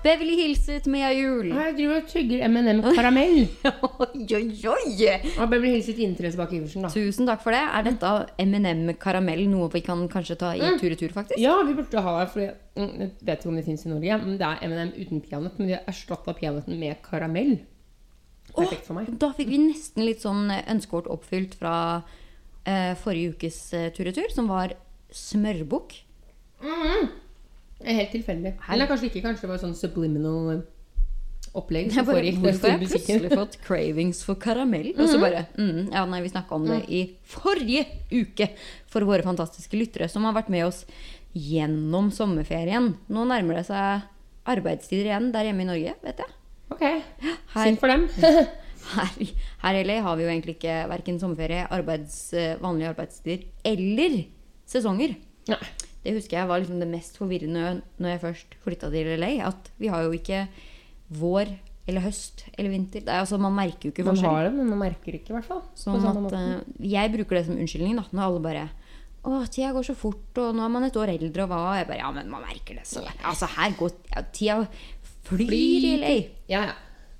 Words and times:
Beverly 0.00 0.34
Hilset 0.38 0.86
Mia 0.88 1.10
Jul. 1.12 1.50
Jeg 1.52 1.74
driver 1.76 1.98
og 2.00 2.06
tygger 2.08 2.44
M&M 2.46 2.78
karamell. 2.96 3.42
Oi, 4.00 4.22
oi, 4.32 4.46
oi! 4.72 5.10
Og 5.34 5.50
Beverly 5.50 5.74
Hills 5.74 5.90
sitt 5.90 6.00
interesse 6.00 6.40
bak 6.40 6.54
Iversen, 6.56 6.86
da. 6.86 6.90
Tusen 6.94 7.28
takk 7.28 7.42
for 7.44 7.52
det. 7.52 7.60
Er 7.60 7.84
dette 7.84 8.12
M&M 8.46 8.94
karamell 9.02 9.44
noe 9.52 9.68
vi 9.74 9.84
kan 9.84 10.06
kanskje 10.12 10.38
ta 10.40 10.54
i 10.56 10.72
tur-retur, 10.80 11.12
faktisk? 11.12 11.36
Ja, 11.42 11.58
vi 11.68 11.76
burde 11.76 12.04
ha 12.06 12.16
det, 12.22 12.26
for 12.32 12.44
jeg 12.46 12.56
mm, 12.80 12.96
jeg 12.96 13.12
vet 13.28 13.44
ikke 13.44 13.52
om 13.52 13.60
det 13.60 13.66
fins 13.68 13.84
i 13.84 13.92
Norge. 13.92 14.18
Men 14.24 14.40
det 14.40 14.48
er 14.48 14.66
M&M 14.70 14.96
uten 14.96 15.24
peanøtt, 15.28 15.60
men 15.60 15.68
de 15.68 15.76
har 15.76 15.88
erstatta 15.92 16.36
peanøtten 16.40 16.80
med 16.80 17.04
karamell. 17.04 17.56
Perfekt 18.56 18.88
for 18.88 18.96
meg. 18.96 19.12
Da 19.20 19.34
fikk 19.36 19.52
vi 19.52 19.64
nesten 19.68 20.08
litt 20.08 20.24
sånn 20.24 20.48
ønskekort 20.48 21.12
oppfylt 21.12 21.60
fra 21.60 21.74
eh, 22.64 22.96
forrige 22.98 23.36
ukes 23.36 23.66
eh, 23.76 23.90
tur-retur, 23.92 24.32
som 24.32 24.48
var 24.48 24.78
smørbukk. 25.12 26.06
Mm 26.64 26.80
er 27.04 27.29
Helt 27.86 28.12
tilfeldig. 28.12 28.54
Eller 28.68 28.90
kanskje 28.90 29.08
ikke. 29.08 29.22
Kanskje 29.24 29.46
det 29.46 29.52
var 29.54 29.62
sånn 29.62 29.76
subliminal 29.78 30.52
eh, 30.52 30.64
opplegg 31.56 31.90
som 31.94 32.06
foregikk. 32.06 32.40
hvorfor 32.42 32.74
har 32.74 32.82
jeg 32.82 32.90
plutselig 32.92 33.30
fått 33.32 33.56
cravings 33.64 34.20
for 34.26 34.38
karamell? 34.40 34.92
Og 34.96 35.08
så 35.08 35.20
bare 35.22 35.46
mm, 35.56 35.88
Ja, 35.94 36.04
nei, 36.10 36.20
vi 36.24 36.32
snakka 36.32 36.58
om 36.58 36.68
det 36.68 36.82
i 36.92 37.02
forrige 37.26 37.86
uke 38.12 38.50
for 38.90 39.06
våre 39.08 39.26
fantastiske 39.26 39.78
lyttere 39.78 40.10
som 40.12 40.28
har 40.28 40.36
vært 40.36 40.52
med 40.52 40.68
oss 40.68 40.84
gjennom 41.36 42.10
sommerferien. 42.14 42.92
Nå 43.10 43.26
nærmer 43.30 43.60
det 43.60 43.68
seg 43.70 44.06
arbeidstider 44.50 45.10
igjen 45.10 45.30
der 45.34 45.50
hjemme 45.50 45.64
i 45.64 45.68
Norge, 45.68 45.96
vet 46.04 46.22
jeg. 46.24 46.36
Ok, 46.70 46.84
Synd 47.54 47.80
for 47.82 47.90
dem. 47.90 48.06
her, 48.94 49.34
her 49.64 49.78
i 49.78 49.84
LA 49.86 50.00
har 50.06 50.18
vi 50.18 50.26
jo 50.26 50.30
egentlig 50.32 50.56
ikke 50.58 50.80
verken 50.90 51.18
sommerferie, 51.22 51.66
arbeids, 51.70 52.18
eh, 52.34 52.56
vanlige 52.62 52.92
arbeidstider 52.94 53.46
eller 53.66 54.22
sesonger. 54.70 55.16
Nei. 55.50 55.62
Det 56.04 56.14
husker 56.16 56.38
jeg 56.38 56.48
var 56.48 56.62
liksom 56.62 56.80
det 56.80 56.88
mest 56.88 57.18
forvirrende 57.20 57.80
når 58.00 58.14
jeg 58.14 58.22
først 58.22 58.54
flytta 58.64 58.92
til 58.92 59.10
LA. 59.20 59.32
At 59.50 59.72
vi 59.80 59.90
har 59.92 60.06
jo 60.06 60.14
ikke 60.16 60.46
vår 61.20 61.52
eller 61.90 62.04
høst 62.04 62.44
eller 62.54 62.70
vinter. 62.72 63.02
Det 63.04 63.10
er, 63.10 63.24
altså, 63.24 63.38
man 63.40 63.56
merker 63.56 63.88
jo 63.88 63.94
ikke 63.94 64.06
Man 64.06 64.20
har 64.24 64.44
det, 64.46 64.52
men 64.54 64.68
man 64.70 64.82
merker 64.86 65.16
ikke, 65.16 65.32
i 65.32 65.36
hvert 65.36 65.48
fall. 65.48 65.64
Sånn 65.78 66.04
at 66.06 66.36
eh, 66.38 66.52
Jeg 66.92 67.12
bruker 67.16 67.38
det 67.38 67.46
som 67.48 67.58
unnskyldning 67.58 67.98
da, 67.98 68.06
når 68.14 68.26
alle 68.26 68.44
bare 68.44 68.68
å, 69.20 69.42
tida 69.52 69.72
går 69.76 69.84
så 69.84 69.96
fort, 69.98 70.30
og 70.40 70.54
nå 70.56 70.64
er 70.64 70.70
man 70.72 70.86
et 70.86 70.96
år 70.96 71.10
eldre, 71.12 71.44
og 71.44 71.50
hva? 71.50 71.58
Og 71.68 71.74
jeg 71.76 71.88
bare, 71.90 72.00
ja, 72.00 72.12
men 72.14 72.30
man 72.32 72.44
merker 72.46 72.78
det 72.78 72.86
så. 72.88 73.02
Altså, 73.20 73.50
her 73.52 73.74
går 73.76 73.90
ja, 74.14 74.22
tida 74.32 74.54
flyr 75.28 75.52
i 75.52 75.90
LA. 76.00 76.14
Ja, 76.52 76.62
ja. 76.70 76.78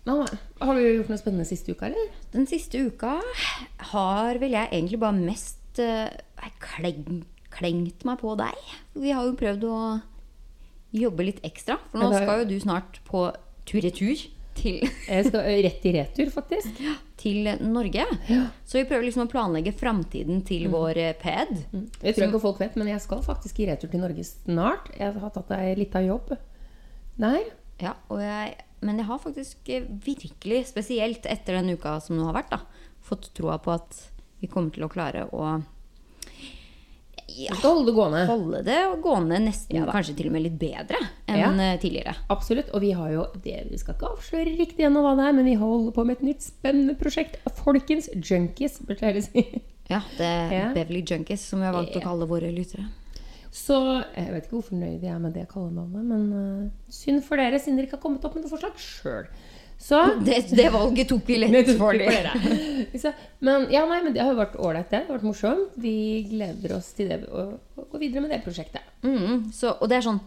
Nå, 0.09 0.17
har 0.65 0.79
du 0.79 0.81
gjort 0.81 1.11
noe 1.13 1.21
spennende 1.21 1.45
siste 1.45 1.75
uka, 1.75 1.91
eller? 1.91 2.15
Den 2.33 2.49
siste 2.49 2.81
uka 2.81 3.19
har 3.93 4.41
vel 4.41 4.57
jeg 4.57 4.71
egentlig 4.73 5.01
bare 5.03 5.19
mest 5.19 5.83
uh, 5.85 6.09
kleng, 6.63 7.21
klengt 7.61 8.05
meg 8.09 8.19
på 8.25 8.35
deg. 8.41 8.57
Vi 8.99 9.13
har 9.15 9.29
jo 9.29 9.37
prøvd 9.39 9.65
å 9.69 9.79
jobbe 10.97 11.27
litt 11.29 11.41
ekstra, 11.47 11.77
for 11.93 12.01
nå 12.03 12.09
Ja, 12.11 12.25
skal 12.25 12.43
jo 12.43 12.49
du 12.51 12.59
snart 12.65 12.99
på 13.07 13.29
tur-retur 13.69 14.25
til, 14.59 14.81
Jeg 15.09 15.29
skal 15.29 15.47
rett 15.65 15.85
i 15.87 15.93
retur, 15.95 16.31
faktisk. 16.35 16.81
til 17.21 17.45
Norge. 17.63 18.03
Så 18.67 18.81
vi 18.81 18.87
prøver 18.89 19.05
liksom 19.07 19.27
å 19.27 19.31
planlegge 19.31 19.75
framtiden 19.77 20.41
til 20.49 20.67
Mm. 20.67 20.73
vår 20.73 20.97
eh, 20.99 21.13
ped. 21.21 21.53
Jeg 22.03 22.15
tror 22.17 22.27
ikke 22.31 22.41
folk 22.43 22.61
vet, 22.61 22.77
men 22.81 22.89
jeg 22.89 23.01
skal 23.05 23.21
faktisk 23.23 23.61
i 23.61 23.67
retur 23.71 23.91
til 23.93 24.01
Norge 24.01 24.25
snart. 24.25 24.89
Jeg 24.99 25.15
har 25.21 25.31
tatt 25.37 25.51
ei 25.53 25.75
lita 25.79 26.01
jobb 26.03 26.33
der. 27.21 27.45
Ja, 27.81 27.95
og 28.11 28.21
jeg, 28.25 28.57
men 28.83 28.99
jeg 29.01 29.07
har 29.09 29.19
faktisk 29.23 29.69
eh, 29.73 29.85
virkelig, 30.05 30.67
spesielt 30.73 31.25
etter 31.29 31.61
den 31.61 31.71
uka 31.77 31.99
som 32.01 32.17
nå 32.19 32.25
har 32.29 32.35
vært, 32.41 32.51
da, 32.51 32.61
fått 33.05 33.31
troa 33.37 33.59
på 33.63 33.73
at 33.77 34.01
vi 34.41 34.49
kommer 34.49 34.73
til 34.75 34.85
å 34.85 34.91
klare 34.93 35.29
å 35.33 35.61
ja, 37.37 37.53
Du 37.53 37.59
skal 37.61 37.71
holde 37.75 37.87
det 37.91 37.95
gående. 37.97 38.23
holde 38.27 38.63
det 38.67 38.79
gående 39.03 39.39
nesten 39.47 39.77
Ja 39.77 39.87
kanskje 39.91 40.17
til 40.19 40.27
og 40.31 40.33
med 40.37 40.43
litt 40.43 40.59
bedre 40.59 40.99
enn 41.29 41.39
Ja. 41.39 41.51
eh, 41.73 41.79
tidligere. 41.83 42.15
Absolutt. 42.29 42.71
Og 42.75 42.81
vi 42.81 42.91
har 42.93 43.11
jo 43.15 43.27
det, 43.43 43.67
Vi 43.71 43.79
skal 43.79 43.95
ikke 43.95 44.11
avsløre 44.17 44.57
riktig 44.59 44.85
ennå 44.87 45.03
hva 45.05 45.17
det 45.17 45.27
er, 45.29 45.33
men 45.39 45.45
vi 45.45 45.55
holder 45.55 45.93
på 45.93 46.05
med 46.07 46.17
et 46.19 46.23
nytt 46.31 46.43
spennende 46.43 46.97
prosjekt. 46.99 47.37
Folkens 47.65 48.09
junkies, 48.15 48.81
burde 48.87 49.01
jeg 49.13 49.23
si. 49.25 49.63
Ja, 49.91 50.01
det 50.17 50.27
er 50.27 50.53
Ja. 50.53 50.73
Beverly 50.73 51.03
Junkies, 51.03 51.41
som 51.41 51.59
vi 51.61 51.67
har 51.67 51.75
valgt 51.75 51.97
å 51.97 52.03
kalle 52.03 52.27
våre 52.27 52.51
lyttere. 52.55 52.87
Så 53.51 53.75
jeg 54.15 54.31
vet 54.31 54.45
ikke 54.47 54.61
hvor 54.61 54.69
fornøyd 54.71 55.03
jeg 55.03 55.11
er 55.11 55.19
med 55.19 55.33
det 55.35 55.49
kallenavnet, 55.51 56.05
men 56.07 56.33
uh, 56.33 56.71
synd 56.89 57.25
for 57.27 57.37
dere, 57.37 57.59
siden 57.59 57.77
dere 57.81 57.89
ikke 57.89 57.97
har 57.99 58.05
kommet 58.05 58.25
opp 58.25 58.37
med 58.37 58.45
noe 58.45 58.53
forslag 58.53 58.77
sjøl. 58.79 59.27
Så 59.81 60.01
Det, 60.27 60.43
det 60.57 60.69
valget 60.75 61.09
tok 61.09 61.29
vi 61.29 61.39
lett 61.41 61.73
for 61.81 61.97
dere. 61.97 62.35
Men 63.47 63.69
ja, 63.73 63.87
nei, 63.89 64.01
men 64.05 64.13
det 64.13 64.21
har 64.21 64.35
jo 64.35 64.41
vært 64.41 64.59
ålreit, 64.61 64.91
det. 64.91 64.99
Det 65.07 65.09
har 65.09 65.17
vært 65.17 65.29
morsomt. 65.29 65.77
Vi 65.81 65.95
gleder 66.29 66.75
oss 66.77 66.91
til 66.97 67.09
det 67.09 67.23
å 67.31 67.47
gå 67.81 68.01
videre 68.03 68.25
med 68.25 68.35
det 68.35 68.43
prosjektet. 68.45 68.85
Mm, 69.07 69.49
så, 69.57 69.73
og 69.79 69.89
det 69.89 69.97
er 69.97 70.05
sånn 70.05 70.19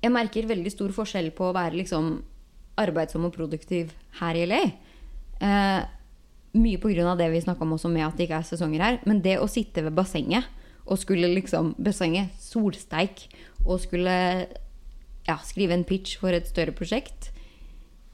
Jeg 0.00 0.12
merker 0.14 0.48
veldig 0.48 0.70
stor 0.72 0.94
forskjell 0.96 1.28
på 1.36 1.50
å 1.50 1.56
være 1.56 1.76
liksom 1.82 2.14
arbeidsom 2.80 3.26
og 3.28 3.34
produktiv 3.34 3.92
her 4.22 4.38
i 4.38 4.46
LA. 4.48 4.62
Eh, 5.42 5.82
mye 6.56 6.80
pga. 6.80 7.14
det 7.18 7.28
vi 7.34 7.44
snakka 7.44 7.66
om 7.66 7.76
også 7.76 7.90
med 7.92 8.06
at 8.06 8.16
det 8.16 8.30
ikke 8.30 8.40
er 8.40 8.48
sesonger 8.48 8.86
her. 8.86 8.98
Men 9.04 9.20
det 9.24 9.36
å 9.42 9.50
sitte 9.50 9.84
ved 9.84 9.96
bassenget 9.98 10.48
og 10.86 10.98
skulle 10.98 11.30
liksom 11.30 11.74
Bassenget, 11.78 12.32
solsteik, 12.40 13.28
og 13.64 13.80
skulle 13.84 14.14
ja, 15.28 15.36
skrive 15.46 15.76
en 15.76 15.84
pitch 15.86 16.18
for 16.18 16.34
et 16.34 16.48
større 16.50 16.74
prosjekt, 16.74 17.31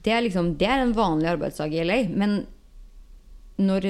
det 0.05 0.13
er 0.15 0.23
liksom 0.25 0.53
Det 0.61 0.69
er 0.69 0.85
en 0.85 0.95
vanlig 0.97 1.29
arbeidsdag 1.33 1.75
i 1.75 1.85
LA. 1.85 1.99
Men 2.15 2.41
når 3.59 3.89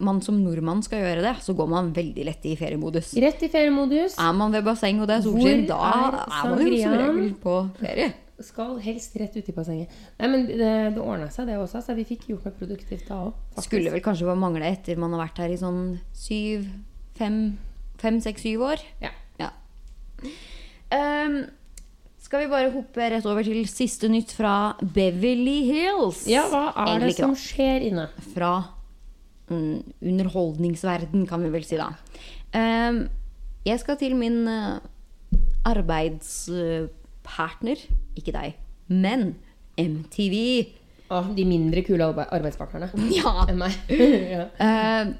man 0.00 0.20
som 0.24 0.38
nordmann 0.40 0.80
skal 0.84 1.02
gjøre 1.02 1.24
det, 1.26 1.34
så 1.44 1.52
går 1.56 1.68
man 1.68 1.92
veldig 1.96 2.24
lett 2.24 2.46
i 2.48 2.54
feriemodus. 2.56 3.12
Rett 3.20 3.42
i 3.44 3.50
feriemodus. 3.52 4.16
Er 4.16 4.32
man 4.36 4.54
ved 4.54 4.64
basseng 4.64 5.02
og 5.02 5.10
det 5.10 5.18
er 5.18 5.26
solskinn, 5.26 5.66
da 5.68 5.78
er 5.90 6.18
er 6.22 6.48
man 6.48 6.64
jo 6.64 6.80
som 6.80 6.96
regel 6.96 7.32
på 7.42 7.56
ferie. 7.82 8.10
Skal 8.40 8.78
helst 8.80 9.16
rett 9.20 9.34
ut 9.36 9.48
i 9.52 9.52
bassenget. 9.52 9.96
Nei, 10.16 10.28
men 10.32 10.46
det, 10.48 10.70
det 10.96 11.02
ordna 11.04 11.28
seg, 11.28 11.50
det 11.50 11.58
også. 11.60 11.82
Så 11.84 11.92
vi 11.98 12.06
fikk 12.08 12.30
gjort 12.30 12.46
noe 12.48 12.56
produktivt 12.56 13.04
da 13.10 13.18
òg. 13.26 13.34
Skulle 13.60 13.92
vel 13.92 14.00
kanskje 14.04 14.30
bare 14.30 14.40
mangle 14.40 14.64
etter 14.64 14.96
man 15.00 15.12
har 15.12 15.26
vært 15.26 15.42
her 15.44 15.52
i 15.52 15.60
sånn 15.60 15.98
syv, 16.16 16.64
fem, 17.20 17.42
fem 18.00 18.22
seks, 18.24 18.46
syv 18.48 18.64
år. 18.70 18.86
Ja. 19.04 19.12
Ja. 19.42 19.50
Ehm, 20.96 21.42
skal 22.30 22.44
vi 22.44 22.50
bare 22.52 22.68
hoppe 22.70 23.08
rett 23.10 23.24
over 23.26 23.42
til 23.42 23.64
siste 23.66 24.06
nytt 24.06 24.30
fra 24.38 24.76
Beverly 24.78 25.64
Hills? 25.66 26.20
ja, 26.30 26.44
hva 26.46 26.68
er 26.78 26.86
Egentlig 26.92 27.10
det 27.10 27.16
som 27.24 27.32
da. 27.34 27.38
skjer 27.42 27.82
inne? 27.88 28.04
Fra 28.36 28.50
mm, 29.50 29.98
underholdningsverden, 30.12 31.24
kan 31.26 31.42
vi 31.42 31.50
vel 31.50 31.66
si 31.66 31.74
da. 31.80 31.88
Um, 32.54 33.00
jeg 33.66 33.82
skal 33.82 33.98
til 33.98 34.14
min 34.14 34.46
uh, 34.46 34.78
arbeidspartner, 35.66 37.82
ikke 38.14 38.30
deg, 38.38 38.54
men 38.86 39.34
MTV. 39.74 40.70
Å, 41.10 41.34
de 41.34 41.42
mindre 41.50 41.82
kule 41.82 42.12
arbeidspartnerne 42.14 42.94
Ja. 43.18 43.42
enn 43.50 43.58
meg. 43.58 43.74
ja. 44.36 44.46
uh, 44.54 45.18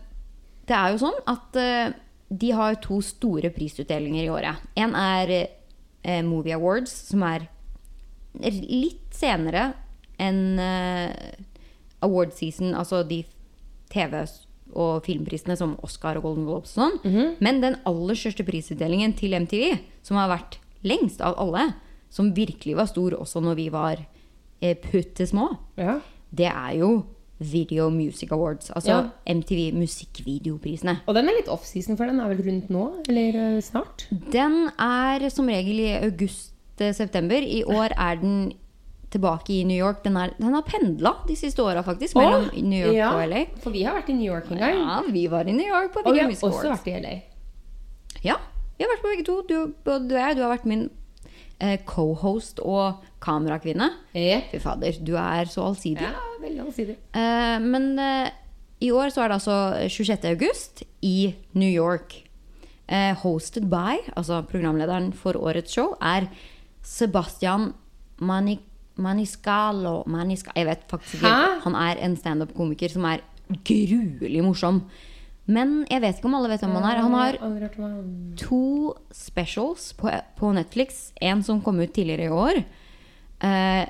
det 0.63 0.79
er 0.79 0.95
jo 0.95 1.03
sånn 1.09 1.19
at 1.27 1.59
uh, 1.59 1.91
de 2.31 2.55
har 2.55 2.79
to 2.87 3.03
store 3.03 3.51
prisutdelinger 3.51 4.29
i 4.29 4.31
året. 4.31 4.63
En 4.79 4.95
er 4.95 5.59
eh, 6.03 6.23
Movie 6.27 6.55
Awards, 6.57 6.93
som 7.11 7.25
er 7.27 7.49
litt 8.41 9.11
senere 9.17 9.73
enn 10.21 10.59
eh, 10.63 11.35
award 12.05 12.33
season, 12.37 12.75
altså 12.77 13.03
de 13.07 13.23
TV- 13.91 14.23
og 14.71 15.03
filmprisene 15.03 15.57
som 15.59 15.75
Oscar 15.83 16.21
og 16.21 16.29
Golden 16.29 16.47
Globes 16.47 16.77
og 16.77 16.85
sånn. 16.85 16.99
Men 17.43 17.59
den 17.63 17.79
aller 17.89 18.19
største 18.19 18.47
prisutdelingen 18.47 19.17
til 19.19 19.35
MTV, 19.35 19.81
som 20.07 20.21
har 20.21 20.31
vært 20.31 20.61
lengst 20.87 21.21
av 21.25 21.35
alle, 21.43 21.73
som 22.11 22.31
virkelig 22.37 22.77
var 22.79 22.89
stor 22.91 23.17
også 23.19 23.43
når 23.43 23.59
vi 23.59 23.67
var 23.75 24.01
eh, 24.63 24.77
putte 24.79 25.27
små, 25.27 25.49
ja. 25.79 25.99
det 26.31 26.49
er 26.51 26.77
jo 26.79 26.91
Video 27.41 27.89
Music 27.91 28.33
Awards. 28.33 28.71
Altså 28.71 28.91
Ja. 28.91 29.35
MTV 29.35 29.73
musikkvideoprisene. 29.73 31.01
Og 31.07 31.15
den 31.15 31.29
er 31.29 31.39
litt 31.39 31.49
offseason, 31.49 31.97
for 31.97 32.05
den 32.07 32.21
er 32.21 32.29
vel 32.29 32.43
rundt 32.45 32.71
nå? 32.71 33.03
Eller 33.09 33.57
eh, 33.57 33.61
snart? 33.65 34.09
Den 34.33 34.69
er 34.79 35.29
som 35.31 35.49
regel 35.49 35.81
i 35.81 35.93
august-september. 36.05 37.41
I 37.41 37.65
år 37.65 37.97
er 37.97 38.21
den 38.21 38.53
tilbake 39.11 39.53
i 39.53 39.65
New 39.65 39.77
York. 39.77 40.05
Den, 40.05 40.17
er, 40.17 40.35
den 40.39 40.55
har 40.55 40.63
pendla 40.63 41.15
de 41.27 41.37
siste 41.37 41.63
åra, 41.63 41.83
faktisk, 41.83 42.15
mellom 42.15 42.51
New 42.55 42.87
York 42.87 42.95
ja, 42.95 43.11
og 43.17 43.29
LA. 43.29 43.45
For 43.63 43.75
vi 43.75 43.83
har 43.83 43.97
vært 43.97 44.13
i 44.13 44.19
New 44.21 44.29
York 44.29 44.51
en 44.51 44.59
gang. 44.61 44.77
Ja, 44.77 45.01
vi 45.11 45.27
var 45.31 45.49
i 45.49 45.57
New 45.57 45.67
York 45.67 45.93
på 45.93 46.05
Video 46.05 46.29
Music 46.29 46.45
Awards. 46.45 46.57
Og 46.57 46.63
vi 46.63 46.69
har 46.69 46.77
også 46.77 46.85
vært 46.85 46.93
i 46.93 47.03
LA. 47.03 47.17
Ja, 48.23 48.37
vi 48.77 48.85
har 48.85 48.93
vært 48.93 49.03
på 49.03 49.15
begge 49.15 49.25
to. 49.27 49.43
Du, 49.49 49.57
og 49.91 50.13
jeg, 50.13 50.37
du 50.37 50.45
har 50.45 50.53
vært 50.53 50.69
min 50.69 50.91
co-host 51.85 52.61
og 52.65 53.03
kamerakvinne. 53.21 53.91
Jepp. 54.17 54.53
Fy 54.55 54.61
fader, 54.63 55.01
du 55.05 55.13
er 55.21 55.51
så 55.51 55.67
allsidig. 55.69 56.07
Ja, 56.07 56.23
veldig 56.41 56.63
allsidig. 56.65 56.97
Eh, 57.13 57.59
men 57.61 57.93
eh, 58.01 58.31
i 58.81 58.91
år 58.97 59.13
så 59.13 59.25
er 59.25 59.31
det 59.31 59.41
altså 59.41 59.59
26. 59.93 60.25
august 60.31 60.83
i 61.05 61.35
New 61.53 61.69
York. 61.69 62.17
Eh, 62.89 63.13
hosted 63.23 63.69
by, 63.71 64.01
altså 64.17 64.41
programlederen 64.49 65.13
for 65.13 65.37
årets 65.39 65.77
show, 65.77 65.93
er 66.01 66.31
Sebastian 66.83 67.73
Mani 68.19 68.59
Maniscalo 69.01 70.03
Manisca, 70.07 70.53
Jeg 70.57 70.67
vet 70.67 70.83
faktisk 70.91 71.23
ikke. 71.23 71.61
Han 71.65 71.77
er 71.79 72.01
en 72.05 72.17
standup-komiker 72.17 72.93
som 72.93 73.07
er 73.09 73.23
gruelig 73.65 74.43
morsom. 74.45 74.83
Men 75.51 75.81
jeg 75.91 76.03
vet 76.05 76.19
ikke 76.19 76.29
om 76.29 76.37
alle 76.39 76.51
vet 76.53 76.63
hvem 76.63 76.77
han 76.77 76.89
er. 76.91 77.01
Han 77.03 77.17
har 77.17 77.39
to 78.39 78.93
specials 79.15 79.91
på, 79.99 80.13
på 80.39 80.53
Netflix. 80.55 81.09
En 81.21 81.43
som 81.47 81.63
kom 81.65 81.81
ut 81.81 81.95
tidligere 81.95 82.29
i 82.29 82.35
år. 82.35 82.61
Eh, 83.47 83.87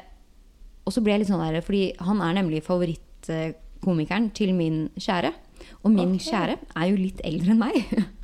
og 0.86 0.94
så 0.94 1.02
ble 1.04 1.14
jeg 1.14 1.24
litt 1.24 1.32
sånn 1.32 1.42
der, 1.42 1.60
fordi 1.64 1.82
han 2.00 2.22
er 2.24 2.38
nemlig 2.38 2.62
favorittkomikeren 2.66 4.30
til 4.36 4.54
min 4.56 4.86
kjære. 4.96 5.34
Og 5.82 5.92
min 5.92 6.16
okay. 6.16 6.30
kjære 6.30 6.56
er 6.80 6.88
jo 6.88 6.96
litt 7.00 7.20
eldre 7.26 7.54
enn 7.54 7.60
meg. 7.60 7.76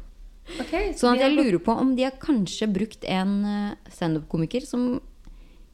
Så 0.46 0.62
Sånn 1.00 1.17
at 1.17 1.25
jeg 1.25 1.26
er 1.26 1.34
lurer 1.34 1.58
på 1.58 1.75
om 1.75 1.96
de 1.99 2.05
har 2.06 2.14
kanskje 2.22 2.69
brukt 2.70 3.02
en 3.11 3.32
eh, 3.50 3.90
standup-komiker 3.90 4.62
som 4.62 5.00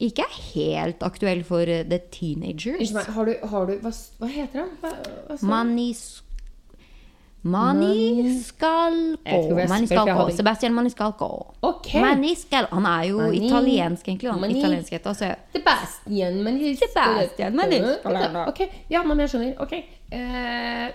ikke 0.01 0.25
er 0.25 0.37
helt 0.55 1.03
aktuell 1.05 1.43
for 1.45 1.69
eh, 1.69 1.83
the 1.85 1.99
teenagers. 2.11 2.93
Har 3.13 3.29
du, 3.29 3.35
har 3.51 3.69
du 3.69 3.75
hva, 3.83 3.91
hva 3.93 4.29
heter 4.33 4.63
han? 4.63 4.71
Hva, 4.81 4.93
hva 5.29 5.61
sa 7.43 8.43
skal 8.43 9.17
gå. 9.23 9.67
Maniscalco. 9.67 9.85
skal 9.85 10.07
gå. 10.07 10.35
Sebastian 10.37 10.73
Maniscalco. 10.73 11.53
Ok. 11.61 11.93
Maniscal 11.93 12.67
Han 12.71 12.85
er 12.85 13.03
jo 13.09 13.17
Mani- 13.17 13.45
italiensk, 13.47 14.07
egentlig. 14.07 14.29
Han, 14.31 14.39
Mani- 14.39 14.59
Italiensk 14.59 14.91
heter, 14.91 15.09
altså. 15.09 15.35
Sebastian 15.51 16.43
Mani 16.43 16.75
Sebastian, 16.75 17.55
men 17.55 17.71
jeg- 17.71 18.47
Ok, 18.47 18.69
ja, 18.89 19.03
men 19.03 19.19
jeg 19.19 19.29
skjønner. 19.29 19.61
Ok. 19.61 19.73
Uh, 20.13 20.91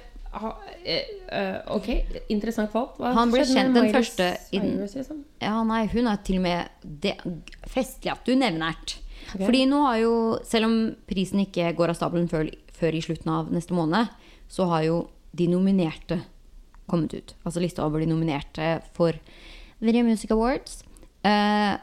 eh, 0.85 1.57
ok, 1.67 1.89
interessant 2.29 2.73
valg. 2.73 2.89
Hva 2.99 3.13
Han 3.13 3.31
ble 3.31 3.41
kjent 3.41 3.75
den 3.75 3.93
første 3.93 4.37
innen- 4.53 4.81
liksom? 4.81 5.25
Ja, 5.41 5.63
nei, 5.65 5.87
hun 5.87 6.07
er 6.07 6.17
til 6.17 6.37
og 6.37 6.43
med 6.43 6.69
det, 6.83 7.17
Festlig 7.67 8.13
at 8.13 8.25
du 8.25 8.35
nevner 8.35 8.75
det. 8.87 8.99
Okay. 9.35 9.45
Fordi 9.47 9.67
nå 9.67 9.83
har 9.85 9.99
jo, 9.99 10.39
selv 10.45 10.65
om 10.65 10.97
prisen 11.07 11.41
ikke 11.41 11.75
går 11.77 11.91
av 11.91 11.97
stabelen 11.97 12.29
før, 12.29 12.49
før 12.73 12.95
i 12.95 13.01
slutten 13.01 13.29
av 13.29 13.51
neste 13.51 13.73
måned, 13.77 14.09
så 14.49 14.69
har 14.69 14.83
jo 14.83 15.09
de 15.35 15.47
nominerte 15.47 16.23
kommet 16.91 17.15
ut. 17.15 17.35
Altså 17.45 17.63
lista 17.63 17.85
over 17.87 18.03
de 18.03 18.09
nominerte 18.11 18.79
for 18.97 19.17
Video 19.81 20.05
Music 20.07 20.33
Awards. 20.35 20.83
Eh, 21.27 21.77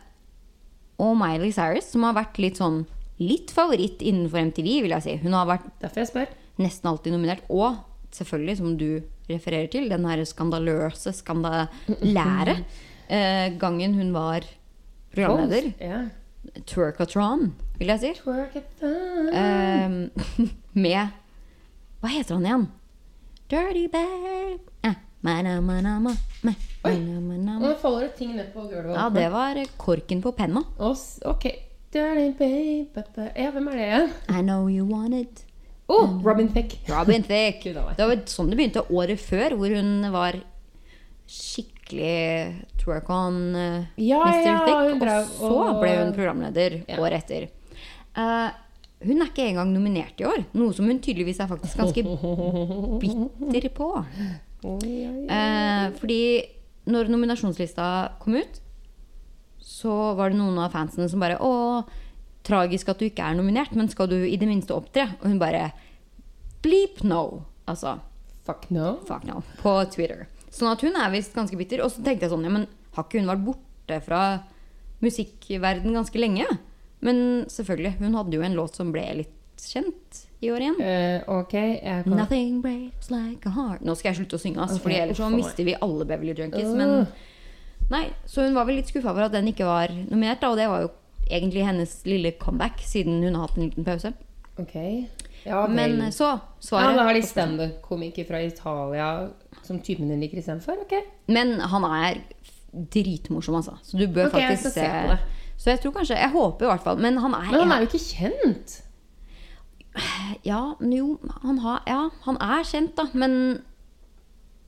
og 1.02 1.16
Miley 1.20 1.52
Cyrus, 1.56 1.90
som 1.92 2.06
har 2.08 2.16
vært 2.16 2.40
litt 2.40 2.62
sånn 2.62 2.84
litt 3.20 3.52
favoritt 3.56 4.04
innenfor 4.04 4.42
MTV, 4.50 4.70
vil 4.86 4.96
jeg 4.98 5.06
si. 5.06 5.16
Hun 5.24 5.36
har 5.38 5.48
vært 5.48 5.68
nesten 6.60 6.90
alltid 6.92 7.16
nominert. 7.16 7.46
Og 7.52 7.80
selvfølgelig, 8.16 8.58
som 8.60 8.76
du 8.80 8.90
refererer 9.30 9.70
til, 9.72 9.90
den 9.92 10.06
her 10.08 10.24
skandaløse, 10.28 11.14
skandalære 11.16 12.60
eh, 13.16 13.56
gangen 13.60 13.98
hun 13.98 14.14
var 14.16 14.48
programleder. 15.16 15.72
Yeah. 15.80 16.08
Twerkatron, 16.70 17.54
vil 17.80 17.92
jeg 17.94 18.04
si. 18.04 18.14
Twerkatron. 18.22 19.32
Eh, 19.34 20.42
med 20.86 21.22
Hva 22.02 22.12
heter 22.12 22.38
han 22.38 22.46
igjen? 22.46 22.68
Dirty 23.56 23.88
Babe. 23.88 24.60
Eh, 24.84 24.96
Oi. 26.86 26.96
Nå 27.00 27.70
faller 27.82 28.02
det 28.02 28.16
ting 28.18 28.34
ned 28.36 28.50
på 28.54 28.66
gulvet. 28.68 28.96
Ja, 28.98 29.06
det 29.10 29.30
var 29.32 29.60
korken 29.80 30.22
på 30.22 30.32
penna. 30.36 30.62
Ok. 30.78 31.46
Dirty 31.96 32.34
babe. 32.38 33.32
Ja, 33.40 33.52
hvem 33.56 33.70
er 33.72 33.78
det 33.80 33.86
igjen? 33.86 34.10
I 34.30 34.42
know 34.44 34.68
you 34.68 34.84
want 34.90 35.16
it. 35.16 35.46
Oh, 35.88 36.20
Robin 36.26 36.50
Thicke. 36.52 36.82
Robin 36.90 37.24
Thicke. 37.24 37.72
Det 37.98 38.08
var 38.10 38.22
sånn 38.28 38.52
det 38.52 38.58
begynte 38.60 38.84
året 38.92 39.22
før, 39.24 39.56
hvor 39.56 39.72
hun 39.72 40.04
var 40.12 40.36
skikkelig 41.30 42.66
twerk 42.84 43.10
on 43.14 43.40
uh, 43.56 43.86
Ja, 43.96 44.20
Mr. 44.26 44.44
ja, 44.44 44.60
Thicke. 44.68 45.16
og 45.16 45.40
så 45.40 45.80
ble 45.80 45.96
hun 46.02 46.14
programleder 46.18 46.82
Ja. 46.90 47.00
året 47.00 47.24
etter. 47.24 47.48
Eh, 48.16 48.50
hun 49.06 49.22
er 49.22 49.30
ikke 49.30 49.46
engang 49.50 49.72
nominert 49.74 50.20
i 50.22 50.28
år, 50.28 50.44
noe 50.58 50.74
som 50.76 50.88
hun 50.90 51.00
tydeligvis 51.04 51.40
er 51.44 51.50
faktisk 51.52 51.78
ganske 51.80 52.04
bitter 53.04 53.70
på. 53.76 53.90
Eh, 54.66 55.88
fordi 56.00 56.22
når 56.90 57.10
nominasjonslista 57.14 57.90
kom 58.22 58.38
ut, 58.40 58.62
så 59.66 59.94
var 60.18 60.32
det 60.32 60.40
noen 60.40 60.58
av 60.62 60.74
fansene 60.74 61.10
som 61.10 61.22
bare 61.22 61.38
Å, 61.42 61.84
tragisk 62.46 62.90
at 62.92 63.02
du 63.02 63.08
ikke 63.08 63.26
er 63.26 63.38
nominert, 63.38 63.74
men 63.78 63.90
skal 63.90 64.10
du 64.12 64.18
i 64.22 64.38
det 64.38 64.50
minste 64.50 64.76
opptre? 64.76 65.08
Og 65.22 65.30
hun 65.32 65.42
bare 65.42 65.72
Bleep 66.66 67.04
no. 67.06 67.44
Altså 67.70 68.00
Fuck 68.46 68.68
no. 68.74 69.00
fuck 69.06 69.24
no. 69.26 69.40
På 69.62 69.80
Twitter. 69.90 70.28
Sånn 70.54 70.70
at 70.70 70.84
hun 70.86 70.94
er 71.02 71.10
visst 71.14 71.34
ganske 71.34 71.58
bitter. 71.58 71.82
Og 71.82 71.90
så 71.90 72.04
tenkte 72.06 72.28
jeg 72.28 72.34
sånn, 72.34 72.46
ja, 72.46 72.52
men 72.54 72.68
har 72.94 73.08
ikke 73.08 73.22
hun 73.22 73.30
vært 73.32 73.46
borte 73.48 73.98
fra 74.06 74.20
musikkverden 75.02 75.98
ganske 75.98 76.22
lenge? 76.22 76.46
Men 77.06 77.18
selvfølgelig, 77.52 77.98
hun 78.02 78.18
hadde 78.18 78.38
jo 78.40 78.46
en 78.46 78.58
låt 78.58 78.78
som 78.80 78.92
ble 78.94 79.06
litt 79.22 79.34
kjent 79.62 80.26
i 80.44 80.52
år 80.52 80.66
igjen. 80.66 80.80
Uh, 80.80 81.40
ok, 81.40 81.56
jeg 81.56 82.06
kan 82.06 82.18
Nothing 82.18 82.60
breaks 82.64 83.10
like 83.14 83.48
a 83.48 83.54
heart 83.56 83.86
Nå 83.86 83.96
skal 83.98 84.12
jeg 84.12 84.20
slutte 84.20 84.38
å 84.38 84.42
synge, 84.42 84.60
ass, 84.62 84.76
okay, 84.76 84.84
Fordi 84.84 84.98
ellers 85.04 85.22
så 85.22 85.30
mister 85.32 85.68
vi 85.68 85.78
alle 85.88 86.08
Beverly 86.10 86.36
Junkies. 86.36 86.70
Uh. 86.70 86.78
Men 86.80 87.90
nei, 87.94 88.06
så 88.30 88.46
hun 88.46 88.58
var 88.58 88.68
vel 88.68 88.80
litt 88.82 88.92
skuffa 88.92 89.14
over 89.14 89.28
at 89.28 89.36
den 89.36 89.50
ikke 89.52 89.68
var 89.68 89.94
nominert. 89.96 90.42
Da, 90.44 90.52
og 90.52 90.60
det 90.60 90.70
var 90.72 90.86
jo 90.86 90.92
egentlig 91.26 91.66
hennes 91.66 91.98
lille 92.06 92.36
comeback, 92.42 92.84
siden 92.86 93.24
hun 93.24 93.38
har 93.38 93.48
hatt 93.48 93.60
en 93.60 93.70
liten 93.70 93.88
pause. 93.88 94.14
Ok. 94.62 94.76
Ja, 95.46 95.68
Men 95.68 96.00
så 96.12 96.32
svaret 96.32 96.64
svaret 96.64 96.98
ja, 96.98 97.06
har 97.06 97.14
litt 97.14 97.28
standup-komiker 97.30 98.26
fra 98.26 98.40
Italia 98.42 99.10
som 99.66 99.82
typen 99.84 100.10
din 100.10 100.24
liker 100.24 100.40
istedenfor? 100.42 100.86
Ok. 100.86 100.96
Men 101.30 101.60
han 101.62 101.86
er 101.90 102.22
dritmorsom, 102.72 103.60
altså. 103.60 103.78
Så 103.84 104.00
du 104.00 104.08
bør 104.08 104.32
okay, 104.32 104.50
faktisk 104.50 104.74
se 104.74 104.86
på 104.86 105.12
det. 105.14 105.20
Så 105.66 105.74
jeg 105.74 105.82
tror 105.82 105.96
kanskje 105.96 106.18
Jeg 106.20 106.30
håper 106.30 106.68
i 106.68 106.70
hvert 106.70 106.84
fall. 106.86 107.00
Men 107.02 107.18
han 107.18 107.34
er, 107.34 107.48
Men 107.50 107.64
han 107.64 107.72
er 107.74 107.82
jo 107.82 107.88
ikke 107.90 108.06
kjent. 108.06 108.82
Ja, 110.46 110.76
jo, 110.78 111.16
han, 111.42 111.58
har, 111.64 111.80
ja, 111.90 112.02
han 112.28 112.38
er 112.44 112.68
kjent, 112.68 112.94
da. 113.00 113.08
Men 113.18 113.64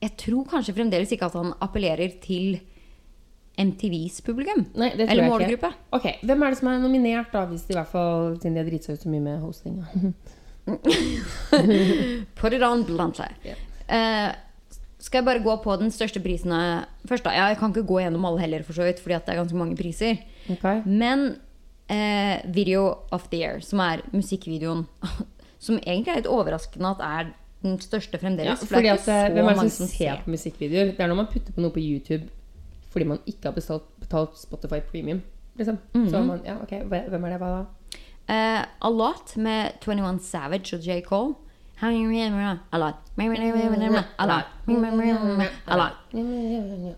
jeg 0.02 0.16
tror 0.18 0.48
kanskje 0.50 0.74
fremdeles 0.74 1.12
ikke 1.14 1.28
at 1.28 1.36
han 1.38 1.52
appellerer 1.62 2.16
til 2.24 2.58
MTVs 3.58 4.22
publikum. 4.26 4.64
Nei, 4.78 4.90
det 4.96 5.04
tror 5.04 5.12
Eller 5.12 5.22
jeg 5.22 5.32
målgruppe. 5.32 5.70
ikke. 5.70 5.86
Ok, 5.98 6.08
Hvem 6.26 6.42
er 6.42 6.50
det 6.54 6.58
som 6.58 6.70
er 6.72 6.82
nominert, 6.82 7.30
da, 7.34 7.44
hvis 7.50 7.66
de 7.68 7.74
i 7.74 7.78
hvert 7.78 7.92
fall, 7.92 8.34
siden 8.40 8.56
de 8.56 8.62
har 8.62 8.68
driti 8.70 8.88
seg 8.88 8.98
ut 8.98 9.06
så 9.06 9.12
mye 9.12 9.24
med 9.28 9.40
hostinga? 9.42 9.84
Put 12.38 12.54
it 12.54 12.62
on 12.62 12.84
bluntly. 12.88 13.30
Yeah. 13.46 13.62
Uh, 13.86 14.30
skal 14.98 15.20
jeg 15.20 15.28
bare 15.28 15.42
gå 15.42 15.54
på 15.62 15.76
den 15.78 15.92
største 15.94 16.22
prisen 16.22 16.50
først? 17.06 17.26
da? 17.26 17.34
Ja, 17.34 17.50
jeg 17.52 17.58
kan 17.60 17.70
ikke 17.70 17.86
gå 17.86 18.00
gjennom 18.02 18.26
alle 18.30 18.42
heller, 18.42 18.66
for 18.66 18.78
så 18.78 18.86
vidt, 18.86 19.02
fordi 19.02 19.14
at 19.18 19.26
det 19.26 19.34
er 19.34 19.42
ganske 19.42 19.58
mange 19.58 19.78
priser. 19.78 20.22
Ok. 20.50 20.86
Men 20.86 21.26
eh, 21.90 22.40
Video 22.54 22.86
of 23.12 23.28
the 23.32 23.42
Year, 23.42 23.60
som 23.64 23.80
er 23.84 24.02
musikkvideoen 24.12 24.86
Som 25.58 25.80
egentlig 25.82 26.12
er 26.12 26.20
litt 26.20 26.30
overraskende 26.30 26.92
at 26.94 27.00
er 27.02 27.30
den 27.66 27.80
største 27.82 28.18
fremdeles. 28.22 28.60
Ja, 28.62 28.66
fordi 28.70 28.90
at, 28.92 29.08
eh, 29.10 29.32
Hvem 29.34 29.48
er 29.50 29.56
det 29.58 29.72
som 29.74 29.88
ser 29.90 30.20
på 30.22 30.30
musikkvideoer? 30.30 30.92
Det 30.94 31.02
er 31.02 31.10
når 31.10 31.18
man 31.24 31.30
putter 31.32 31.52
på 31.56 31.64
noe 31.64 31.74
på 31.74 31.82
YouTube 31.82 32.28
fordi 32.88 33.04
man 33.04 33.18
ikke 33.28 33.50
har 33.50 33.52
betalt, 33.52 33.84
betalt 34.00 34.38
Spotify 34.38 34.78
Premium. 34.80 35.18
Liksom. 35.58 35.76
Mhm. 35.94 36.06
Så 36.08 36.22
man, 36.24 36.40
ja, 36.46 36.54
ok, 36.62 36.70
Hvem 36.88 37.24
er 37.24 37.34
det? 37.34 37.40
Hva 37.42 37.50
da? 37.50 37.64
Eh, 38.28 38.64
A 38.80 38.90
Lot 38.90 39.36
med 39.36 39.72
21 39.84 40.20
Savage 40.24 40.76
og 40.76 40.86
J. 40.86 41.00
Cole. 41.04 41.34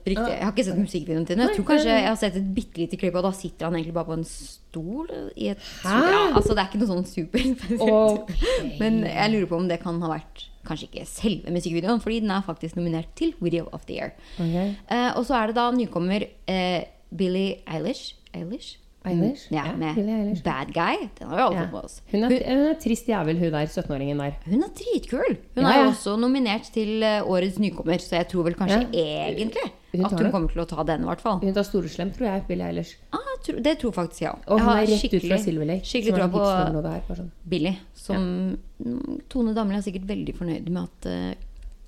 Riktig. 0.08 0.30
Jeg 0.32 0.40
har 0.40 0.52
ikke 0.54 0.64
sett 0.70 0.80
musikkvideoen 0.80 1.26
til 1.28 1.36
den. 1.36 1.44
Jeg 1.44 1.58
tror 1.58 1.66
kanskje 1.68 1.96
jeg 1.98 2.06
har 2.06 2.18
sett 2.20 2.38
et 2.40 2.48
bitte 2.56 2.80
lite 2.80 3.00
klipp, 3.00 3.18
og 3.20 3.26
da 3.28 3.32
sitter 3.36 3.68
han 3.68 3.76
egentlig 3.76 3.96
bare 3.98 4.08
på 4.08 4.16
en 4.16 4.24
stol 4.28 5.10
i 5.36 5.50
et 5.52 5.66
ja, 5.84 5.98
Altså, 6.30 6.56
det 6.56 6.64
er 6.64 6.70
ikke 6.70 6.80
noe 6.80 6.92
sånn 6.94 7.08
super 7.08 7.44
Okay. 7.90 8.72
Men 8.80 9.02
jeg 9.04 9.34
lurer 9.34 9.50
på 9.50 9.60
om 9.60 9.68
det 9.68 9.80
kan 9.84 10.00
ha 10.00 10.12
vært 10.14 10.46
kanskje 10.66 10.88
ikke 10.88 11.06
selve 11.08 11.52
musikkvideoen, 11.54 12.00
fordi 12.00 12.22
den 12.24 12.32
er 12.32 12.44
faktisk 12.46 12.80
nominert 12.80 13.12
til 13.20 13.34
Video 13.40 13.68
of 13.76 13.84
the 13.88 13.98
Year. 14.00 14.14
Okay. 14.36 14.76
Uh, 14.88 15.12
og 15.18 15.24
så 15.28 15.36
er 15.40 15.50
det 15.50 15.60
da 15.60 15.68
nykommer 15.76 16.24
uh, 16.24 16.80
Billie 17.12 17.60
Eilish. 17.68 18.14
Eilish? 18.32 18.79
Eilish? 19.04 19.46
Ja, 19.50 19.64
Ja, 19.66 19.72
med 19.76 19.96
Eilish. 19.96 20.42
Bad 20.44 20.72
Guy. 20.74 21.08
Den 21.18 21.28
har 21.28 21.36
vi 21.36 21.42
alle 21.42 21.54
Ja. 21.56 21.62
fått 21.64 21.72
med 21.72 21.84
oss. 21.84 22.02
Hun, 22.10 22.24
er, 22.24 22.28
hun 22.44 22.66
er 22.68 22.74
trist 22.74 23.06
jævel, 23.08 23.38
hun 23.40 23.50
der 23.54 23.66
17-åringen 23.66 24.18
der. 24.20 24.34
Hun 24.44 24.62
er 24.62 24.72
dritkul! 24.76 25.36
Hun 25.56 25.64
Ja, 25.64 25.70
er 25.70 25.84
jo 25.84 25.90
også 25.90 26.16
nominert 26.20 26.68
til 26.74 27.02
eh, 27.02 27.22
årets 27.24 27.58
nykommer, 27.58 27.96
så 27.98 28.16
jeg 28.20 28.28
tror 28.28 28.44
vel 28.44 28.54
kanskje 28.54 28.82
egentlig 28.92 29.64
Hun 29.94 30.04
at 30.04 30.12
hun 30.12 30.22
det. 30.24 30.30
kommer 30.32 30.48
til 30.52 30.60
å 30.62 30.68
ta 30.68 30.82
den, 30.84 31.00
i 31.02 31.08
hvert 31.08 31.20
fall. 31.20 31.40
Hun 31.40 31.54
tar 31.54 31.64
storeslem, 31.64 32.12
tror 32.12 32.26
jeg. 32.28 32.44
Billie 32.46 32.66
Eilish. 32.68 32.96
Ah, 33.12 33.18
tro, 33.42 33.56
det 33.58 33.78
tror 33.80 33.92
faktisk 33.96 34.20
jeg 34.20 34.30
òg. 34.34 34.44
Og 34.52 34.60
hun 34.60 34.68
er 34.76 34.86
rett 34.86 35.14
ut 35.14 35.24
fra 35.28 35.38
Silver 35.38 35.64
Lake. 35.66 35.84
skikkelig 35.84 36.14
tro 36.18 36.28
på 36.28 36.44
her, 36.84 37.00
sånn. 37.16 37.30
Billy. 37.48 37.72
Som 37.94 38.58
mm, 38.84 39.20
Tone 39.28 39.54
Damli 39.54 39.76
er 39.76 39.82
sikkert 39.82 40.06
veldig 40.06 40.36
fornøyd 40.36 40.68
med 40.68 40.82
at 40.82 41.06
uh, 41.08 41.34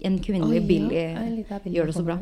en 0.03 0.19
kvinnelig 0.19 0.63
ja, 0.63 0.67
Billy 0.67 0.89
Billie 0.89 1.77
gjør 1.77 1.87
det 1.87 1.95
så 1.95 2.03
bra. 2.09 2.19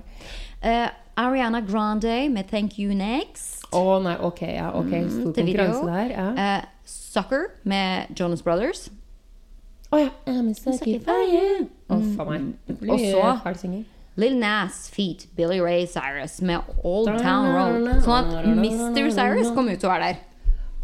Uh, 0.65 0.89
Ariana 1.17 1.61
Grande 1.61 2.29
med 2.29 2.47
'Thank 2.51 2.79
You 2.79 2.93
Next'. 2.93 3.60
Å 3.73 4.01
nei, 4.03 4.17
ok. 4.27 4.41
ja, 4.43 4.71
ok, 4.75 4.95
Stor 5.11 5.33
til 5.37 5.47
video. 5.47 5.67
konkurranse 5.67 5.87
der. 5.87 6.11
Ja. 6.17 6.59
Uh, 6.59 6.65
'Sucker' 6.87 7.47
med 7.65 8.07
Jonas 8.19 8.43
Brothers. 8.43 8.89
Å 9.93 9.99
ja. 9.99 10.11
I'm 10.27 10.51
a 10.51 10.55
sucker 10.55 11.01
for 11.07 11.23
you. 11.27 11.69
Å, 11.91 11.99
faen 12.17 12.29
meg. 12.67 12.89
Og 12.91 12.99
så-. 12.99 13.85
Lil 14.21 14.37
Nas 14.39 14.91
Feet, 14.91 15.27
Billy 15.37 15.61
Ray 15.63 15.87
Cyrus 15.87 16.41
med 16.43 16.61
'Old 16.85 17.09
Town 17.23 17.47
Road'. 17.55 18.03
Sånn 18.05 18.35
at 18.35 18.47
Mr. 18.47 19.11
Cyrus 19.15 19.55
kom 19.55 19.71
ut 19.71 19.85
og 19.85 19.91
var 19.91 20.01
der. 20.05 20.19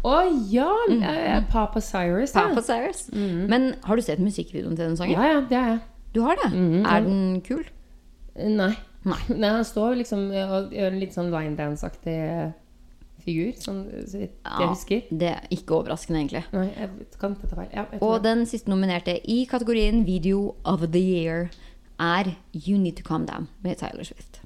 Å 0.07 0.17
ja! 0.51 0.71
eh, 0.93 1.41
Papa 1.51 1.81
Cyrus. 1.81 2.33
ja. 2.35 2.47
Mm. 2.47 2.55
Papa 2.55 2.61
Cyrus. 2.61 3.09
Men 3.13 3.73
har 3.83 3.95
du 3.95 4.01
sett 4.01 4.19
musikkvideoen 4.23 4.75
til 4.77 4.85
den 4.85 4.97
sangen? 4.99 5.17
Ja, 5.19 5.33
ja, 5.35 5.41
det 5.49 5.57
har 5.57 5.69
jeg. 5.75 5.79
Du 6.15 6.21
har 6.23 6.37
det? 6.39 6.51
Er 6.87 7.01
den 7.03 7.41
kul? 7.43 7.65
Nei. 8.37 8.75
Nei. 9.07 9.19
Nei, 9.29 9.49
han 9.49 9.65
står 9.65 9.95
liksom 10.01 10.27
og 10.31 10.71
gjør 10.75 10.91
en 10.93 10.99
litt 11.01 11.15
sånn 11.15 11.29
line 11.31 11.55
dance-aktig 11.59 12.15
figur, 13.27 13.51
sånn 13.61 13.83
så 14.07 14.21
vidt 14.23 14.33
jeg 14.39 14.63
Ja, 14.63 14.69
husker. 14.71 15.03
det 15.23 15.29
er 15.35 15.47
ikke 15.53 15.75
overraskende, 15.77 16.23
egentlig. 16.23 16.43
Nei, 16.55 16.65
jeg 16.73 16.89
kan 17.21 17.35
ta 17.43 17.51
feil. 17.53 17.69
Ja, 17.75 17.85
jeg 17.91 18.01
Og 18.07 18.21
den 18.23 18.45
siste 18.49 18.71
nominerte 18.71 19.17
i 19.27 19.41
kategorien 19.49 20.05
Video 20.07 20.55
of 20.65 20.87
the 20.91 20.99
Year 21.03 21.49
er 21.99 22.33
You 22.53 22.77
Need 22.79 22.97
To 23.01 23.03
Calm 23.07 23.25
Down 23.29 23.47
med 23.63 23.77
Tyler 23.81 24.05
Swift. 24.07 24.41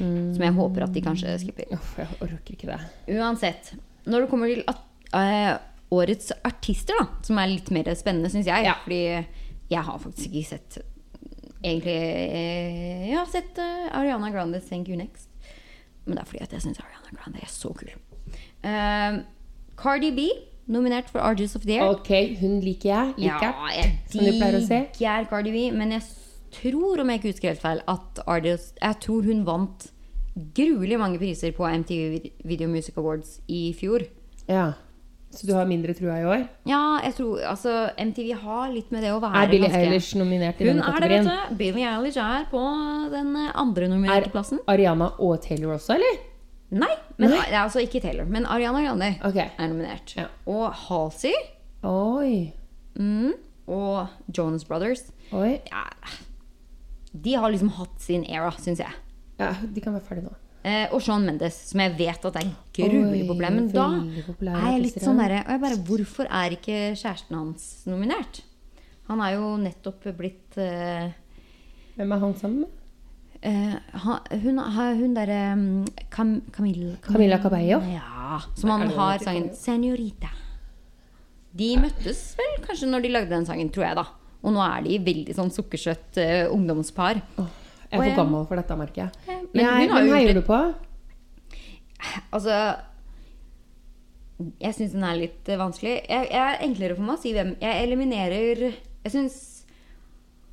Mm. 0.00 0.34
Som 0.34 0.42
jeg 0.46 0.54
håper 0.56 0.84
at 0.86 0.92
de 0.94 1.02
kanskje 1.04 1.32
skipper. 1.42 1.70
Uff, 1.76 1.96
jeg 1.98 2.08
orker 2.24 2.54
ikke 2.56 2.70
det. 2.70 2.78
Uansett, 3.18 3.74
når 4.06 4.24
det 4.24 4.30
kommer 4.30 4.52
til 4.52 4.62
at, 4.70 4.80
uh, 5.12 5.58
årets 5.90 6.30
artister, 6.46 6.94
da, 7.00 7.08
som 7.26 7.38
er 7.42 7.50
litt 7.50 7.70
mer 7.74 7.90
spennende, 7.98 8.30
syns 8.32 8.46
jeg 8.46 8.64
Ja. 8.68 8.76
Fordi 8.84 9.02
jeg 9.70 9.82
har 9.86 9.98
faktisk 10.02 10.30
ikke 10.30 10.48
sett 10.54 10.78
Egentlig 11.60 11.92
eh, 11.92 13.08
Jeg 13.10 13.18
har 13.18 13.26
sett 13.28 13.58
uh, 13.60 13.90
Ariana 13.98 14.30
Grande 14.32 14.60
'Thank 14.60 14.88
You 14.88 14.96
Next'. 14.96 15.26
Men 16.10 16.18
det 16.18 16.24
er 16.24 16.30
fordi 16.32 16.40
at 16.42 16.54
jeg 16.56 16.64
syns 16.64 16.80
Ariana 16.82 17.12
Grande 17.14 17.42
er 17.44 17.50
så 17.50 17.70
kul. 17.78 17.92
Uh, 18.66 19.20
Cardi 19.78 20.10
B, 20.16 20.24
nominert 20.66 21.06
for 21.12 21.22
Artists 21.22 21.54
of 21.54 21.62
the 21.62 21.76
Year. 21.76 21.86
Ok, 21.94 22.10
hun 22.40 22.58
liker 22.64 22.90
jeg. 22.90 23.14
Liker. 23.16 23.46
Ja, 23.46 23.70
jeg 23.76 23.94
Som 24.10 24.26
du 24.26 24.32
pleier 24.34 24.58
å 24.58 24.64
si. 24.66 24.80
digger 24.98 25.30
Cardi 25.30 25.54
B, 25.54 25.62
men 25.70 25.94
jeg 25.94 26.02
tror, 26.58 26.98
om 27.00 27.12
jeg 27.12 27.20
ikke 27.20 27.30
husker 27.30 27.52
helt 27.52 27.62
feil, 27.62 27.82
at 27.94 28.22
Artist, 28.26 28.74
jeg 28.82 28.98
tror 29.06 29.30
hun 29.30 29.46
vant 29.46 29.86
gruelig 30.58 30.98
mange 30.98 31.22
priser 31.22 31.54
på 31.54 31.68
MTV 31.68 32.30
Video 32.44 32.68
Music 32.68 32.98
Awards 32.98 33.38
i 33.46 33.70
fjor. 33.78 34.02
Ja. 34.50 34.72
Så 35.30 35.46
du 35.46 35.52
har 35.54 35.66
mindre 35.70 35.94
trua 35.94 36.16
i 36.18 36.24
år? 36.26 36.40
Ja, 36.66 36.98
jeg 37.04 37.14
tror 37.14 37.38
altså 37.46 37.72
MTV 38.02 38.32
har 38.42 38.72
litt 38.74 38.88
med 38.90 39.04
det 39.06 39.12
å 39.14 39.20
være 39.22 39.44
Er 39.44 39.50
Billie 39.52 39.68
ganske 39.70 39.82
Eilish 39.86 40.16
nominert 40.18 40.58
i 40.58 40.66
Hun 40.66 40.80
denne 40.80 40.88
er 40.90 41.04
det, 41.04 41.10
vet 41.12 41.28
du. 41.50 41.54
Billie 41.60 41.86
Eilish 41.86 42.18
er 42.18 42.48
på 42.50 42.62
den 43.12 43.30
eh, 43.38 43.52
andre 43.54 43.88
nominerte 43.92 44.26
Er 44.26 44.34
plassen. 44.34 44.58
Ariana 44.66 45.12
og 45.22 45.36
Taylor 45.44 45.76
også, 45.76 45.94
eller? 46.00 46.18
Nei, 46.70 46.90
men 47.18 47.30
Nei? 47.34 47.44
altså 47.58 47.82
ikke 47.82 48.00
Taylor. 48.02 48.26
Men 48.30 48.44
Ariana 48.46 48.82
Grande 48.82 49.12
Ok. 49.26 49.38
er 49.38 49.68
nominert. 49.70 50.16
Ja. 50.18 50.26
Og 50.50 50.68
Halsey 50.86 51.32
Oi. 51.86 52.52
mm, 52.98 53.32
og 53.70 54.08
Jonas 54.36 54.66
Brothers. 54.66 55.06
Oi. 55.32 55.60
Ja, 55.70 55.84
de 57.14 57.34
har 57.38 57.50
liksom 57.50 57.70
hatt 57.78 58.02
sin 58.02 58.22
era, 58.26 58.50
syns 58.58 58.78
jeg. 58.82 58.92
Ja, 59.40 59.54
de 59.62 59.80
kan 59.82 59.94
være 59.94 60.06
ferdige 60.10 60.26
nå. 60.28 60.34
Eh, 60.62 60.90
og 60.92 61.00
Sean 61.00 61.24
Mendes, 61.24 61.56
som 61.70 61.80
jeg 61.80 61.94
vet 61.96 62.24
at 62.28 62.34
er 62.36 62.50
gruelig 62.76 63.22
populær. 63.30 63.54
Men 63.54 63.68
da 63.72 63.86
populær 64.26 64.58
er 64.60 64.74
jeg 64.74 64.82
litt 64.84 64.98
sånn 65.00 65.16
derre 65.22 65.38
Og 65.46 65.54
jeg 65.54 65.62
bare 65.62 65.78
Hvorfor 65.88 66.28
er 66.28 66.56
ikke 66.58 66.80
kjæresten 67.00 67.38
hans 67.38 67.68
nominert? 67.88 68.42
Han 69.08 69.22
er 69.24 69.38
jo 69.38 69.54
nettopp 69.62 70.04
blitt 70.18 70.58
eh, 70.60 71.08
Hvem 71.96 72.12
er 72.12 72.20
han 72.26 72.36
sammen 72.36 72.66
med? 72.66 72.76
eh, 73.40 73.72
han, 74.04 74.20
Hun, 74.44 74.58
har- 74.76 74.94
hun 75.00 75.14
derre 75.16 75.40
um, 75.54 75.64
Cam, 76.12 76.34
Camilla, 76.52 76.92
Camilla 77.08 77.38
Cabello? 77.40 77.80
Ja. 77.88 78.42
Som 78.54 78.70
han 78.76 78.90
har 78.90 79.18
sangen? 79.24 79.48
'Senorita'. 79.56 80.36
De 81.56 81.72
møttes 81.80 82.36
vel 82.38 82.60
kanskje 82.62 82.86
når 82.86 83.02
de 83.02 83.08
lagde 83.16 83.32
den 83.32 83.46
sangen, 83.48 83.70
tror 83.74 83.88
jeg, 83.88 83.96
da. 83.96 84.04
Og 84.44 84.52
nå 84.54 84.60
er 84.62 84.84
de 84.86 84.98
veldig 85.08 85.34
sånn 85.34 85.50
sukkersøtt 85.50 86.20
eh, 86.22 86.44
ungdomspar. 86.52 87.18
Åh, 87.42 87.48
jeg 87.90 87.98
er 87.98 88.02
for 88.02 88.04
jeg- 88.08 88.16
gammel 88.16 88.46
for 88.46 88.56
dette, 88.56 88.76
merker 88.78 89.02
jeg. 89.02 89.10
Men 89.54 89.64
hva 89.66 89.80
jeg, 89.80 89.88
hun 89.88 89.96
har 89.96 90.06
jo 90.06 90.14
heier 90.14 90.34
du 90.34 90.42
på? 90.42 90.60
Altså 92.32 92.56
Jeg 94.60 94.72
syns 94.74 94.92
den 94.96 95.04
er 95.04 95.18
litt 95.20 95.48
eh, 95.52 95.58
vanskelig. 95.60 95.96
Jeg, 96.08 96.28
jeg 96.32 96.40
er 96.40 96.62
enklere 96.64 96.96
for 96.96 97.04
meg 97.04 97.18
å 97.18 97.20
si 97.20 97.32
hvem 97.36 97.56
Jeg 97.60 97.82
eliminerer 97.86 98.62
Jeg 98.70 99.12
syns 99.12 99.40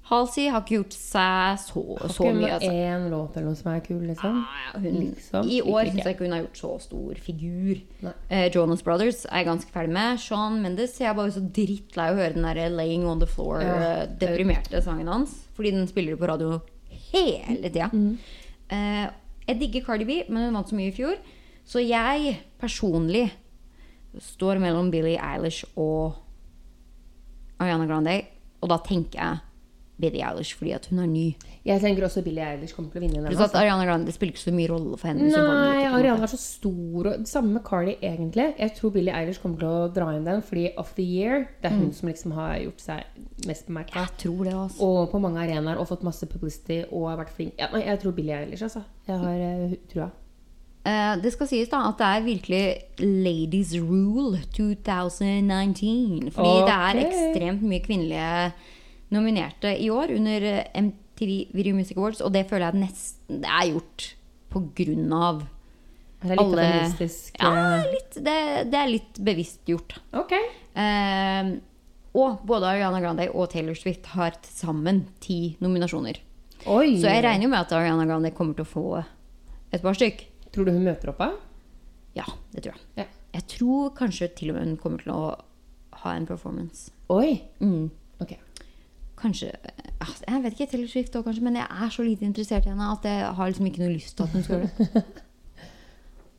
Halsey 0.07 0.45
har 0.47 0.61
ikke 0.63 0.77
gjort 0.77 0.93
seg 0.95 1.57
så, 1.59 1.81
så 2.07 2.23
Ikke 2.23 2.29
mye. 2.31 2.41
med 2.45 2.51
Altså. 2.55 2.69
én 2.71 3.07
låt 3.11 3.33
eller 3.35 3.47
noe 3.49 3.57
som 3.59 3.73
er 3.73 3.81
kul, 3.83 4.05
liksom? 4.07 4.37
Ja, 4.39 4.79
hun, 4.79 4.99
Liksom, 5.01 5.49
I 5.51 5.57
år 5.61 5.81
ikke. 5.81 5.91
syns 5.97 6.05
jeg 6.07 6.15
ikke 6.15 6.23
hun 6.23 6.31
har 6.37 6.43
gjort 6.45 6.61
så 6.61 6.69
stor 6.85 7.19
figur. 7.25 7.81
Eh, 8.31 8.45
Jonas 8.55 8.83
Brothers 8.87 9.25
er 9.25 9.41
jeg 9.41 9.49
ganske 9.49 9.73
ferdig 9.75 9.91
med. 9.97 10.21
Sean 10.23 10.61
Mendes 10.63 10.95
jeg 11.01 11.09
er 11.11 11.13
bare 11.19 11.33
så 11.35 11.43
drittlei 11.43 12.05
av 12.07 12.15
å 12.15 12.21
høre 12.21 12.33
den 12.37 12.47
der 12.47 12.69
'Laying 12.71 13.03
on 13.03 13.19
the 13.19 13.27
Floor' 13.27 13.61
Ja. 13.67 14.07
eh, 14.07 14.81
sangen 14.81 15.07
hans. 15.11 15.35
Fordi 15.57 15.71
den 15.75 15.87
spiller 15.91 16.15
på 16.15 16.27
radio 16.31 16.61
hele 17.47 17.71
tida. 17.71 17.89
Mm. 17.93 18.13
Uh, 18.71 19.05
jeg 19.47 19.59
digger 19.61 19.85
Cardi 19.85 20.07
B, 20.07 20.21
men 20.27 20.47
hun 20.47 20.57
vant 20.59 20.69
så 20.69 20.77
mye 20.77 20.91
i 20.91 20.95
fjor. 20.95 21.19
Så 21.67 21.83
jeg 21.83 22.37
personlig 22.59 23.27
står 24.23 24.59
mellom 24.63 24.89
Billie 24.91 25.19
Eilish 25.19 25.67
og 25.75 26.17
Ariana 27.59 27.87
Grande. 27.89 28.21
Og 28.61 28.71
da 28.71 28.79
tenker 28.83 29.19
jeg 29.19 29.43
Billie 29.97 30.21
Eilish 30.21 30.53
fordi 30.57 30.73
at 30.75 30.85
hun 30.91 30.99
er 31.01 31.07
ny. 31.09 31.25
Jeg 31.65 31.81
tenker 31.81 32.05
også 32.05 32.21
Billie 32.25 32.45
Eilish 32.45 32.75
kommer 32.75 32.91
til 32.93 33.01
å 33.01 33.03
vinne 33.03 33.17
den. 33.17 33.27
Pluss 33.31 33.41
at 33.47 33.55
Ariana 33.57 33.85
Grande 33.87 34.07
Det 34.07 34.13
spiller 34.15 34.35
ikke 34.35 34.43
så 34.43 34.53
mye 34.53 34.69
rolle 34.69 34.99
for 35.01 35.09
henne. 35.09 35.29
Nei. 35.33 35.87
Ariana 35.89 36.27
er 36.27 36.31
så 36.31 36.39
stor. 36.39 37.09
Og, 37.11 37.25
samme 37.29 37.57
med 37.57 37.65
Cardi, 37.65 37.95
egentlig. 38.05 38.51
Jeg 38.59 38.75
tror 38.77 38.93
Billie 38.93 39.15
Eilish 39.17 39.41
kommer 39.41 39.61
til 39.63 39.71
å 39.71 39.87
dra 39.95 40.11
inn 40.13 40.27
den, 40.27 40.43
fordi 40.45 40.69
Of 40.77 40.93
the 40.99 41.05
Year 41.05 41.47
Det 41.63 41.71
er 41.71 41.75
hun 41.79 41.89
som 41.97 42.11
liksom 42.11 42.37
har 42.37 42.59
gjort 42.61 42.85
seg 42.85 43.49
mest 43.49 43.67
bemerka. 43.71 44.05
Jeg 44.05 44.21
tror 44.27 44.45
det, 44.45 44.53
altså. 44.53 44.85
Og 44.85 45.11
på 45.11 45.23
mange 45.23 45.41
arenaer 45.41 45.81
og 45.81 45.89
fått 45.89 46.05
masse 46.05 46.29
publicity 46.29 46.83
og 46.91 47.09
vært 47.17 47.33
flink. 47.33 47.57
Ja, 47.57 47.73
jeg 47.81 47.99
tror 48.05 48.15
Billie 48.17 48.37
Eilish, 48.37 48.63
altså. 48.69 48.85
Jeg 49.09 49.19
har 49.25 49.43
uh, 49.65 49.75
trua. 49.91 50.09
Uh, 50.87 51.17
det 51.19 51.33
skal 51.33 51.49
sies 51.49 51.67
da 51.73 51.81
at 51.89 51.99
det 51.99 52.07
er 52.07 52.23
virkelig 52.23 52.63
Ladies 53.01 53.73
Rule 53.81 54.39
2019. 54.55 56.31
Fordi 56.31 56.57
det 56.69 56.77
er 56.77 57.01
ekstremt 57.01 57.65
mye 57.65 57.83
kvinnelige 57.83 58.51
nominerte 59.13 59.71
i 59.77 59.89
år 59.93 60.11
under 60.17 60.47
eh, 60.51 60.63
MTV 60.73 61.53
Video 61.55 61.75
Music 61.75 61.97
Awards, 61.97 62.21
og 62.21 62.33
det 62.35 62.45
føler 62.49 62.69
jeg 62.69 62.81
nesten 62.83 63.41
det 63.43 63.51
er 63.51 63.71
gjort 63.71 64.09
på 64.53 64.63
grunn 64.77 65.13
av 65.15 65.41
Er 66.23 66.31
det 66.31 66.37
litt 66.37 66.43
alle 66.43 66.67
Ja, 67.39 67.49
eh, 67.49 67.89
litt, 67.93 68.19
det, 68.25 68.37
det 68.71 68.79
er 68.81 68.91
litt 68.91 69.19
bevisst 69.23 69.69
gjort. 69.69 69.99
Ok. 70.17 70.33
Eh, 70.37 71.51
og 72.17 72.45
både 72.49 72.71
Ariana 72.71 73.01
Grande 73.03 73.27
og 73.29 73.51
Taylor 73.51 73.77
Swift 73.77 74.07
har 74.15 74.37
til 74.41 74.53
sammen 74.53 75.03
ti 75.21 75.55
nominasjoner. 75.61 76.23
Oi! 76.65 76.95
Så 76.97 77.11
jeg 77.11 77.21
regner 77.23 77.45
jo 77.45 77.51
med 77.51 77.61
at 77.61 77.75
Ariana 77.77 78.07
Grande 78.09 78.33
kommer 78.35 78.57
til 78.57 78.65
å 78.65 78.71
få 78.71 78.87
et 78.97 79.83
par 79.83 79.97
stykk. 79.97 80.23
Tror 80.55 80.65
du 80.65 80.73
hun 80.73 80.87
møter 80.87 81.11
opp, 81.11 81.21
da? 81.21 81.29
Ja, 82.17 82.25
det 82.55 82.63
tror 82.65 82.73
jeg. 82.73 82.85
Ja. 83.03 83.05
Jeg 83.37 83.45
tror 83.53 83.91
kanskje 83.93 84.31
til 84.33 84.49
og 84.49 84.57
med 84.57 84.65
hun 84.65 84.77
kommer 84.81 85.03
til 85.03 85.13
å 85.13 85.35
ha 86.01 86.15
en 86.17 86.25
performance. 86.29 86.89
Oi! 87.13 87.43
Mm. 87.61 87.91
Kanskje 89.17 89.51
altså, 89.99 90.23
Jeg 90.27 90.43
vet 90.43 90.53
ikke, 90.53 90.69
Taylor 90.71 90.91
Swift 90.91 91.15
òg, 91.17 91.25
kanskje, 91.25 91.43
men 91.47 91.59
jeg 91.59 91.67
er 91.85 91.89
så 91.93 92.05
lite 92.05 92.25
interessert 92.27 92.67
i 92.67 92.71
henne 92.73 92.91
at 92.93 93.05
jeg 93.07 93.33
har 93.39 93.51
liksom 93.51 93.69
ikke 93.69 93.83
noe 93.83 93.95
lyst 93.95 94.17
til 94.17 94.27
at 94.27 94.35
hun 94.35 94.45
skal 94.45 94.63
gjøre 94.63 94.69
det. 94.77 95.03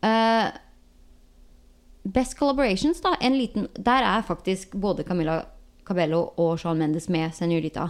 Uh, 0.07 0.49
best 2.19 2.39
Collaborations, 2.39 3.03
da. 3.05 3.17
En 3.21 3.37
liten, 3.37 3.69
der 3.77 4.07
er 4.07 4.27
faktisk 4.27 4.77
både 4.79 5.05
Camilla 5.05 5.43
Cabello 5.89 6.29
og 6.37 6.59
Sean 6.61 6.79
Mendes 6.79 7.09
med 7.09 7.35
Senorita 7.35 7.89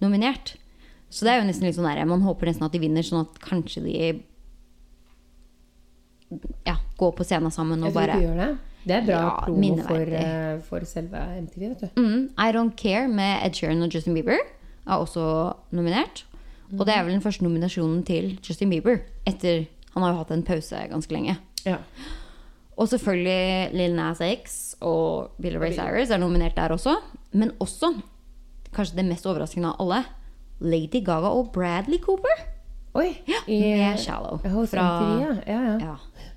nominert. 0.00 0.56
Så 1.10 1.26
det 1.26 1.32
er 1.32 1.40
jo 1.40 1.46
nesten 1.48 1.66
litt 1.66 1.76
sånn 1.76 1.88
der, 1.88 2.04
man 2.06 2.22
håper 2.22 2.50
nesten 2.50 2.66
at 2.68 2.74
de 2.74 2.80
vinner, 2.82 3.02
sånn 3.02 3.24
at 3.24 3.40
kanskje 3.42 3.82
de 3.82 3.94
ja, 6.62 6.76
går 7.00 7.14
på 7.18 7.26
scenen 7.26 7.50
sammen 7.50 7.82
og 7.82 7.90
Jeg 7.90 7.96
tror 7.96 8.00
bare 8.04 8.18
de 8.18 8.26
gjør 8.28 8.38
det. 8.38 8.50
Det 8.84 8.96
er 8.96 9.04
bra 9.06 9.18
Ja, 9.20 9.30
promo 9.44 9.76
for, 9.84 10.14
eh, 10.20 10.60
for 10.64 10.84
selve 10.88 11.20
MTV, 11.42 11.68
vet 11.68 11.80
du. 11.80 12.00
Mm, 12.00 12.30
I 12.38 12.52
Don't 12.56 12.76
Care 12.76 13.08
med 13.08 13.44
Ed 13.46 13.52
Sheeran 13.58 13.82
og 13.82 13.92
Justin 13.94 14.14
Bieber 14.14 14.38
er 14.40 14.94
også 14.96 15.52
nominert. 15.72 16.24
Og 16.78 16.86
det 16.86 16.94
er 16.96 17.02
vel 17.02 17.12
den 17.16 17.22
første 17.24 17.42
nominasjonen 17.44 18.04
til 18.06 18.38
Justin 18.46 18.70
Bieber 18.70 19.00
etter 19.26 19.66
Han 19.94 20.04
har 20.04 20.12
jo 20.12 20.18
hatt 20.22 20.30
en 20.30 20.42
pause 20.46 20.78
ganske 20.88 21.10
lenge. 21.12 21.36
Ja. 21.66 21.76
Og 22.78 22.88
selvfølgelig 22.88 23.72
Lil 23.74 23.94
Nas 23.96 24.20
X 24.22 24.74
og 24.80 25.32
Billy 25.42 25.56
Ray 25.58 25.72
Cyrus 25.74 26.10
er 26.14 26.16
nominert 26.22 26.54
der 26.56 26.68
også. 26.70 26.94
Men 27.32 27.50
også, 27.60 27.90
kanskje 28.72 28.96
det 28.96 29.04
mest 29.08 29.26
overraskende 29.26 29.72
av 29.74 29.80
alle, 29.82 30.04
Lady 30.60 31.02
Gaga 31.04 31.26
og 31.34 31.50
Bradley 31.52 31.98
Cooper. 31.98 32.38
Oi! 32.94 33.16
med 33.48 33.98
Shallow 33.98 34.38
hos 34.50 34.70
fra- 34.70 34.86
MTV, 35.02 35.44
ja. 35.46 35.54
ja, 35.54 35.78
ja. 35.78 35.96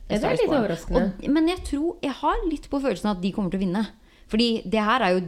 Ja, 0.10 0.18
det 0.20 0.28
er 0.28 0.36
litt 0.42 0.52
overraskende. 0.52 1.06
Og, 1.16 1.30
men 1.32 1.48
jeg 1.48 1.62
tror 1.70 1.96
Jeg 2.04 2.12
har 2.20 2.42
litt 2.50 2.66
på 2.70 2.80
følelsen 2.84 3.10
at 3.14 3.22
de 3.24 3.32
kommer 3.32 3.54
til 3.54 3.62
å 3.62 3.64
vinne. 3.64 3.86
Fordi 4.30 4.50
det 4.66 4.84
her 4.84 5.04
er 5.06 5.16
jo 5.16 5.22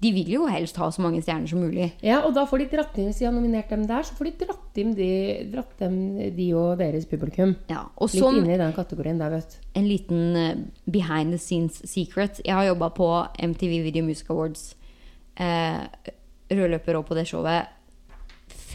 De 0.00 0.10
vil 0.14 0.28
jo 0.30 0.46
helst 0.46 0.76
ha 0.78 0.88
så 0.94 1.02
mange 1.02 1.20
stjerner 1.22 1.50
som 1.50 1.58
mulig. 1.58 1.88
Ja, 2.06 2.20
og 2.22 2.32
da 2.36 2.44
får 2.46 2.62
de 2.62 2.66
dratt 2.76 2.98
inn, 3.00 3.08
hvis 3.10 3.18
de 3.18 3.26
har 3.26 3.32
nominert 3.34 3.72
dem 3.72 3.82
der, 3.88 4.04
så 4.06 4.14
får 4.14 4.28
de 4.28 4.44
dratt 4.44 4.78
inn 4.78 4.92
de, 4.94 5.08
dratt 5.50 5.72
dem, 5.80 5.96
de 6.36 6.46
og 6.54 6.78
deres 6.78 7.06
publikum. 7.10 7.56
Ja, 7.66 7.80
og 7.98 8.12
Litt 8.12 8.22
som 8.22 8.38
inne 8.38 8.54
i 8.54 8.60
den 8.60 8.76
kategorien 8.76 9.18
der, 9.18 9.34
vet 9.34 9.56
en 9.74 9.88
liten 9.90 10.38
eh, 10.38 10.60
behind 10.86 11.34
the 11.34 11.40
scenes 11.42 11.80
secret 11.90 12.38
Jeg 12.46 12.54
har 12.54 12.68
jobba 12.70 12.92
på 12.94 13.08
MTV 13.42 13.74
Video 13.88 14.06
Music 14.06 14.30
Awards. 14.30 14.68
Eh, 15.34 15.82
rødløper 16.54 17.00
òg 17.00 17.10
på 17.10 17.18
det 17.18 17.26
showet 17.28 17.74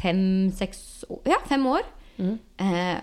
fem-seks 0.04 1.06
Ja, 1.28 1.40
fem 1.48 1.64
år. 1.72 1.88
Eh, 2.20 3.00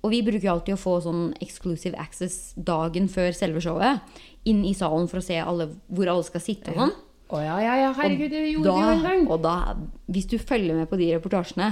og 0.00 0.12
vi 0.14 0.22
bruker 0.24 0.48
alltid 0.52 0.76
å 0.76 0.80
få 0.80 0.96
sånn 1.04 1.28
exclusive 1.44 1.98
access 2.00 2.54
dagen 2.56 3.08
før 3.12 3.34
selve 3.36 3.60
showet. 3.64 4.00
Inn 4.48 4.62
i 4.64 4.72
salen 4.76 5.10
for 5.10 5.20
å 5.20 5.24
se 5.24 5.36
alle, 5.42 5.68
hvor 5.92 6.08
alle 6.08 6.24
skal 6.24 6.44
sitte 6.44 6.72
og 6.72 6.80
sånn. 6.80 6.96
Å 7.30 7.42
ja, 7.44 7.58
ja, 7.62 7.74
ja, 7.78 7.90
herregud, 7.94 8.32
det 8.32 8.40
gjorde 8.48 8.72
vi 8.74 8.82
jo 8.82 8.94
en 8.96 9.04
gang. 9.04 9.28
Og 9.30 9.44
da, 9.44 9.76
hvis 10.10 10.26
du 10.32 10.34
følger 10.40 10.74
med 10.74 10.88
på 10.90 10.98
de 10.98 11.12
reportasjene, 11.14 11.68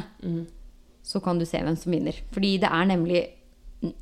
så 1.02 1.22
kan 1.24 1.40
du 1.40 1.46
se 1.48 1.58
hvem 1.64 1.78
som 1.80 1.94
vinner. 1.96 2.20
Fordi 2.34 2.52
det 2.62 2.70
er 2.70 2.86
nemlig 2.92 3.24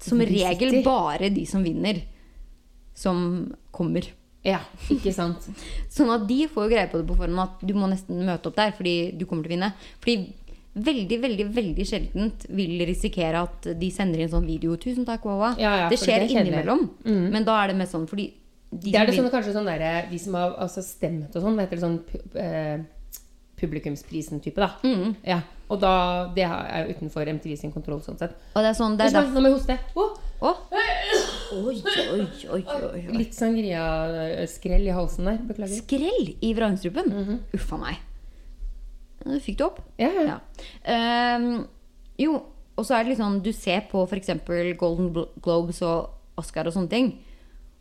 som 0.03 0.21
regel 0.21 0.81
bare 0.85 1.31
de 1.33 1.47
som 1.49 1.65
vinner, 1.65 2.03
som 2.97 3.19
kommer. 3.73 4.11
Ja, 4.47 4.61
ikke 4.93 5.15
sant. 5.15 5.47
Sånn 5.95 6.13
at 6.15 6.27
de 6.29 6.45
får 6.51 6.67
jo 6.67 6.73
greie 6.75 6.91
på 6.91 7.01
det 7.01 7.09
på 7.09 7.17
forhånd 7.19 7.43
at 7.43 7.63
du 7.67 7.73
må 7.79 7.89
nesten 7.91 8.21
møte 8.27 8.51
opp 8.51 8.59
der 8.59 8.75
fordi 8.77 8.97
du 9.17 9.25
kommer 9.27 9.47
til 9.47 9.55
å 9.55 9.57
vinne. 9.57 9.71
Fordi 10.03 10.17
veldig, 10.77 11.19
veldig 11.23 11.47
veldig 11.57 11.87
sjeldent 11.89 12.47
vil 12.53 12.81
risikere 12.89 13.41
at 13.47 13.69
de 13.81 13.89
sender 13.93 14.23
inn 14.23 14.33
sånn 14.33 14.47
video 14.47 14.77
'Tusen 14.77 15.07
takk, 15.09 15.25
Wawa'. 15.25 15.55
Ja, 15.61 15.77
ja, 15.85 15.89
det 15.89 15.99
skjer 16.01 16.25
det 16.25 16.35
innimellom. 16.35 16.91
Mm. 17.05 17.31
Men 17.33 17.45
da 17.45 17.63
er 17.63 17.73
det 17.73 17.79
mest 17.81 17.97
sånn 17.97 18.09
fordi 18.09 18.33
de 18.71 18.91
Det 18.93 19.01
er 19.01 19.07
det 19.07 19.15
sånn, 19.17 19.31
kanskje 19.31 19.55
sånn 19.55 19.69
derre 19.69 20.11
De 20.11 20.19
som 20.19 20.35
har 20.35 20.57
altså 20.59 20.83
stemt 20.83 21.35
og 21.37 21.43
sånn, 21.43 21.59
heter 21.63 21.79
det 21.79 21.85
sånn 21.85 22.01
eh, 22.35 22.79
Publikumsprisen-type, 23.57 24.61
da. 24.61 24.75
Mm. 24.85 25.15
Ja. 25.25 25.41
Og 25.71 25.81
da 25.81 26.29
Det 26.35 26.45
er 26.45 26.85
jo 26.85 26.97
utenfor 26.97 27.31
MTV 27.31 27.57
sin 27.57 27.73
kontroll, 27.73 28.03
sånn 28.05 28.19
sett. 28.19 28.35
Og 28.55 28.61
det 28.63 28.75
er 28.75 28.77
sånn 28.77 28.99
det 28.99 29.07
er 29.07 29.17
derfor 29.17 29.33
Nå 29.33 29.41
må 29.41 29.49
jeg 29.49 29.57
hoste. 29.57 29.79
Oh. 29.97 30.13
Oh. 30.45 30.57
Oi, 31.57 31.79
oi, 32.13 32.27
oi, 32.53 32.63
oi, 32.93 33.03
litt 33.17 33.33
sangria-skrell 33.33 34.85
i 34.85 34.93
halsen 34.93 35.31
der. 35.31 35.39
Beklager. 35.49 35.79
Skrell 35.79 36.35
i 36.45 36.53
vrangstrupen. 36.59 37.09
Mhm. 37.09 37.39
Uff 37.57 37.73
a 37.73 37.79
meg. 37.81 38.03
Du 39.27 39.41
fikk 39.43 39.59
det 39.61 39.67
opp. 39.67 39.79
Ja, 40.01 40.11
ja. 40.15 40.23
Ja. 40.27 40.37
Um, 41.37 41.47
jo, 42.21 42.33
og 42.77 42.85
så 42.87 42.95
er 42.97 43.01
det 43.05 43.11
litt 43.13 43.23
sånn 43.23 43.45
Du 43.45 43.53
ser 43.57 43.81
på 43.91 43.99
f.eks. 44.07 44.31
Golden 44.79 45.07
Globes 45.43 45.79
og 45.85 45.99
Oscar 46.41 46.65
og 46.69 46.75
sånne 46.77 46.93
ting, 46.93 47.07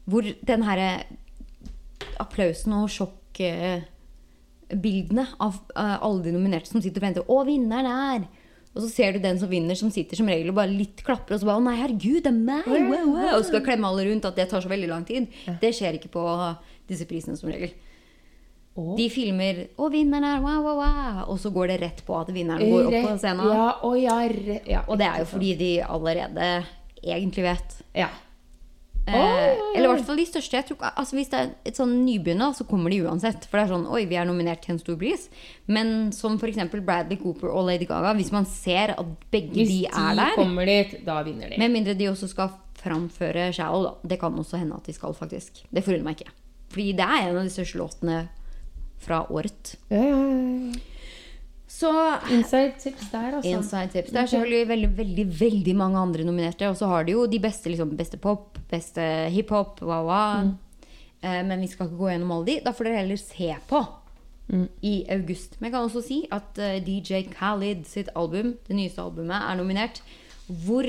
hvor 0.07 0.23
den 0.47 0.61
herre 0.63 0.89
applausen 2.21 2.73
og 2.77 2.89
sjokkbildene 2.93 5.25
av 5.43 5.53
eh, 5.75 5.97
alle 5.99 6.23
de 6.23 6.31
nominerte 6.35 6.69
som 6.71 6.81
sitter 6.83 6.99
og 7.01 7.05
venter 7.07 7.23
Å, 7.27 7.37
vinneren 7.47 7.89
er 7.91 8.21
Og 8.75 8.79
så 8.85 8.89
ser 8.91 9.09
du 9.11 9.19
den 9.23 9.39
som 9.41 9.49
vinner, 9.51 9.75
som 9.75 9.91
sitter 9.91 10.15
som 10.19 10.29
regel 10.31 10.49
og 10.53 10.59
bare 10.59 10.71
litt 10.71 10.99
klapper, 11.03 11.33
og 11.35 11.39
så 11.41 11.47
bare 11.49 11.59
Å 11.59 11.67
nei, 11.67 11.81
herregud, 11.81 12.21
det 12.23 12.31
er 12.31 12.37
meg! 12.37 12.63
Wow, 12.69 13.05
wow, 13.11 13.33
og 13.35 13.45
skal 13.49 13.65
klemme 13.65 13.87
alle 13.89 14.03
rundt. 14.07 14.27
At 14.29 14.37
det 14.39 14.47
tar 14.51 14.61
så 14.63 14.71
veldig 14.71 14.89
lang 14.91 15.03
tid. 15.07 15.21
Det 15.61 15.71
skjer 15.75 15.93
ikke 15.99 16.13
på 16.15 16.23
disse 16.87 17.05
prisene 17.09 17.37
som 17.39 17.49
regel. 17.51 17.71
Å. 18.75 18.95
De 18.97 19.05
filmer 19.07 19.67
'Å, 19.77 19.87
vinneren 19.87 20.25
er 20.27 20.41
wow, 20.43 20.59
wow, 20.59 20.81
wow', 20.81 21.21
og 21.31 21.39
så 21.39 21.51
går 21.55 21.71
det 21.71 21.77
rett 21.79 22.01
på 22.03 22.17
at 22.19 22.27
vinneren 22.35 22.59
går 22.59 22.89
opp 22.89 23.07
på 23.07 23.17
scenen. 23.21 23.47
Ja, 23.47 23.67
og, 23.87 23.95
ja, 24.01 24.17
ja, 24.67 24.83
Og 24.89 24.99
det 24.99 25.07
er 25.07 25.21
jo 25.23 25.27
fordi 25.31 25.55
de 25.55 25.71
allerede 25.81 26.49
egentlig 26.99 27.45
vet. 27.45 27.77
Ja. 27.95 28.09
Eh, 29.05 29.13
oi, 29.13 29.77
Eller 29.77 29.85
i 29.85 29.91
hvert 29.93 30.07
fall 30.07 30.17
de 30.17 30.25
største. 30.25 30.61
Tror, 30.65 30.79
altså 30.81 31.15
Hvis 31.15 31.29
det 31.29 31.39
er 31.39 31.49
et 31.69 31.77
sånn 31.77 31.93
nybegynner, 32.07 32.55
så 32.57 32.65
kommer 32.65 32.89
de 32.89 33.03
uansett. 33.05 33.45
For 33.45 33.59
det 33.59 33.67
er 33.67 33.73
sånn 33.75 33.87
Oi, 33.93 34.01
vi 34.09 34.17
er 34.17 34.25
nominert 34.25 34.63
til 34.65 34.73
en 34.73 34.81
stor 34.81 34.97
pris. 34.97 35.27
Men 35.69 36.11
som 36.15 36.39
f.eks. 36.39 36.57
Bradley 36.73 37.19
Cooper 37.21 37.51
og 37.53 37.67
Lady 37.69 37.85
Gaga, 37.85 38.15
hvis 38.17 38.33
man 38.33 38.49
ser 38.49 38.95
at 38.97 39.11
begge 39.31 39.61
Hvis 39.61 39.69
de 39.69 39.81
er 39.91 40.15
der 40.17 40.33
Hvis 40.33 40.39
de 40.39 40.41
kommer 40.41 40.71
dit, 40.71 40.95
da 41.05 41.19
vinner 41.27 41.53
de. 41.53 41.59
Med 41.61 41.75
mindre 41.77 41.93
de 41.93 42.09
også 42.09 42.31
skal 42.33 42.49
framføre 42.81 43.51
'Shallow', 43.53 43.85
da. 43.85 43.93
Det 44.09 44.19
kan 44.19 44.33
også 44.33 44.57
hende 44.57 44.75
at 44.75 44.89
de 44.89 44.93
skal, 44.93 45.13
faktisk. 45.13 45.63
Det 45.71 45.83
forundrer 45.85 46.03
meg 46.03 46.19
ikke. 46.19 46.33
Fordi 46.73 46.91
det 46.91 47.05
er 47.05 47.29
en 47.29 47.37
av 47.37 47.43
de 47.45 47.53
største 47.53 47.77
låtene 47.77 48.17
fra 49.01 49.23
året. 49.31 49.75
ja, 49.89 50.01
ja, 50.03 50.19
ja. 50.19 50.73
Så 51.75 51.89
Inside 52.31 52.77
tips 52.79 53.09
der, 53.11 53.33
altså. 53.35 53.49
Inside 53.51 53.91
tips. 53.91 54.11
Det 54.13 54.19
er 54.21 54.29
selvfølgelig 54.31 54.67
veldig, 54.69 54.89
veldig 54.97 55.25
veldig 55.39 55.73
mange 55.75 55.99
andre 55.99 56.23
nominerte. 56.23 56.69
Og 56.71 56.77
så 56.79 56.87
har 56.87 57.03
de 57.03 57.11
jo 57.11 57.25
de 57.27 57.39
beste 57.43 57.67
liksom, 57.67 57.91
beste 57.99 58.15
pop, 58.21 58.55
beste 58.71 59.03
hiphop, 59.33 59.81
wawa. 59.83 60.21
Mm. 60.45 60.53
Eh, 61.19 61.41
men 61.49 61.65
vi 61.65 61.67
skal 61.67 61.89
ikke 61.89 61.99
gå 61.99 62.13
gjennom 62.13 62.31
alle 62.31 62.47
de. 62.47 62.55
Da 62.63 62.71
får 62.71 62.87
dere 62.87 63.01
heller 63.03 63.19
se 63.19 63.51
på 63.67 63.83
Mm. 64.45 64.67
i 64.85 65.05
august. 65.09 65.55
Men 65.59 65.71
jeg 65.71 65.73
kan 65.73 65.87
også 65.87 66.01
si 66.05 66.19
at 66.29 66.59
uh, 66.61 66.75
DJ 66.85 67.23
Khalid 67.33 67.87
sitt 67.89 68.11
album, 68.15 68.51
det 68.67 68.75
nyeste 68.77 69.01
albumet, 69.01 69.41
er 69.41 69.57
nominert. 69.57 70.03
Hvor 70.45 70.85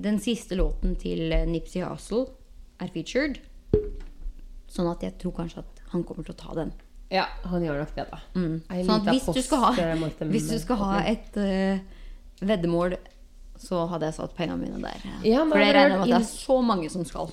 den 0.00 0.18
siste 0.18 0.56
låten 0.56 0.96
til 0.96 1.32
eh, 1.32 1.44
Nipsey 1.44 1.84
Hussle 1.84 2.30
er 2.80 2.88
featured. 2.94 3.42
Sånn 4.72 4.88
at 4.88 5.04
jeg 5.04 5.18
tror 5.20 5.34
kanskje 5.42 5.60
at 5.60 5.81
han 5.92 6.04
kommer 6.08 6.26
til 6.26 6.34
å 6.34 6.40
ta 6.40 6.56
den. 6.58 6.72
Ja, 7.12 7.26
han 7.44 7.64
gjør 7.64 7.82
nok 7.82 7.94
det, 7.96 8.06
da. 8.08 8.20
Mm. 8.34 8.54
Sånn 8.86 8.92
at 8.96 9.08
hvis 9.12 9.26
du 9.28 9.40
skal 9.44 9.64
ha, 9.66 9.72
hvis 10.32 10.48
du 10.48 10.58
skal 10.62 10.78
ha 10.80 10.92
et 11.04 11.34
uh, 11.36 11.82
veddemål, 12.40 12.96
så 13.60 13.84
hadde 13.90 14.08
jeg 14.08 14.16
satt 14.16 14.36
pengene 14.38 14.64
mine 14.64 14.80
der. 14.80 15.02
Ja, 15.28 15.44
For 15.44 15.60
det 15.60 15.74
regner 15.76 16.00
med 16.00 16.06
at 16.06 16.14
det 16.14 16.20
er 16.22 16.30
så 16.30 16.58
mange 16.64 16.88
som 16.92 17.04
skal. 17.06 17.30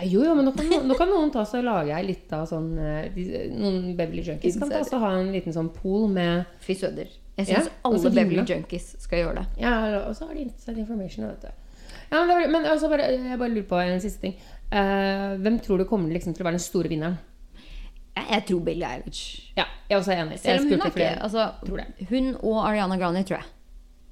Jo, 0.00 0.22
jo, 0.24 0.34
men 0.36 0.46
nå 0.48 0.52
kan, 0.56 0.68
nå 0.88 0.96
kan 0.96 1.10
noen 1.12 1.32
ta 1.32 1.42
seg 1.48 1.60
og 1.60 1.66
lage 1.66 1.92
ei 1.92 2.04
lita 2.06 2.38
sånn 2.48 2.70
eh, 2.80 3.18
Noen 3.52 3.90
Beverly 3.98 4.22
Junkies 4.24 4.56
kan 4.56 4.70
ta 4.72 4.80
seg 4.80 4.96
og 4.96 5.02
ha 5.04 5.10
en 5.18 5.28
liten 5.34 5.52
sånn 5.52 5.68
pool 5.74 6.06
med 6.12 6.46
Fy 6.64 6.76
søder. 6.78 7.10
Jeg 7.36 7.50
syns 7.50 7.68
ja, 7.68 7.74
alle 7.88 8.12
Beverly. 8.14 8.44
Junkies 8.48 8.94
skal 9.02 9.24
gjøre 9.24 9.42
det. 9.42 9.64
Ja, 9.64 9.74
og 10.06 10.14
så 10.16 10.28
har 10.28 10.36
de 10.36 10.46
inside 10.46 10.80
information, 10.80 11.28
vet 11.28 11.44
du. 11.44 11.66
Ja, 12.10 12.22
men, 12.24 12.46
men 12.52 12.66
altså 12.66 12.88
bare, 12.90 13.10
jeg 13.12 13.38
bare 13.38 13.52
lurer 13.52 13.68
på 13.68 13.80
en 13.82 14.00
siste 14.02 14.24
ting. 14.24 14.38
Uh, 14.70 15.36
hvem 15.42 15.58
tror 15.62 15.82
du 15.82 15.86
kommer 15.90 16.12
liksom 16.14 16.34
til 16.34 16.44
å 16.44 16.48
være 16.48 16.58
den 16.58 16.64
store 16.64 16.90
vinneren? 16.92 17.18
Jeg, 18.28 18.44
tror 18.46 18.60
Billie 18.64 18.86
Eilish. 18.86 19.52
Ja, 19.56 19.64
jeg 19.88 19.96
er 19.96 20.00
også 20.00 20.12
enig. 20.16 20.38
Selv 20.38 20.60
om 20.60 20.68
hun 20.68 20.86
ikke 20.90 21.22
altså. 21.22 21.52
Hun 22.10 22.36
og 22.42 22.68
Ariana 22.68 22.96
Grande 22.96 23.24
tror 23.24 23.36
jeg 23.38 23.44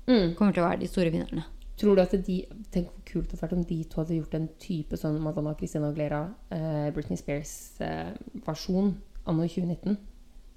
Mm. 0.09 0.35
kommer 0.37 0.53
til 0.55 0.63
å 0.63 0.69
være 0.71 0.81
de 0.81 0.87
store 0.89 1.11
vinnerne. 1.13 1.45
Tror 1.79 1.95
du 1.95 2.01
at 2.03 2.11
de 2.27 2.45
Tenk 2.73 2.89
hvor 2.89 3.05
kult 3.05 3.29
det 3.31 3.39
hadde 3.39 3.49
vært 3.49 3.53
om 3.59 3.65
de 3.65 3.85
to 3.85 4.01
hadde 4.01 4.17
gjort 4.19 4.35
en 4.35 4.49
type 4.59 4.97
sånn 4.97 5.21
Madonna 5.21 5.55
Christina 5.55 5.89
Aguilera, 5.93 6.35
eh, 6.51 6.91
Britney 6.91 7.17
Spears-versjon 7.17 8.95
anno 9.27 9.47
2019. 9.47 9.97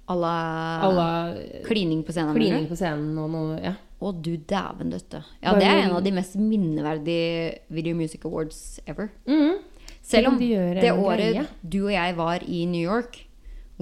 À 0.08 0.14
la 0.18 0.80
Alla 0.82 1.34
klining 1.64 2.02
på 2.04 2.12
scenen. 2.12 2.34
klining 2.34 2.66
på 2.68 2.74
scenen 2.76 3.16
og 3.18 3.30
noe 3.30 3.60
Ja. 3.62 3.74
Å, 4.02 4.10
du 4.20 4.36
dæven 4.36 4.90
døtte. 4.90 5.22
Ja, 5.42 5.52
Bare- 5.52 5.60
det 5.60 5.68
er 5.68 5.78
en 5.88 5.96
av 5.96 6.02
de 6.02 6.10
mest 6.10 6.34
minneverdige 6.34 7.58
Video 7.70 7.94
Music 7.94 8.24
Awards 8.24 8.80
ever. 8.86 9.12
Mm. 9.28 9.58
Selv 10.02 10.26
om 10.28 10.38
de 10.38 10.48
det 10.80 10.90
året 10.92 11.34
greie. 11.34 11.46
du 11.68 11.84
og 11.84 11.92
jeg 11.92 12.16
var 12.16 12.40
i 12.42 12.64
New 12.66 12.82
York, 12.82 13.26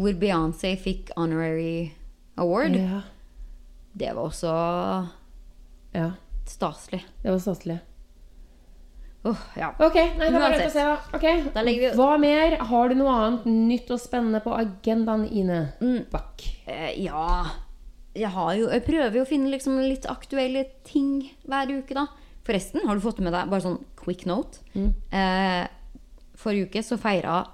hvor 0.00 0.16
Beyoncé 0.20 0.74
fikk 0.80 1.10
honorary 1.16 1.92
award, 2.40 2.76
ja. 2.76 3.02
det 3.96 4.14
var 4.16 4.28
også 4.30 4.54
Ja. 5.94 6.10
staselig. 6.46 7.02
Det 7.22 7.30
var 7.30 7.38
staselig. 7.38 7.80
Oh, 9.22 9.36
ja. 9.56 9.74
Ok, 9.78 9.94
nei, 10.16 10.30
da 10.32 10.38
var 10.40 10.54
det 10.56 10.66
å 10.70 10.70
se, 10.72 10.80
da. 10.86 10.94
Okay. 11.12 11.42
Da 11.52 11.62
vi- 11.62 11.90
Hva 11.92 12.14
mer? 12.18 12.56
Har 12.70 12.88
du 12.88 12.94
noe 12.94 13.12
annet 13.12 13.44
nytt 13.44 13.90
og 13.92 14.00
spennende 14.00 14.40
på 14.42 14.54
agendaen, 14.56 15.26
Ine 15.30 15.72
Mm. 15.80 16.06
Bakk? 16.10 16.46
Eh, 16.66 17.02
ja 17.04 17.50
jeg, 18.14 18.28
har 18.30 18.54
jo, 18.56 18.68
jeg 18.70 18.82
prøver 18.84 19.12
jo 19.14 19.22
å 19.22 19.28
finne 19.28 19.50
liksom 19.52 19.76
litt 19.78 20.06
aktuelle 20.06 20.64
ting 20.84 21.30
hver 21.46 21.68
uke, 21.70 21.94
da. 21.94 22.06
Forresten, 22.44 22.80
har 22.86 22.94
du 22.96 23.00
fått 23.00 23.20
med 23.20 23.32
deg 23.32 23.50
bare 23.50 23.60
sånn 23.60 23.84
quick 23.96 24.24
note? 24.26 24.58
Mm. 24.74 24.94
Eh, 25.12 25.68
forrige 26.34 26.70
uke 26.70 26.82
så 26.82 26.96
feira 26.98 27.46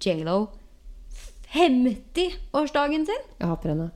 J.Lo 0.00 0.48
50-årsdagen 1.54 3.06
sin. 3.08 3.22
Jeg 3.40 3.48
hater 3.50 3.72
henne. 3.74 3.90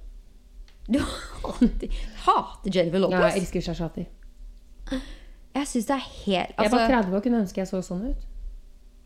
Du 0.88 0.98
hater, 1.02 1.92
hater 2.24 2.72
Jennifer 2.72 2.98
Ja, 2.98 3.04
Lopez. 3.04 3.34
jeg 3.34 3.42
elsker 3.42 3.60
Shashati. 3.66 4.06
Jeg 5.58 5.66
syns 5.68 5.86
det 5.88 5.94
er 5.96 6.04
helt 6.24 6.54
Jeg 6.56 6.70
var 6.72 6.78
altså, 6.78 6.94
30 6.94 7.16
og 7.18 7.22
kunne 7.26 7.40
ønske 7.42 7.60
jeg 7.60 7.68
så 7.68 7.80
sånn 7.84 8.04
ut. 8.12 8.26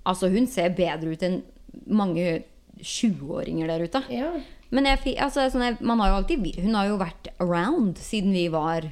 altså, 0.07 0.29
hun 0.31 0.47
ser 0.47 0.69
bedre 0.77 1.15
ut 1.15 1.23
enn 1.27 1.41
mange 1.87 2.43
20-åringer 2.83 3.67
der 3.71 3.85
ute. 3.89 4.03
Ja. 4.13 4.31
Men 4.73 4.87
jeg, 4.89 5.17
altså, 5.21 5.49
sånn, 5.53 5.65
jeg, 5.67 5.79
man 5.81 6.01
har 6.01 6.15
alltid, 6.17 6.45
hun 6.63 6.75
har 6.79 6.87
jo 6.89 6.99
vært 7.01 7.29
around 7.43 7.99
siden 8.01 8.33
vi 8.33 8.47
var 8.53 8.87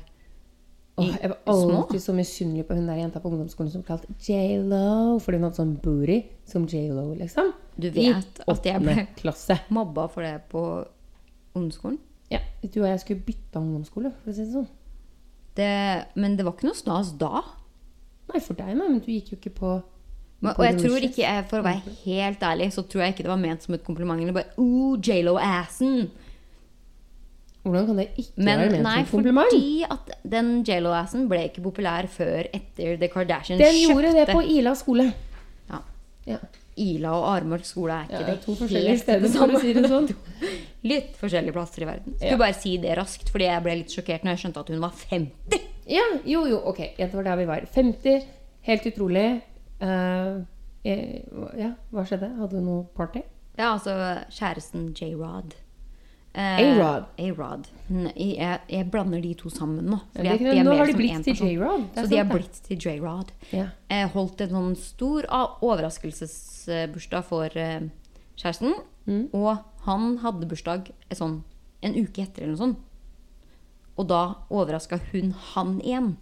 Åh, 1.01 1.15
jeg 1.23 1.31
var 1.33 1.39
alltid 1.55 2.03
så 2.05 2.15
misunnelig 2.17 2.67
på 2.69 2.77
hun 2.77 2.87
der 2.91 3.01
jenta 3.01 3.21
på 3.23 3.31
ungdomsskolen 3.33 3.73
som 3.73 3.83
kalte 3.87 4.13
J.Lo. 4.27 5.19
Fordi 5.25 5.39
hun 5.41 5.47
hadde 5.49 5.61
sånn 5.61 5.75
booty 5.83 6.19
som 6.49 6.67
J.Lo, 6.71 7.09
liksom. 7.19 7.53
Du 7.81 7.89
vet 7.95 8.43
at 8.47 8.67
jeg 8.69 8.83
ble- 8.85 9.07
klasse. 9.17 9.57
mobba 9.73 10.09
for 10.13 10.27
det 10.27 10.37
på 10.53 10.65
ungdomsskolen. 11.55 11.99
Ja, 12.31 12.39
du 12.63 12.81
og 12.83 12.89
jeg 12.93 13.01
skulle 13.03 13.25
bytte 13.27 13.59
ungdomsskole, 13.59 14.13
for 14.23 14.31
å 14.31 14.35
si 14.37 14.45
det 14.45 14.53
sånn. 14.55 14.69
Det, 15.59 15.71
men 16.15 16.37
det 16.39 16.45
var 16.47 16.55
ikke 16.55 16.69
noe 16.69 16.79
stas 16.79 17.11
da. 17.19 17.41
Nei, 18.31 18.39
for 18.45 18.55
deg, 18.55 18.77
nei, 18.79 18.87
men 18.87 19.01
du 19.03 19.09
gikk 19.11 19.33
jo 19.33 19.39
ikke 19.41 19.51
på 19.57 19.71
Men, 20.41 20.55
og 20.55 20.63
jeg 20.65 20.77
tror 20.81 21.05
ikke, 21.05 21.31
For 21.51 21.61
å 21.61 21.65
være 21.67 21.95
helt 22.05 22.45
ærlig, 22.47 22.71
så 22.73 22.85
tror 22.89 23.03
jeg 23.03 23.13
ikke 23.13 23.25
det 23.27 23.33
var 23.33 23.41
ment 23.43 23.61
som 23.67 23.75
et 23.77 23.83
kompliment. 23.85 24.23
Eller 24.23 24.33
bare 24.33 24.55
oh, 24.63 24.95
J.Lo-assen. 24.97 26.07
Hvordan 27.63 27.87
kan 27.91 27.97
det 28.01 28.07
ikke 28.17 28.33
Men 28.41 28.59
være 28.59 28.71
ment 28.71 28.83
nei, 28.83 28.93
som 28.95 29.03
et 29.05 29.11
kompliment? 29.11 29.51
fordi 29.53 29.85
at 29.91 30.11
den 30.33 30.47
J.Lo-assen 30.65 31.27
ble 31.29 31.43
ikke 31.51 31.63
populær 31.67 32.07
før 32.09 32.47
etter 32.57 32.97
The 32.97 33.09
Kardashians 33.13 33.61
Den 33.61 33.77
gjorde 33.83 34.15
det 34.17 34.29
på 34.33 34.41
Ila 34.57 34.73
skole. 34.75 35.13
ja. 35.71 35.81
Ja. 36.27 36.39
Ila 36.81 37.11
og 37.13 37.25
Armark 37.35 37.65
skole 37.69 37.93
er 37.93 38.05
ikke 38.09 38.21
Ja, 38.21 38.27
det 38.31 38.41
to 38.47 38.55
forskjellige 38.57 38.99
steder, 39.03 39.21
det 39.21 39.31
samme. 39.35 39.59
si 39.61 39.73
det 39.77 39.85
sånn. 39.91 40.07
Litt 40.91 41.17
forskjellige 41.21 41.53
plasser 41.53 41.83
i 41.83 41.89
verden. 41.91 42.15
Skulle 42.17 42.31
Ja. 42.31 42.37
bare 42.41 42.55
si 42.57 42.77
det 42.79 42.95
raskt, 42.97 43.29
fordi 43.35 43.45
jeg 43.51 43.63
ble 43.67 43.75
litt 43.83 43.93
sjokkert 43.93 44.25
når 44.25 44.33
jeg 44.37 44.41
skjønte 44.45 44.61
at 44.63 44.69
hun 44.73 44.81
var 44.81 44.95
50. 45.11 45.61
Ja, 45.91 46.07
jo, 46.25 46.47
jo, 46.49 46.61
ok. 46.71 46.81
Det 46.97 47.13
var 47.13 47.23
der 47.25 47.37
vi 47.37 47.45
var. 47.51 47.67
50. 47.75 48.25
Helt 48.63 48.87
utrolig. 48.87 49.43
Uh, 49.83 50.41
ja, 50.85 51.73
hva 51.93 52.05
skjedde? 52.09 52.31
Hadde 52.39 52.57
du 52.57 52.61
noe 52.65 52.87
party? 52.97 53.21
Ja, 53.59 53.75
altså 53.75 53.93
kjæresten 54.31 54.95
J-Rod 54.97 55.53
Eh, 55.53 55.70
A-Rod. 56.35 57.09
A-Rod. 57.19 57.67
Jeg, 58.15 58.59
jeg 58.71 58.87
blander 58.91 59.23
de 59.23 59.33
to 59.35 59.51
sammen 59.51 59.89
nå. 59.91 59.99
det. 60.15 60.37
er 60.39 60.63
Nå 60.63 60.77
har 60.79 60.87
de 60.87 60.95
blitt 60.95 61.25
til. 61.27 61.35
J-Rod. 61.35 61.89
Så 61.97 62.07
de 62.11 62.21
er 62.23 62.29
blitt 62.29 62.61
til 62.67 62.79
J-Rod. 62.79 63.33
Ja. 63.51 63.71
Jeg 63.91 64.13
holdt 64.15 64.45
en 64.45 64.55
sånn 64.55 64.77
stor 64.79 65.27
overraskelsesbursdag 65.67 67.27
for 67.27 67.59
eh, 67.59 67.89
kjæresten. 68.39 68.77
Mm. 69.11 69.25
Og 69.35 69.59
han 69.89 70.21
hadde 70.23 70.47
bursdag 70.51 70.93
sånn, 71.19 71.41
en 71.83 71.99
uke 71.99 72.23
etter 72.23 72.47
eller 72.47 72.55
noe 72.55 72.63
sånt. 72.63 72.87
Og 73.99 74.07
da 74.09 74.23
overraska 74.55 75.01
hun 75.11 75.35
han 75.51 75.81
igjen. 75.83 76.15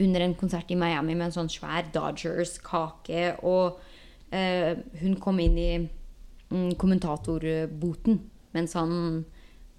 Under 0.00 0.24
en 0.24 0.38
konsert 0.38 0.72
i 0.72 0.78
Miami 0.78 1.14
med 1.14 1.28
en 1.28 1.36
sånn 1.36 1.52
svær 1.52 1.84
Dodgers-kake. 1.92 3.34
Og 3.44 3.76
eh, 4.32 4.72
hun 5.04 5.20
kom 5.20 5.36
inn 5.44 5.60
i 5.60 5.72
mm, 5.84 6.78
kommentatorboten 6.80 8.24
mens 8.54 8.76
han 8.78 9.24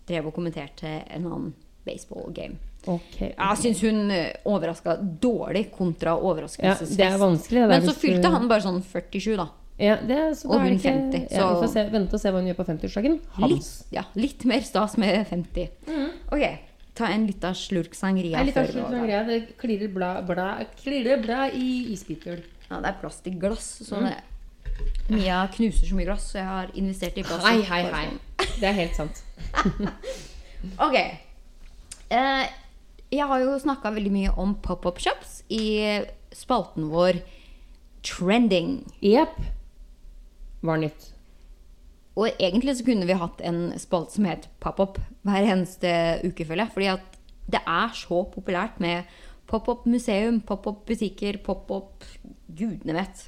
drev 0.07 0.27
og 0.27 0.33
kommenterte 0.35 0.87
en 1.09 1.25
annen 1.25 1.53
baseball-game. 1.85 2.57
Ok. 2.87 3.15
Jeg 3.19 3.57
syns 3.61 3.79
hun 3.81 4.11
overraska 4.45 4.97
dårlig 5.21 5.71
kontra 5.73 6.13
Ja, 6.13 6.19
overraskelsesfest. 6.21 6.99
er 7.01 7.67
der, 7.67 7.67
Men 7.79 7.81
så 7.87 7.95
fylte 7.97 8.29
han 8.31 8.47
bare 8.47 8.61
sånn 8.61 8.81
47, 8.83 9.35
da. 9.37 9.47
ja, 9.79 9.95
det, 10.05 10.17
er- 10.17 10.35
så 10.37 10.49
og 10.51 10.61
hun 10.61 10.75
ikke, 10.77 10.91
50, 10.93 11.27
Ja, 11.31 11.47
vi 11.49 11.65
får 11.65 11.71
se, 11.73 11.83
vente 11.91 12.13
og 12.13 12.21
se 12.21 12.29
hva 12.31 12.39
hun 12.41 12.47
gjør 12.51 12.59
på 12.59 12.65
50-årsdagen. 12.69 13.19
Hans. 13.39 13.51
Litt, 13.51 13.91
ja, 13.97 14.03
litt 14.15 14.45
mer 14.45 14.61
stas 14.61 14.97
med 14.97 15.25
50. 15.27 15.69
Ok, 16.31 16.45
ta 16.95 17.05
en 17.11 17.25
lita 17.27 17.53
slurk 17.53 17.93
sangria. 17.97 18.43
Litt 18.45 18.55
av 18.57 18.69
med 18.91 19.03
greia. 19.09 19.23
Det 19.25 19.57
klirrer 19.57 19.91
bla, 19.93 20.21
bla, 20.21 20.59
bla 21.23 21.49
i 21.49 21.91
isbiter. 21.93 22.43
Ja, 22.69 22.79
det 22.81 22.87
er 22.93 23.01
plastikkglass. 23.01 23.81
Så 23.89 23.99
det, 24.01 24.13
Mia 25.09 25.43
knuser 25.53 25.87
så 25.87 25.97
mye 25.97 26.07
glass, 26.07 26.29
så 26.31 26.39
jeg 26.39 26.49
har 26.49 26.71
investert 26.73 27.17
i 27.17 27.23
glass. 27.25 27.45
Hei, 27.45 27.61
hei, 27.67 27.81
hei. 27.93 28.05
Det 28.59 28.69
er 28.69 28.77
helt 28.81 28.97
sant. 28.97 29.23
Ok. 30.81 30.95
Eh, 30.97 32.45
jeg 33.13 33.27
har 33.29 33.41
jo 33.43 33.51
snakka 33.61 33.91
veldig 33.93 34.11
mye 34.13 34.31
om 34.41 34.55
pop-up 34.65 34.97
shops 35.03 35.43
i 35.53 36.01
spalten 36.33 36.87
vår 36.89 37.19
Trending. 38.05 38.79
Jepp. 39.01 39.37
Var 40.65 40.81
nytt. 40.81 41.11
Og 42.15 42.31
egentlig 42.39 42.77
så 42.77 42.85
kunne 42.87 43.05
vi 43.05 43.17
hatt 43.19 43.41
en 43.43 43.73
spalte 43.81 44.15
som 44.15 44.27
het 44.29 44.47
Pop-up 44.63 44.99
hver 45.27 45.47
eneste 45.51 45.91
uke, 46.23 46.45
føler 46.47 46.65
jeg. 46.65 46.73
Fordi 46.73 46.89
at 46.93 47.17
det 47.51 47.61
er 47.61 47.93
så 47.93 48.23
populært 48.31 48.79
med 48.81 49.09
pop-up 49.49 49.85
museum, 49.85 50.39
pop-up 50.41 50.85
butikker, 50.87 51.37
pop-up 51.45 52.05
gudene 52.49 52.95
vet. 52.97 53.27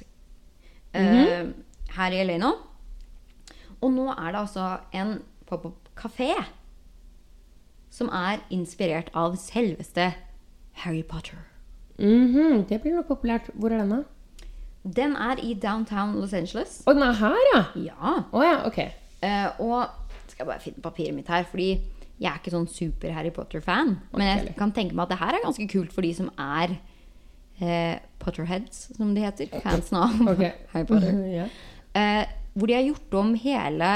Eh, 0.94 1.50
her 1.96 2.14
i 2.16 2.22
LA 2.24 2.38
nå. 2.38 2.52
Og 3.82 3.92
nå 3.94 4.08
er 4.14 4.32
det 4.32 4.40
altså 4.40 4.68
en 4.92 5.18
pop-up 5.46 5.88
kafé 5.98 6.32
som 7.90 8.10
er 8.14 8.42
inspirert 8.54 9.08
av 9.16 9.36
selveste 9.40 10.12
Harry 10.84 11.02
Potter. 11.02 11.38
Mhm, 11.98 12.66
Det 12.68 12.80
blir 12.82 12.94
nok 12.94 13.08
populært. 13.08 13.48
Hvor 13.54 13.72
er 13.72 13.78
den, 13.78 13.90
da? 13.90 14.02
Den 14.84 15.16
er 15.16 15.40
i 15.42 15.54
downtown 15.54 16.14
Los 16.20 16.32
Angeles. 16.32 16.82
Å, 16.86 16.92
den 16.94 17.02
er 17.02 17.12
her, 17.18 17.38
ja! 17.54 17.62
Ja. 17.88 18.12
Oh, 18.32 18.42
ja, 18.44 18.60
ok. 18.66 18.78
Uh, 19.22 19.60
og 19.60 19.88
skal 20.28 20.44
jeg 20.44 20.46
bare 20.52 20.62
finne 20.62 20.82
papiret 20.84 21.14
mitt 21.16 21.28
her, 21.28 21.42
fordi 21.50 21.70
jeg 22.18 22.30
er 22.30 22.38
ikke 22.38 22.52
sånn 22.54 22.68
super 22.70 23.10
Harry 23.14 23.30
Potter-fan. 23.34 23.96
Men 24.14 24.26
jeg 24.46 24.54
kan 24.58 24.70
tenke 24.74 24.94
meg 24.94 25.08
at 25.08 25.14
det 25.16 25.18
her 25.24 25.34
er 25.38 25.44
ganske 25.44 25.66
kult 25.70 25.92
for 25.94 26.02
de 26.06 26.12
som 26.14 26.30
er 26.38 26.76
eh, 27.60 27.98
Potterheads, 28.18 28.88
som 28.96 29.14
de 29.14 29.24
heter. 29.24 29.50
Fansen 29.64 29.98
av 30.00 30.20
Ok. 30.34 30.44
Harry 30.72 30.86
Potter. 30.88 31.18
ja. 31.40 31.48
Eh, 31.98 32.24
hvor 32.58 32.70
de 32.70 32.74
har 32.78 32.86
gjort 32.86 33.14
om 33.20 33.34
hele 33.38 33.90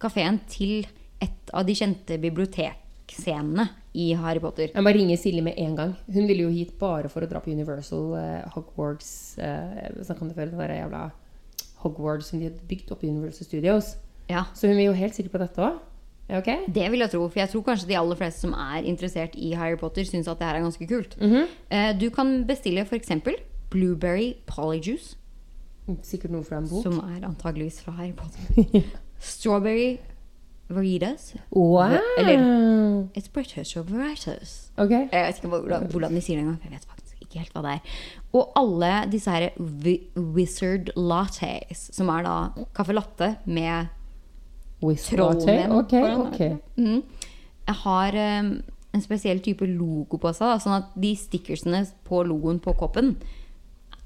kafeen 0.00 0.40
til 0.50 0.86
et 1.22 1.52
av 1.54 1.64
de 1.66 1.74
kjente 1.76 2.16
bibliotekscenene 2.20 3.68
i 3.94 4.08
Harry 4.18 4.40
Potter. 4.42 4.72
Jeg 4.74 4.82
må 4.84 4.92
ringe 4.94 5.16
Silje 5.20 5.44
med 5.44 5.58
en 5.60 5.76
gang. 5.78 5.92
Hun 6.10 6.26
ville 6.28 6.46
jo 6.48 6.52
hit 6.52 6.72
bare 6.80 7.08
for 7.12 7.24
å 7.24 7.28
dra 7.30 7.40
på 7.44 7.52
Universal 7.54 8.08
eh, 8.18 8.48
Hogwarts 8.56 9.10
eh, 9.38 10.00
Snakka 10.02 10.24
om 10.24 10.32
det 10.32 10.38
før, 10.38 10.50
den 10.56 10.80
jævla 10.80 11.04
Hogwarts 11.84 12.32
som 12.32 12.40
de 12.40 12.48
hadde 12.48 12.64
bygd 12.68 12.90
opp 12.94 13.04
i 13.04 13.12
Universal 13.12 13.46
Studios. 13.46 13.94
Ja, 14.30 14.46
Så 14.56 14.68
hun 14.70 14.78
vil 14.78 14.88
jo 14.88 14.96
helt 14.96 15.14
sikkert 15.16 15.36
på 15.36 15.42
dette 15.44 15.62
òg. 15.62 15.82
Ja, 16.28 16.38
ok? 16.40 16.48
Det 16.74 16.86
vil 16.90 17.00
jeg 17.04 17.10
tro, 17.12 17.28
for 17.28 17.38
jeg 17.40 17.50
tror 17.52 17.62
kanskje 17.66 17.88
de 17.90 17.98
aller 18.00 18.16
fleste 18.16 18.40
som 18.46 18.52
er 18.56 18.82
interessert 18.88 19.34
i 19.36 19.50
Harry 19.52 19.76
Potter, 19.76 20.04
syns 20.08 20.28
at 20.28 20.38
det 20.40 20.46
her 20.48 20.56
er 20.56 20.64
ganske 20.64 20.86
kult. 20.88 21.16
Mhm. 21.20 21.46
Eh, 21.70 21.92
du 22.00 22.08
kan 22.10 22.44
bestille 22.48 22.80
f.eks. 22.86 23.10
Blueberry 23.70 24.34
Polyjuice, 24.46 25.16
Sikkert 26.02 26.30
noe 26.32 26.42
fra 26.44 26.56
en 26.62 26.68
bok. 26.68 26.82
som 26.82 26.96
er 27.12 27.26
antageligvis 27.28 27.82
fra 27.84 27.92
Harry 27.98 28.12
Potter. 28.16 28.82
Strawberry 29.20 29.98
Veritas. 30.68 31.34
Wow! 31.52 31.98
Eller- 32.18 33.08
It's 33.14 33.28
British 33.28 33.76
of 33.76 33.90
Veritas. 33.92 34.70
Okay. 34.78 35.08
Jeg 35.12 35.26
vet 35.26 35.36
ikke 35.42 35.48
hvordan, 35.48 35.90
hvordan 35.90 36.14
de 36.14 36.20
sier 36.24 36.36
det 36.38 36.44
engang. 36.46 36.60
Jeg 36.64 36.72
vet 36.72 36.86
faktisk 36.88 37.20
ikke 37.20 37.38
helt 37.42 37.52
hva 37.52 37.62
det 37.66 37.72
er. 37.74 37.98
Og 38.32 38.52
alle 38.56 38.92
disse 39.12 39.30
her 39.30 39.50
Wizard 40.16 40.88
Lattes, 40.96 41.90
som 41.92 42.08
er 42.08 42.22
da 42.24 42.34
caffè 42.74 42.94
latte 42.96 43.28
med? 43.46 43.88
Trollmenn. 44.92 45.72
Ok, 45.80 45.94
ok. 46.26 46.40
Mhm. 46.76 47.02
Jeg 47.64 47.80
har 47.80 48.16
um, 48.44 48.50
en 48.94 49.02
spesiell 49.02 49.40
type 49.40 49.66
logo 49.66 50.18
på 50.20 50.32
seg. 50.36 50.46
Da, 50.52 50.60
sånn 50.62 50.76
at 50.82 50.92
de 51.00 51.14
stickersene 51.16 51.84
på 52.06 52.22
logoen 52.28 52.60
på 52.62 52.76
koppen 52.78 53.14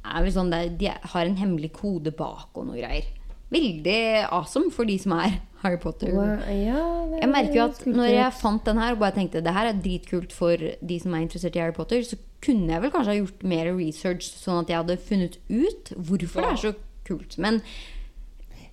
er 0.09 0.25
vel 0.25 0.33
sånn 0.33 0.53
der, 0.53 0.71
De 0.79 0.89
har 0.89 1.27
en 1.27 1.37
hemmelig 1.37 1.73
kode 1.77 2.15
bak 2.17 2.57
og 2.57 2.69
noe 2.69 2.79
greier. 2.79 3.09
Veldig 3.53 4.29
awesome 4.29 4.71
for 4.73 4.89
de 4.89 4.99
som 5.01 5.15
er 5.17 5.39
Harry 5.63 5.79
Potter. 5.83 6.13
Wow, 6.15 6.45
ja, 6.53 6.81
Jeg 7.19 7.31
merker 7.33 7.57
jo 7.57 7.67
at 7.67 7.85
når 7.89 8.11
jeg 8.13 8.39
fant 8.39 8.65
den 8.69 8.81
her 8.81 8.95
og 8.95 9.03
bare 9.03 9.17
tenkte 9.17 9.43
det 9.45 9.55
her 9.57 9.71
er 9.73 9.83
dritkult 9.83 10.35
for 10.37 10.55
de 10.61 10.99
som 11.03 11.15
er 11.17 11.25
interessert 11.25 11.57
i 11.57 11.63
Harry 11.65 11.75
Potter, 11.77 12.05
så 12.07 12.21
kunne 12.45 12.71
jeg 12.71 12.85
vel 12.85 12.93
kanskje 12.95 13.15
ha 13.15 13.19
gjort 13.19 13.47
mer 13.51 13.73
research, 13.75 14.29
sånn 14.39 14.63
at 14.63 14.71
jeg 14.71 14.79
hadde 14.79 15.01
funnet 15.09 15.39
ut 15.51 15.91
hvorfor 15.97 16.45
det 16.45 16.53
er 16.53 16.61
så 16.63 16.75
kult. 17.09 17.35
Men 17.43 17.63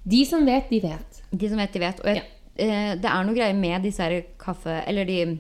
De 0.06 0.22
som 0.30 0.46
vet, 0.46 0.70
de 0.70 0.80
vet. 0.84 1.22
de 1.32 1.50
som 1.50 1.58
vet, 1.58 1.74
de 1.74 1.82
vet. 1.82 2.02
Og 2.04 2.10
jeg, 2.12 2.24
eh, 2.62 2.94
det 3.02 3.10
er 3.10 3.26
noe 3.26 3.36
greier 3.36 3.58
med 3.58 3.86
disse 3.88 4.04
her 4.04 4.22
kaffe... 4.42 4.82
Eller 4.88 5.06
de 5.06 5.40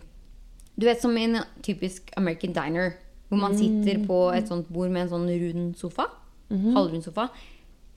Du 0.76 0.86
vet 0.86 1.02
som 1.02 1.16
i 1.16 1.24
en 1.24 1.40
typisk 1.64 2.12
American 2.18 2.54
diner, 2.54 2.96
hvor 3.30 3.40
man 3.40 3.56
sitter 3.58 4.02
på 4.06 4.18
et 4.36 4.50
sånt 4.50 4.68
bord 4.68 4.90
med 4.92 5.06
en 5.06 5.12
sånn 5.14 5.30
rund 5.30 5.76
sofa. 5.80 6.10
Halvrund 6.50 7.06
sofa. 7.06 7.30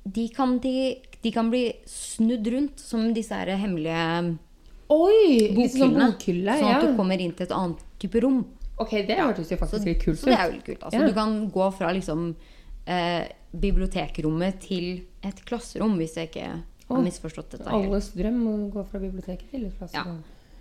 De 0.05 0.29
kan, 0.33 0.59
de, 0.63 0.99
de 1.25 1.33
kan 1.35 1.51
bli 1.51 1.73
snudd 1.89 2.47
rundt 2.53 2.81
som 2.81 3.11
disse 3.17 3.35
her 3.35 3.51
hemmelige 3.59 4.37
Oi! 4.89 5.51
bokhyllene. 5.53 5.75
sånn 5.75 5.99
bokhylle. 5.99 6.55
sånn 6.61 6.71
at 6.71 6.79
ja. 6.79 6.87
du 6.87 6.97
kommer 6.97 7.21
inn 7.21 7.35
til 7.37 7.49
et 7.49 7.57
annet 7.57 7.83
type 8.01 8.23
rom. 8.25 8.45
Ok, 8.79 8.95
det 9.09 9.19
hørtes 9.19 9.51
jo 9.51 9.59
faktisk 9.59 9.89
litt 9.89 10.01
kult 10.05 10.21
Så 10.21 10.31
det 10.31 10.39
er 10.39 10.47
jo 10.47 10.55
litt 10.55 10.67
kult. 10.69 10.83
Altså, 10.87 11.01
Ja. 11.01 11.09
Du 11.09 11.15
kan 11.17 11.51
gå 11.51 11.71
fra 11.75 11.91
liksom 11.93 12.29
eh, 12.87 13.25
bibliotekrommet 13.53 14.61
til 14.63 15.08
et 15.27 15.45
klasserom, 15.49 15.97
hvis 15.99 16.17
jeg 16.19 16.31
ikke 16.31 16.49
har 16.89 17.05
misforstått 17.05 17.51
dette. 17.57 17.69
helt. 17.69 17.89
Alles 17.91 18.11
drøm 18.17 18.43
å 18.49 18.57
gå 18.73 18.85
fra 18.89 19.01
biblioteket 19.03 19.51
til 19.51 19.67
et 19.67 19.95
Ja. 19.95 20.05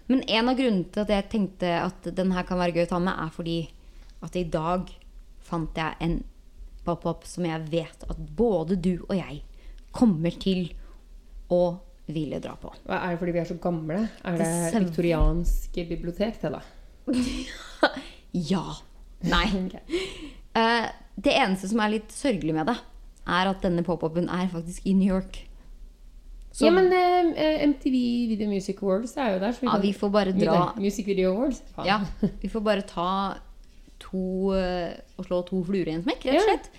Men 0.07 0.23
en 0.23 0.49
av 0.49 0.55
grunnene 0.55 0.87
til 0.91 1.01
at 1.03 1.09
jeg 1.11 1.29
tenkte 1.29 1.71
at 1.83 2.15
den 2.15 2.31
her 2.31 2.43
kan 2.47 2.57
være 2.57 2.73
gøy 2.73 2.85
å 2.85 2.89
ta 2.89 2.99
med, 2.99 3.13
er 3.19 3.29
fordi 3.29 3.57
at 4.23 4.35
i 4.35 4.43
dag 4.43 4.89
fant 5.43 5.75
jeg 5.75 5.95
en 5.99 6.23
pop-up 6.85 7.25
som 7.27 7.43
jeg 7.43 7.67
vet 7.69 8.05
at 8.09 8.17
både 8.17 8.77
du 8.79 8.93
og 9.09 9.15
jeg 9.17 9.41
kommer 9.91 10.31
til 10.31 10.69
å 11.51 11.79
ville 12.07 12.39
dra 12.39 12.55
på. 12.55 12.71
Er 12.87 13.11
det 13.11 13.19
fordi 13.19 13.33
vi 13.35 13.39
er 13.39 13.49
så 13.49 13.57
gamle? 13.59 14.09
Er 14.23 14.37
det 14.39 14.51
viktoriansk 14.85 15.73
bibliotek, 15.89 16.39
det, 16.41 16.51
da? 16.55 16.61
Ja. 18.31 18.65
Nei. 19.27 19.47
Eh, 20.57 20.87
det 21.21 21.35
eneste 21.37 21.67
som 21.69 21.77
er 21.83 21.91
litt 21.93 22.09
sørgelig 22.09 22.55
med 22.55 22.65
det, 22.65 22.73
er 23.27 23.49
at 23.51 23.61
denne 23.63 23.83
pop-upen 23.83 24.29
er 24.31 24.47
faktisk 24.51 24.85
i 24.87 24.93
New 24.97 25.07
York. 25.13 25.43
Så 26.57 26.65
ja, 26.65 26.71
men 26.73 26.87
eh, 26.89 27.59
MTV 27.67 27.95
Video 28.31 28.47
Music 28.49 28.79
Awards 28.81 29.11
er 29.17 29.35
jo 29.35 29.39
der. 29.43 29.51
Så 29.53 29.61
vi, 29.61 29.67
ja, 29.67 29.73
kan- 29.75 29.81
vi 29.83 29.91
får 29.93 30.09
bare 30.15 30.31
dra 30.33 30.61
Music 30.81 31.05
Video 31.05 31.33
Awards. 31.35 31.59
Faen. 31.75 31.85
Ja, 31.85 31.99
vi 32.41 32.49
får 32.49 32.63
bare 32.65 32.81
ta 32.89 33.09
to 34.01 34.53
eh, 34.57 34.95
og 35.17 35.25
slå 35.27 35.41
to 35.45 35.59
fluer 35.67 35.87
i 35.91 35.93
en 35.97 36.03
smekk, 36.05 36.25
rett 36.25 36.33
og 36.33 36.41
Ja. 36.41 36.47
slett. 36.55 36.71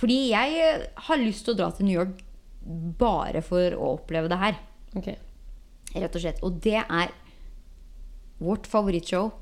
Fordi 0.00 0.16
jeg 0.30 0.56
eh, 0.64 0.86
har 1.08 1.20
lyst 1.20 1.44
til 1.44 1.54
å 1.54 1.58
dra 1.60 1.70
til 1.76 1.86
New 1.90 1.96
York 1.98 2.22
bare 3.00 3.42
for 3.44 3.76
å 3.76 3.94
oppleve 3.98 4.28
det 4.32 4.38
her. 4.40 4.56
Ok. 4.96 5.10
Rett 5.96 6.16
og 6.16 6.20
slett. 6.22 6.40
Og 6.46 6.56
det 6.64 6.78
er 6.80 7.12
vårt 8.40 8.66
favorittshow. 8.70 9.32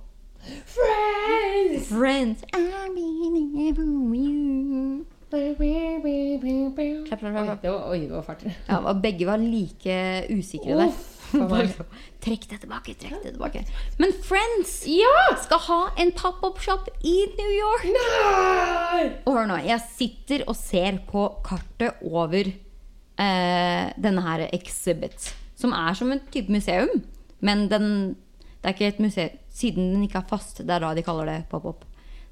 Friends! 0.67 1.89
Friends. 1.89 2.43
I'm 2.55 2.95
being 2.95 3.53
here 3.55 3.75
for 3.75 3.83
you. 3.83 4.58
Oi, 5.29 5.53
Klapp, 7.05 7.21
klapp, 7.21 7.35
klapp. 7.37 7.61
det 7.63 7.71
var, 7.71 7.83
oi, 7.93 7.99
det 8.07 8.15
var 8.15 8.23
fælt. 8.25 8.45
Ja, 8.69 8.79
og 8.81 9.01
begge 9.05 9.27
var 9.29 9.37
like 9.43 9.97
usikre 10.33 10.79
der. 10.79 10.95
Trekk 12.25 12.47
det 12.49 12.61
tilbake, 12.63 12.95
trekk 12.97 13.19
det 13.27 13.35
tilbake. 13.35 13.61
Men 14.01 14.15
Friends 14.25 14.79
Ja! 14.89 15.11
skal 15.43 15.61
ha 15.67 15.81
en 16.01 16.15
pop-up-shop 16.17 16.89
i 17.05 17.13
New 17.37 17.51
York. 17.59 17.85
Nei! 17.93 19.03
Og 19.29 19.37
hør 19.37 19.51
nå, 19.51 19.59
jeg 19.69 19.85
sitter 19.99 20.47
og 20.49 20.57
ser 20.57 20.97
på 21.11 21.27
kartet 21.45 22.01
over 22.09 22.49
eh, 22.49 23.85
denne 24.01 24.25
her 24.25 24.47
exhibit. 24.49 25.29
Som 25.59 25.77
er 25.77 25.93
som 25.99 26.09
en 26.15 26.25
type 26.33 26.49
museum. 26.55 27.03
Men 27.45 27.67
den, 27.69 27.91
det 28.63 28.71
er 28.73 28.75
ikke 28.79 28.89
et 28.95 29.05
museum 29.05 29.37
Siden 29.59 29.93
den 29.93 30.03
ikke 30.07 30.21
er 30.23 30.27
fast, 30.31 30.61
det 30.63 30.71
er 30.71 30.81
da 30.85 30.93
de 30.95 31.03
kaller 31.05 31.27
det 31.29 31.39
pop-up. 31.51 31.85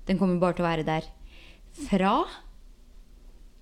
Den 0.09 0.17
kommer 0.21 0.39
bare 0.41 0.55
til 0.57 0.63
å 0.65 0.69
være 0.71 0.85
der 0.87 1.07
fra 1.91 2.13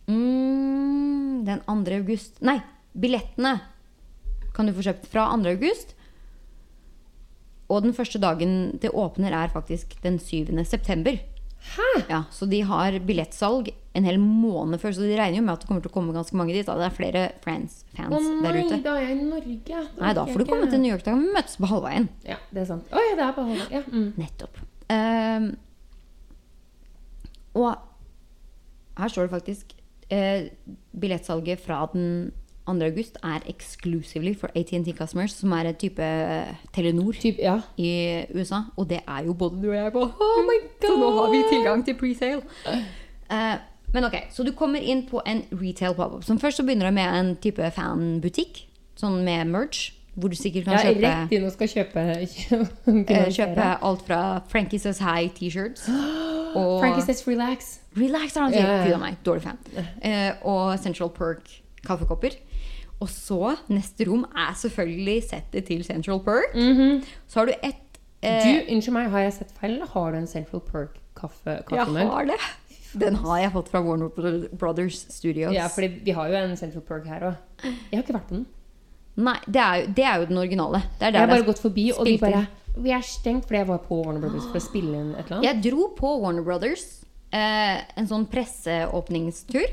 mm, 0.07 1.45
den 1.47 1.63
2. 1.67 1.77
august 1.99 2.41
Nei, 2.45 2.59
billettene 2.93 3.59
kan 4.55 4.69
du 4.69 4.75
få 4.75 4.85
kjøpt 4.87 5.09
fra 5.11 5.27
2. 5.35 5.51
august. 5.51 5.95
Og 7.73 7.83
den 7.83 7.95
første 7.97 8.21
dagen 8.23 8.75
det 8.81 8.93
åpner, 8.93 9.35
er 9.35 9.53
faktisk 9.53 9.97
den 10.05 10.21
7. 10.23 10.53
september. 10.69 11.17
Hæ? 11.65 11.89
Ja, 12.11 12.25
så 12.31 12.47
de 12.47 12.61
har 12.61 12.99
billettsalg 13.09 13.71
en 13.97 14.05
hel 14.05 14.19
måned 14.21 14.83
før, 14.83 14.93
så 14.97 15.07
de 15.07 15.17
regner 15.17 15.39
jo 15.39 15.45
med 15.47 15.55
at 15.55 15.63
det 15.63 15.69
kommer 15.71 15.85
til 15.85 15.91
å 15.91 15.95
komme 15.95 16.15
ganske 16.15 16.37
mange 16.37 16.53
dit. 16.53 16.67
Da. 16.67 16.77
Det 16.79 16.87
er 16.87 16.97
flere 16.97 17.23
Friends-fans 17.45 18.13
Å 18.13 18.21
der 18.45 18.59
nei, 18.59 18.81
da 18.85 18.97
er 18.99 19.07
jeg 19.07 19.17
i 19.17 19.29
Norge. 19.31 19.83
Nei, 20.01 20.13
da 20.19 20.27
får 20.29 20.43
du 20.43 20.49
komme 20.51 20.69
til 20.71 20.83
New 20.83 20.93
York. 20.93 21.05
Da 21.07 21.15
kan 21.15 21.23
vi 21.25 21.37
møtes 21.39 21.57
på 21.59 21.71
halvveien. 21.71 22.09
Ja, 22.29 22.39
det 22.51 22.65
er 22.65 22.69
sant. 22.69 22.91
Å 22.93 23.05
ja, 23.07 23.15
det 23.17 23.27
er 23.27 23.37
på 23.39 23.47
halvveien. 23.49 23.73
Ja. 23.73 23.83
Mm. 23.89 24.11
Nettopp. 24.21 24.61
Um, 24.93 25.49
og 27.55 27.71
her 29.01 29.15
står 29.15 29.27
det 29.27 29.35
faktisk 29.39 29.73
eh, 30.15 30.49
Billettsalget 31.01 31.61
fra 31.61 31.83
den 31.93 32.33
2. 32.67 32.73
august 32.87 33.19
er 33.23 33.45
exclusively 33.47 34.35
for 34.35 34.49
AT&T 34.57 34.97
customers, 34.97 35.33
som 35.37 35.53
er 35.53 35.69
et 35.69 35.77
type 35.77 36.03
eh, 36.03 36.55
Telenor 36.73 37.13
Typ, 37.13 37.35
ja. 37.39 37.59
i 37.77 38.25
USA. 38.35 38.63
Og 38.77 38.89
det 38.91 39.01
er 39.09 39.25
jo 39.27 39.35
både 39.35 39.63
du 39.63 39.69
og 39.69 39.77
jeg 39.77 39.93
på. 39.93 40.05
Oh 40.25 40.45
my 40.47 40.59
God! 40.81 40.89
Så 40.89 40.97
nå 41.01 41.11
har 41.19 41.31
vi 41.31 41.43
tilgang 41.51 41.85
til 41.85 41.99
presale. 42.01 42.43
Eh, 43.31 43.57
men 43.95 44.05
ok, 44.05 44.17
Så 44.31 44.43
du 44.43 44.53
kommer 44.53 44.81
inn 44.81 45.05
på 45.07 45.23
en 45.27 45.45
retail 45.53 45.95
pop-up. 45.95 46.25
Som 46.25 46.39
først 46.39 46.57
så 46.57 46.65
begynner 46.65 46.87
det 46.87 46.95
med 46.95 47.19
en 47.19 47.37
type 47.37 47.71
fanbutikk. 47.77 48.65
Sånn 48.97 49.21
med 49.25 49.47
merch. 49.47 49.93
Hvor 50.15 50.31
du 50.31 50.37
sikkert 50.39 50.65
kan 50.65 50.77
er 50.79 50.85
kjøpe 50.87 51.09
rett 51.11 51.33
inn 51.35 51.45
og 51.45 51.53
skal 51.53 51.71
kjøpe 51.73 52.03
Eh, 53.15 53.31
kjøpe 53.35 53.71
alt 53.83 54.05
fra 54.07 54.21
Frankie 54.49 54.79
Says 54.79 55.01
High 55.03 55.33
T-shirts 55.35 55.89
og 56.59 56.81
Frankie 56.81 57.03
says 57.03 57.25
relax. 57.27 57.81
Relax, 57.97 58.35
ja, 58.37 58.49
ja. 58.51 58.81
Gud 58.85 58.97
a 58.97 58.99
meg, 58.99 59.17
dårlig 59.27 59.43
fan. 59.47 59.59
Eh, 60.03 60.33
og 60.43 60.75
Central 60.83 61.13
Perk 61.15 61.61
kaffekopper. 61.87 62.37
Og 63.03 63.09
så, 63.11 63.57
neste 63.69 64.07
rom 64.09 64.25
er 64.35 64.55
selvfølgelig 64.59 65.23
settet 65.29 65.67
til 65.69 65.85
Central 65.87 66.21
Perk. 66.25 66.55
Så 67.29 67.41
har 67.41 67.47
du 67.51 67.55
ett 67.61 67.81
Du, 68.25 68.29
eh, 68.31 68.65
Unnskyld 68.73 68.95
meg, 68.95 69.11
har 69.13 69.21
jeg 69.27 69.33
sett 69.37 69.51
feil, 69.61 69.75
eller 69.75 69.87
har 69.93 70.13
du 70.13 70.17
en 70.19 70.27
Central 70.27 70.63
Perk 70.65 70.95
kaffe, 71.15 71.59
Jeg 71.71 72.09
har 72.09 72.25
det. 72.25 72.39
Den 72.95 73.15
har 73.17 73.39
jeg 73.43 73.53
fått 73.53 73.69
fra 73.69 73.83
Warner 73.83 74.09
Brothers 74.55 75.05
Studios. 75.11 75.53
Ja, 75.53 75.67
fordi 75.69 76.01
vi 76.05 76.11
har 76.15 76.29
jo 76.31 76.35
en 76.35 76.57
Central 76.57 76.83
Perk 76.83 77.07
her 77.11 77.21
òg. 77.21 77.37
Jeg 77.65 77.99
har 77.99 78.03
ikke 78.03 78.15
vært 78.15 78.29
på 78.29 78.37
den. 78.39 78.47
Nei, 79.17 79.37
det 79.47 79.61
er, 79.63 79.75
jo, 79.77 79.93
det 79.95 80.05
er 80.05 80.19
jo 80.19 80.27
den 80.27 80.39
originale. 80.39 80.83
Det 80.99 81.07
er 81.07 81.13
Jeg 81.13 81.21
har 81.21 81.29
bare 81.31 81.47
gått 81.47 81.61
forbi, 81.63 81.93
og 81.93 82.07
de 82.07 82.17
bare 82.19 82.47
Vi 82.75 82.91
er 82.91 83.05
stengt 83.07 83.45
fordi 83.47 83.61
jeg 83.61 83.69
var 83.69 83.79
på 83.79 84.01
Warner 84.03 84.21
Brothers 84.25 84.49
for 84.51 84.59
å 84.59 84.65
spille 84.65 84.95
inn 84.99 85.13
et 85.15 85.27
eller 85.27 85.37
annet. 85.37 85.45
Jeg 85.47 85.73
dro 85.73 85.89
på 85.95 86.21
Warner 86.23 86.43
Brothers 86.43 87.04
eh, 87.35 87.81
en 87.99 88.07
sånn 88.11 88.27
presseåpningstur. 88.31 89.67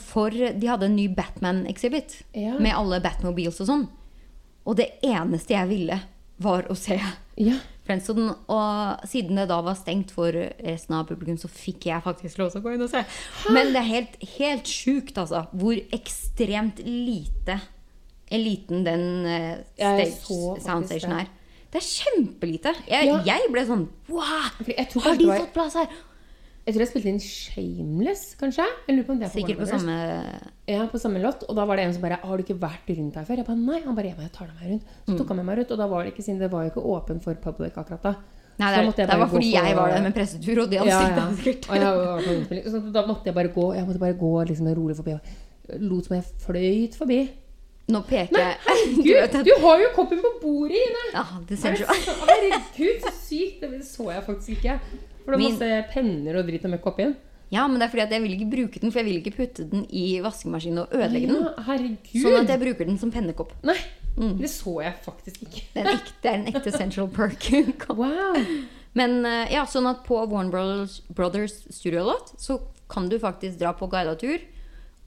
For 0.00 0.32
de 0.32 0.66
hadde 0.70 0.88
en 0.88 0.96
ny 0.96 1.08
Batman-exhibit 1.12 2.22
Ja. 2.32 2.56
med 2.58 2.72
alle 2.72 3.00
Batmobiles 3.04 3.60
og 3.60 3.68
sånn. 3.68 3.84
Og 4.64 4.76
det 4.80 4.94
eneste 5.04 5.52
jeg 5.52 5.68
ville, 5.68 6.00
var 6.40 6.62
å 6.72 6.76
se 6.76 7.00
Ja. 7.36 7.58
Friends. 7.84 8.08
Og, 8.08 9.00
siden 9.06 9.36
det 9.36 9.48
da 9.48 9.60
var 9.60 9.74
stengt 9.74 10.10
for 10.10 10.32
resten 10.32 10.94
av 10.96 11.06
publikum, 11.06 11.36
så 11.36 11.48
fikk 11.52 11.84
jeg 11.90 12.02
faktisk 12.02 12.38
lov 12.38 12.50
til 12.50 12.62
å 12.62 12.64
gå 12.64 12.72
inn 12.74 12.82
og 12.82 12.88
se. 12.90 13.04
Men 13.52 13.74
det 13.74 13.76
er 13.82 13.90
helt, 13.90 14.16
helt 14.38 14.64
sjukt, 14.64 15.18
altså, 15.18 15.46
hvor 15.52 15.76
ekstremt 15.92 16.78
lite 16.78 17.60
eliten 18.30 18.82
liten 18.82 18.84
den 18.84 19.26
uh, 19.26 19.58
stage, 19.76 20.62
soundstation 20.64 21.12
er. 21.12 21.26
Det 21.70 21.80
er 21.82 21.86
kjempelite. 21.86 22.72
Jeg, 22.88 23.06
Ja. 23.06 23.20
jeg 23.26 23.50
ble 23.52 23.66
sånn 23.66 23.88
Wow! 24.08 24.50
Har 25.04 25.16
de 25.18 25.26
fått 25.26 25.52
plass 25.52 25.74
her? 25.74 25.88
Jeg 26.64 26.72
tror 26.74 26.80
jeg 26.80 26.88
spilte 26.88 27.10
inn 27.12 27.18
Shameless, 27.20 28.22
kanskje? 28.40 28.64
På 29.04 29.14
det 29.20 29.26
er 29.26 29.32
Sikkert 29.34 29.58
på 29.60 29.66
samme 29.68 29.96
Ja, 30.66 30.86
på 30.88 30.98
samme 30.98 31.20
låt. 31.20 31.42
Og 31.48 31.56
da 31.58 31.64
var 31.68 31.76
det 31.76 31.84
en 31.84 31.92
som 31.92 32.00
bare 32.02 32.16
'Har 32.22 32.36
du 32.38 32.42
ikke 32.42 32.58
vært 32.58 32.88
rundt 32.88 33.14
her 33.16 33.24
før?' 33.24 33.36
Jeg 33.36 33.44
bare 33.46 33.56
'Nei'. 33.56 33.84
Han 33.84 33.94
bare 33.94 34.06
'Jeg, 34.08 34.16
jeg 34.18 34.32
tar 34.32 34.46
deg 34.46 34.54
med 34.60 34.70
rundt'. 34.72 34.86
Så 35.06 35.12
Mm. 35.12 35.18
tok 35.18 35.28
han 35.28 35.36
med 35.36 35.44
meg 35.46 35.58
rundt, 35.58 35.70
og 35.72 35.78
da 35.78 35.86
var 35.86 36.04
det 36.04 36.14
ikke 36.14 36.24
siden 36.24 36.38
det 36.38 36.50
var 36.50 36.62
jo 36.64 36.70
ikke 36.70 36.84
åpen 36.84 37.20
for 37.22 37.34
public 37.34 37.72
akkurat 37.76 38.02
da. 38.02 38.14
Nei, 38.58 38.70
det, 38.70 38.96
jeg 38.96 39.08
det 39.08 39.18
var 39.18 39.26
fordi 39.28 39.52
for- 39.52 39.66
jeg 39.66 39.76
var 39.76 39.88
der 39.90 40.00
med 40.02 40.14
pressetur, 40.14 40.62
og 40.62 40.70
de 40.70 40.76
hadde 40.78 40.88
Ja, 40.88 41.00
ja. 41.00 41.08
det 42.48 42.64
så 42.70 42.92
da 42.92 43.06
måtte 43.06 43.24
jeg 43.26 43.34
bare 43.34 43.48
gå 43.48 43.74
Jeg 43.74 43.84
måtte 43.86 43.98
bare 43.98 44.14
gå 44.14 44.46
liksom 44.48 44.66
rolig 44.74 44.96
forbi. 44.96 45.12
og 45.12 45.20
Lot 45.80 46.04
som 46.06 46.16
jeg 46.16 46.24
fløyt 46.46 46.94
forbi. 46.96 47.30
Nå 47.88 48.00
peker 48.06 48.36
jeg 48.38 48.56
herregud! 48.66 49.44
Du 49.44 49.52
har 49.60 49.78
jo 49.78 49.88
koppen 49.94 50.18
på 50.18 50.40
bordet, 50.40 50.76
Ine! 50.76 51.12
Ja, 51.12 51.24
det 51.46 51.58
Er 51.58 51.60
ser 51.60 51.70
det 51.72 51.86
Herregud, 51.88 53.00
så 53.02 53.10
sykt! 53.28 53.60
Det 53.60 53.84
så 53.84 54.10
jeg 54.12 54.22
faktisk 54.24 54.48
ikke. 54.64 54.80
For 55.24 55.32
det 55.34 55.40
var 55.40 55.44
Min- 55.44 55.88
penner 55.92 56.38
og 56.40 56.46
dritt 56.48 56.64
og 56.68 56.74
møkk 56.76 56.86
oppi 56.92 57.06
den. 57.08 57.16
Ja, 57.52 57.66
men 57.68 57.78
det 57.78 57.86
er 57.86 57.90
fordi 57.92 58.02
at 58.02 58.10
jeg 58.14 58.22
vil 58.24 58.32
ikke 58.34 58.50
bruke 58.50 58.80
den, 58.80 58.90
for 58.90 58.98
jeg 59.00 59.06
vil 59.08 59.18
ikke 59.20 59.36
putte 59.36 59.64
den 59.70 59.84
i 59.94 60.04
vaskemaskinen 60.24 60.80
og 60.84 60.94
ødelegge 60.96 61.28
den. 61.30 61.42
Ja, 61.44 61.52
herregud! 61.68 62.22
Sånn 62.24 62.38
at 62.40 62.48
jeg 62.54 62.62
bruker 62.64 62.88
den 62.88 62.98
som 62.98 63.12
pennekopp. 63.14 63.52
Nei, 63.62 63.76
det 64.40 64.50
så 64.50 64.78
jeg 64.82 64.94
faktisk 65.04 65.44
ikke. 65.46 65.62
Det 65.74 65.82
er 65.82 65.90
en 65.90 65.98
ekte, 65.98 66.24
er 66.30 66.38
en 66.40 66.48
ekte 66.50 66.72
Central 66.74 67.08
Perk. 67.14 67.46
Wow! 67.94 68.40
Men 68.94 69.24
eh, 69.26 69.52
ja, 69.54 69.64
sånn 69.66 69.86
at 69.90 70.04
på 70.06 70.18
Warner 70.30 70.50
Brothers, 70.54 71.00
Brothers 71.10 71.54
Studio-låt 71.74 72.34
så 72.38 72.60
kan 72.90 73.08
du 73.10 73.18
faktisk 73.18 73.58
dra 73.58 73.72
på 73.74 73.88
guidet 73.90 74.20
tur 74.22 74.38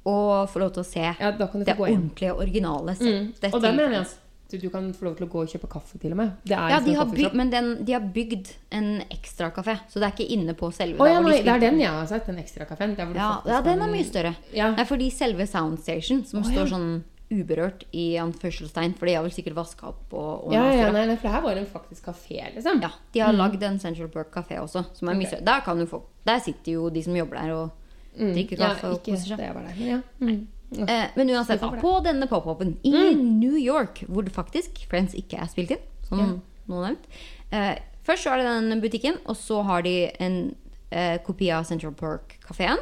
og 0.08 0.49
få 0.51 0.60
lov 0.63 0.73
til 0.75 0.84
å 0.84 0.88
se 0.88 1.03
Ja, 1.03 1.32
det 1.36 1.47
ordentlige, 1.51 2.34
originale 2.36 2.95
Mm. 2.99 3.34
Og 3.53 3.62
det 3.62 3.71
mener 3.75 3.97
jeg 3.99 4.08
Friends. 4.49 4.62
du 4.63 4.69
kan 4.69 4.93
få 4.93 5.05
lov 5.05 5.15
til 5.17 5.27
å 5.27 5.29
gå 5.29 5.41
og 5.43 5.47
kjøpe 5.51 5.67
kaffe 5.69 5.99
til 5.99 6.12
og 6.12 6.17
med. 6.17 6.31
Det 6.43 6.55
er 6.57 6.69
Ja, 6.69 6.79
de 6.79 6.93
har, 6.95 7.05
bygd, 7.05 7.33
men 7.33 7.49
den, 7.49 7.86
de 7.86 7.93
har 7.93 8.01
bygd 8.01 8.47
en 8.71 9.01
ekstra 9.10 9.51
kafé, 9.51 9.79
så 9.89 9.99
det 9.99 10.07
er 10.07 10.15
ikke 10.15 10.29
inne 10.38 10.53
på 10.53 10.71
selve 10.73 10.99
Oh, 11.01 11.07
ja, 11.07 11.19
de 11.19 11.25
nei, 11.27 11.41
det 11.43 11.53
er 11.53 11.60
den 11.60 11.79
jeg 11.79 11.89
har 11.91 12.07
sett. 12.07 12.25
Den 12.25 12.38
ekstra 12.38 12.65
kaffen. 12.65 12.95
Der 12.95 13.05
hvor 13.05 13.13
du 13.13 13.19
Ja, 13.19 13.41
ja, 13.45 13.62
den 13.62 13.81
er 13.81 13.88
mye 13.91 14.05
større. 14.07 14.36
Ja. 14.53 14.71
Nei, 14.75 14.86
fordi 14.86 15.12
selve 15.12 15.47
Soundstation, 15.47 16.23
som 16.25 16.43
ja. 16.43 16.49
står 16.51 16.67
sånn 16.71 16.89
uberørt 17.29 17.83
i 17.91 18.15
anførselstegn, 18.23 18.93
for 18.95 19.05
de 19.05 19.15
har 19.17 19.23
vel 19.25 19.33
sikkert 19.36 19.57
vaska 19.57 19.89
opp 19.89 20.13
og 20.15 20.45
og 20.47 20.53
Ja, 20.53 20.63
ja, 20.71 20.91
nei, 20.95 21.05
nei, 21.10 21.17
for 21.17 21.27
det 21.27 21.33
her 21.36 21.41
var 21.43 21.57
en 21.60 21.65
faktisk 21.67 22.05
kafé, 22.07 22.39
liksom. 22.55 22.79
Ja, 22.81 22.91
de 23.12 23.19
har 23.19 23.33
lagd 23.36 23.62
en 23.67 23.79
Central 23.79 24.07
Park 24.07 24.31
kafé 24.31 24.62
også, 24.62 24.86
som 24.95 25.10
er 25.10 25.13
mye 25.19 25.27
Ok. 25.27 25.33
større. 25.33 25.43
Der, 25.43 25.60
kan 25.65 25.77
du 25.77 25.86
få, 25.86 26.01
der 26.25 26.39
sitter 26.39 26.71
jo 26.71 26.89
de 26.89 27.03
som 27.03 27.13
jobber 27.15 27.36
der 27.41 27.51
og 27.51 27.71
drikker 28.17 28.57
Ja, 28.57 28.69
kaffe 28.73 28.88
og 28.88 29.01
ikke 29.01 29.12
koser 29.12 29.27
seg. 29.36 29.38
det 29.38 29.49
var 29.53 29.62
der, 29.67 29.75
men 29.77 29.88
ja. 29.89 29.99
Mm. 30.21 30.47
Eh, 30.75 31.08
men 31.15 31.30
uansett, 31.32 31.62
da, 31.62 31.69
på 31.80 31.93
denne 32.03 32.27
pop-open 32.27 32.75
i 32.84 32.91
Mm. 32.91 33.39
New 33.39 33.56
York, 33.58 34.03
hvor 34.10 34.23
det 34.25 34.34
faktisk 34.36 34.82
Friends 34.89 35.13
ikke 35.15 35.39
er 35.39 35.47
spilt 35.47 35.71
inn, 35.71 35.84
som 36.03 36.19
Ja. 36.19 36.25
noen 36.67 36.84
nevnt 36.89 37.06
eh, 37.51 37.80
Først 38.03 38.23
så 38.23 38.32
er 38.34 38.38
det 38.38 38.45
den 38.71 38.82
butikken, 38.82 39.17
og 39.25 39.36
så 39.36 39.63
har 39.63 39.82
de 39.84 40.10
en 40.19 40.56
eh, 40.91 41.17
kopi 41.19 41.49
av 41.51 41.65
Central 41.65 41.91
Park-kafeen. 41.93 42.77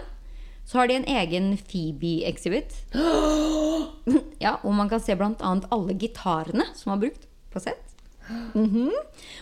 Så 0.66 0.78
har 0.78 0.88
de 0.88 0.96
en 0.96 1.06
egen 1.06 1.58
Phoebe-exhibit. 1.58 2.74
ja, 4.40 4.56
og 4.64 4.74
man 4.74 4.90
kan 4.90 5.00
se 5.00 5.14
annet 5.18 5.66
alle 5.72 5.94
gitarene 5.98 6.66
som 6.76 6.92
var 6.94 7.02
brukt 7.08 7.28
på 7.54 7.60
sett. 7.62 7.82
Mhm. 8.56 8.90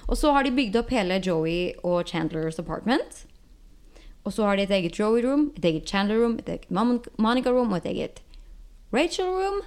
Og 0.09 0.17
så 0.19 0.31
har 0.35 0.43
de 0.43 0.51
bygd 0.51 0.75
opp 0.75 0.89
hele 0.91 1.19
Joey 1.23 1.73
og 1.83 2.05
Chandlers 2.07 2.59
apartment. 2.59 3.25
Og 4.25 4.31
så 4.33 4.43
har 4.47 4.55
de 4.55 4.63
et 4.63 4.71
eget 4.71 4.97
Joey 4.99 5.21
room, 5.23 5.51
et 5.57 5.63
eget 5.65 5.85
Chandler 5.87 6.19
room, 6.19 6.37
et 6.39 6.47
eget 6.49 6.69
Monica 7.17 7.49
room 7.51 7.71
og 7.73 7.77
et 7.85 7.91
eget 7.91 8.21
Rachel 8.93 9.25
room 9.25 9.61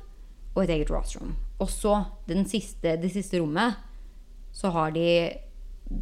og 0.55 0.63
et 0.65 0.71
eget 0.71 0.91
Ross 0.91 1.17
room. 1.19 1.35
Og 1.59 1.71
så 1.73 1.99
den 2.29 2.47
siste, 2.49 2.97
det 3.03 3.11
siste 3.13 3.41
rommet 3.41 3.75
så 4.57 4.71
har 4.73 4.91
de 4.95 5.09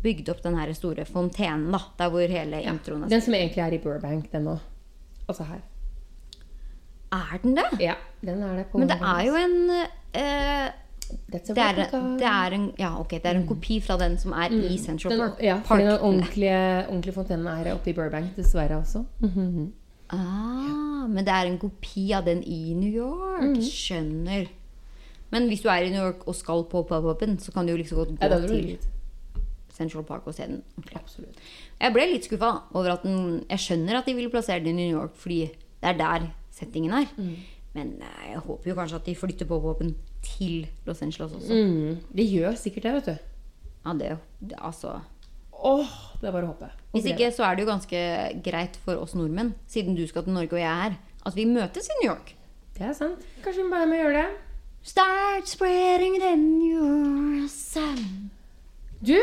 bygd 0.03 0.29
opp 0.33 0.43
den 0.45 0.57
her 0.57 0.73
store 0.77 1.05
fontenen, 1.05 1.71
da. 1.75 1.81
Der 1.99 2.13
hvor 2.13 2.21
hele 2.21 2.63
introen 2.63 3.05
er. 3.05 3.09
Den 3.13 3.21
som 3.25 3.35
egentlig 3.35 3.63
er 3.65 3.77
i 3.77 3.83
Burbank, 3.83 4.31
den 4.33 4.49
òg. 4.55 4.63
Altså 5.29 5.45
her. 5.49 5.61
Er 7.15 7.39
den 7.43 7.57
det? 7.57 7.67
Ja, 7.81 7.95
den 8.25 8.43
er 8.43 8.57
det 8.57 8.67
på 8.73 8.79
Men 8.79 8.89
det 8.89 8.97
er 9.01 9.21
jo 9.27 9.35
en 9.39 9.71
eh, 9.71 10.71
det, 11.31 11.41
er, 11.59 11.77
det 12.19 12.27
er 12.27 12.57
en 12.57 12.73
Ja, 12.79 12.95
ok, 13.01 13.11
det 13.11 13.27
er 13.27 13.39
en 13.39 13.47
kopi 13.47 13.81
fra 13.81 13.97
den 14.01 14.17
som 14.19 14.33
er 14.33 14.53
i 14.53 14.79
Central 14.79 15.13
den, 15.13 15.21
Park. 15.21 15.43
Ja, 15.43 15.57
for 15.61 15.77
Park. 15.77 15.81
den 15.81 15.99
ordentlige, 16.01 16.89
ordentlige 16.89 17.15
fontenen 17.15 17.47
er 17.47 17.73
oppe 17.75 17.91
i 17.91 17.93
Burbank, 17.93 18.37
dessverre 18.37 18.79
også. 18.81 19.05
Mhm. 19.21 19.73
Ah, 20.11 20.94
men 21.09 21.25
det 21.27 21.33
er 21.35 21.49
en 21.51 21.59
kopi 21.63 22.11
av 22.17 22.25
den 22.27 22.43
i 22.43 22.75
New 22.75 22.91
York. 22.93 23.59
Skjønner. 23.65 24.49
Men 25.35 25.49
hvis 25.51 25.63
du 25.65 25.69
er 25.73 25.87
i 25.87 25.91
New 25.91 26.03
York 26.05 26.27
og 26.31 26.35
skal 26.39 26.63
på 26.71 26.85
pop-upen, 26.87 27.39
så 27.43 27.53
kan 27.53 27.67
du 27.67 27.73
jo 27.75 27.79
liksom 27.81 27.99
godt 27.99 28.13
gå 28.21 28.29
Ja, 28.31 28.39
til. 28.47 28.79
Central 29.75 30.05
Park 30.07 30.27
og 30.31 30.35
se 30.37 30.47
den. 30.47 30.61
Absolutt. 30.95 31.39
Jeg 31.81 31.93
ble 31.97 32.05
litt 32.13 32.29
skuffa 32.29 32.53
over 32.79 32.93
at 32.93 33.03
den 33.03 33.41
Jeg 33.51 33.59
skjønner 33.59 33.99
at 33.99 34.07
de 34.07 34.15
ville 34.15 34.31
plassere 34.31 34.63
den 34.63 34.79
i 34.79 34.85
New 34.87 35.01
York, 35.01 35.17
fordi 35.19 35.41
det 35.83 35.91
er 35.91 35.99
der 35.99 36.29
settingen 36.55 36.93
er. 36.95 37.09
Men 37.75 37.89
eh, 37.99 38.31
jeg 38.31 38.39
håper 38.45 38.71
jo 38.71 38.77
kanskje 38.79 39.01
at 39.01 39.07
de 39.09 39.15
flytter 39.19 39.47
pop-upen 39.51 39.97
til 40.23 40.67
Los 40.87 41.03
Angeles 41.03 41.33
også. 41.35 41.51
Mm. 41.55 41.97
Det 42.15 42.29
gjør 42.31 42.55
sikkert 42.55 42.83
det, 42.87 42.93
vet 42.95 43.07
du. 43.07 43.17
Ja, 43.85 43.93
det, 43.99 44.13
det 44.41 44.57
Altså 44.63 45.01
Åh, 45.65 45.93
det 46.21 46.29
er 46.29 46.33
bare 46.35 46.45
å 46.49 46.53
håpe. 46.53 46.69
Hvis 46.93 47.07
ikke 47.09 47.31
så 47.35 47.45
er 47.49 47.57
det 47.57 47.65
jo 47.65 47.71
ganske 47.71 48.01
greit 48.45 48.77
for 48.85 49.01
oss 49.01 49.15
nordmenn, 49.17 49.55
siden 49.71 49.97
du 49.97 50.03
skal 50.07 50.25
til 50.27 50.35
Norge 50.37 50.53
og 50.53 50.61
jeg 50.61 50.89
er 50.89 50.97
at 51.25 51.37
vi 51.39 51.47
møtes 51.49 51.89
i 51.89 51.97
New 52.03 52.11
York. 52.11 52.35
Det 52.77 52.85
er 52.91 52.93
sant. 52.99 53.23
Kanskje 53.45 53.65
vi 53.65 53.71
bare 53.73 53.87
må 53.89 53.97
gjøre 53.97 54.19
det. 54.19 54.27
Start 54.85 55.49
spreading 55.49 56.19
it 56.19 56.27
in 56.35 56.45
your 56.61 57.49
sun. 57.49 58.31
Du, 59.01 59.17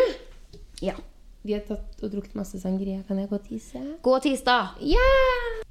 Ja. 0.82 0.95
vi 1.43 1.54
har 1.54 1.62
tatt 1.67 2.01
og 2.04 2.12
drukket 2.12 2.34
masse 2.36 2.58
sangria. 2.62 3.04
Kan 3.08 3.19
jeg 3.21 3.30
gå 3.30 3.36
og 3.38 3.45
tisse? 3.45 3.82
Gå 4.01 4.15
og 4.15 4.21
tisse, 4.25 4.45
da. 4.45 4.71
Ja! 4.82 5.62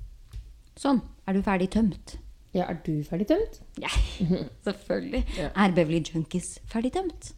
Sånn. 0.78 1.00
Er 1.26 1.35
du 1.35 1.42
ferdig 1.42 1.70
tømt? 1.74 2.16
Ja, 2.54 2.64
er 2.70 2.78
du 2.85 3.02
ferdig 3.06 3.26
tømt? 3.30 3.61
Ja, 3.78 3.90
selvfølgelig. 4.66 5.24
Ja. 5.38 5.50
Er 5.54 5.74
Beverly 5.74 6.00
Junkies 6.02 6.59
ferdig 6.70 6.92
tømt? 6.94 7.33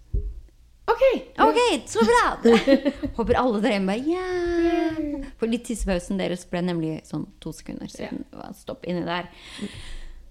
Ok! 0.91 1.03
Ok, 1.39 1.59
så 1.87 2.03
bra! 2.07 2.25
Håper 3.17 3.39
alle 3.39 3.61
dere 3.63 3.77
hjemme 3.77 3.95
bare 3.95 4.03
yeah. 4.03 5.27
For 5.39 5.51
litt 5.51 5.65
tissepausen 5.69 6.19
deres 6.21 6.45
ble 6.51 6.63
nemlig 6.67 6.97
sånn 7.09 7.29
to 7.43 7.53
sekunder 7.55 7.91
siden. 7.91 8.25
Ja. 8.35 8.51
Stopp 8.57 8.87
inni 8.89 9.05
der. 9.07 9.31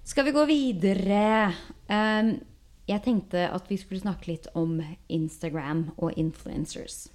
Skal 0.08 0.28
vi 0.28 0.34
gå 0.36 0.44
videre? 0.50 1.54
Um, 1.88 2.36
jeg 2.90 3.04
tenkte 3.06 3.46
at 3.54 3.70
vi 3.72 3.78
skulle 3.80 4.02
snakke 4.04 4.34
litt 4.34 4.50
om 4.58 4.80
Instagram 5.12 5.92
og 5.98 6.18
influencers. 6.20 7.06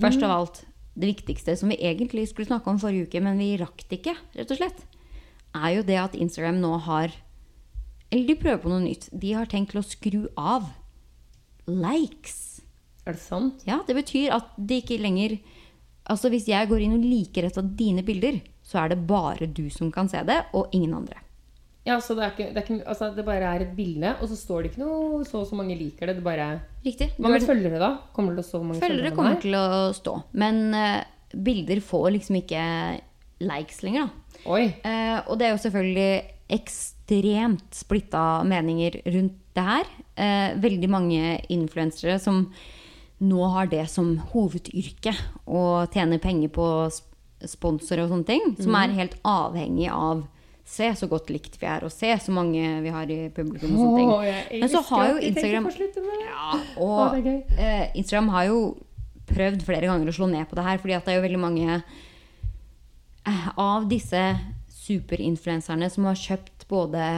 Først 0.00 0.24
av 0.24 0.32
alt, 0.32 0.62
det 0.98 1.12
viktigste 1.12 1.54
som 1.60 1.70
vi 1.70 1.78
egentlig 1.84 2.26
skulle 2.30 2.48
snakke 2.48 2.72
om 2.72 2.80
forrige 2.80 3.06
uke, 3.06 3.22
men 3.22 3.38
vi 3.38 3.52
rakk 3.60 3.84
det 3.90 4.00
ikke, 4.00 4.16
rett 4.38 4.54
og 4.54 4.58
slett, 4.58 4.80
er 5.54 5.76
jo 5.76 5.86
det 5.86 5.98
at 6.00 6.16
Instagram 6.18 6.60
nå 6.62 6.74
har 6.88 7.14
Eller 8.10 8.24
de 8.24 8.34
prøver 8.40 8.60
på 8.62 8.70
noe 8.72 8.80
nytt. 8.80 9.10
De 9.12 9.34
har 9.36 9.48
tenkt 9.52 9.74
til 9.74 9.82
å 9.82 9.84
skru 9.84 10.20
av 10.40 10.70
likes. 11.68 12.47
Er 13.08 13.16
det 13.16 13.22
sant? 13.22 13.62
Ja, 13.68 13.80
det 13.88 13.96
betyr 13.96 14.34
at 14.36 14.52
det 14.56 14.82
ikke 14.84 15.00
lenger 15.00 15.38
Altså 16.08 16.30
Hvis 16.32 16.46
jeg 16.48 16.68
går 16.70 16.84
inn 16.84 16.96
og 16.96 17.04
liker 17.04 17.44
et 17.44 17.56
av 17.60 17.66
dine 17.76 18.00
bilder, 18.00 18.38
så 18.64 18.78
er 18.80 18.94
det 18.94 19.02
bare 19.08 19.44
du 19.44 19.66
som 19.68 19.90
kan 19.92 20.08
se 20.08 20.22
det, 20.24 20.38
og 20.56 20.72
ingen 20.72 20.94
andre. 20.96 21.18
Ja, 21.84 21.98
så 22.00 22.14
det, 22.16 22.22
er 22.24 22.32
ikke, 22.32 22.46
det, 22.54 22.62
er 22.62 22.64
ikke, 22.64 22.86
altså 22.88 23.10
det 23.12 23.24
bare 23.26 23.50
er 23.50 23.64
et 23.66 23.74
bilde, 23.76 24.14
og 24.16 24.30
så 24.30 24.38
står 24.38 24.62
det 24.64 24.70
ikke 24.70 24.86
noe 24.86 25.20
så 25.28 25.42
og 25.42 25.50
så 25.50 25.58
mange 25.58 25.76
liker 25.76 26.08
det. 26.08 26.14
Det 26.16 26.24
bare 26.24 26.46
Riktig. 26.84 27.10
Hvor 27.18 27.26
mange 27.28 27.44
følgere, 27.44 27.82
da? 27.82 27.90
Kommer 28.16 28.32
det 28.32 28.40
til 28.40 28.46
å 28.46 28.48
stå 28.48 28.62
mange 28.62 28.80
Følgere 28.80 28.96
følgere 28.96 29.18
kommer 29.18 29.36
er? 29.36 29.42
til 29.44 29.58
å 29.58 29.68
stå. 29.98 30.16
Men 30.44 30.62
uh, 30.72 31.36
bilder 31.48 31.84
får 31.90 32.08
liksom 32.16 32.40
ikke 32.40 32.64
likes 33.44 33.84
lenger, 33.84 34.08
da. 34.08 34.40
Oi. 34.48 34.64
Uh, 34.80 35.18
og 35.28 35.36
det 35.36 35.50
er 35.50 35.52
jo 35.52 35.62
selvfølgelig 35.66 36.10
ekstremt 36.56 37.82
splitta 37.84 38.24
meninger 38.48 39.02
rundt 39.12 39.36
det 39.58 39.64
her. 39.66 39.88
Eh, 40.18 40.56
veldig 40.62 40.88
mange 40.90 41.38
influensere 41.52 42.18
som 42.22 42.46
nå 43.18 43.44
har 43.52 43.66
det 43.70 43.84
som 43.90 44.16
hovedyrke 44.32 45.14
å 45.46 45.86
tjene 45.92 46.20
penger 46.22 46.52
på 46.54 46.66
sponsorer 47.46 48.04
og 48.04 48.12
sånne 48.12 48.28
ting. 48.28 48.50
Som 48.60 48.76
er 48.78 48.94
helt 48.98 49.16
avhengig 49.26 49.88
av 49.92 50.26
Se 50.68 50.84
så 50.92 51.06
godt 51.08 51.30
likt 51.32 51.54
vi 51.56 51.64
er, 51.64 51.80
og 51.80 51.88
se 51.88 52.10
så 52.20 52.28
mange 52.28 52.60
vi 52.84 52.90
har 52.92 53.08
i 53.08 53.30
publikum. 53.32 53.70
og 53.72 53.78
sånne 53.80 54.00
ting. 54.02 54.10
Åh, 54.12 54.58
Men 54.60 54.68
så 54.68 54.82
har 54.90 55.06
jo 55.08 55.22
Instagram 55.24 55.68
ja, 56.26 56.58
og 56.76 57.28
eh, 57.56 57.86
Instagram 57.96 58.28
har 58.34 58.50
jo 58.50 58.58
prøvd 59.32 59.64
flere 59.64 59.88
ganger 59.88 60.10
å 60.10 60.16
slå 60.18 60.28
ned 60.28 60.44
på 60.50 60.58
det 60.58 60.66
her, 60.66 60.82
fordi 60.82 60.96
at 60.98 61.08
det 61.08 61.14
er 61.14 61.16
jo 61.16 61.24
veldig 61.24 61.40
mange 61.40 61.78
eh, 61.78 63.48
av 63.56 63.88
disse 63.88 64.22
superinfluenserne 64.84 65.88
som 65.88 66.04
har 66.08 66.20
kjøpt 66.20 66.68
både 66.68 67.08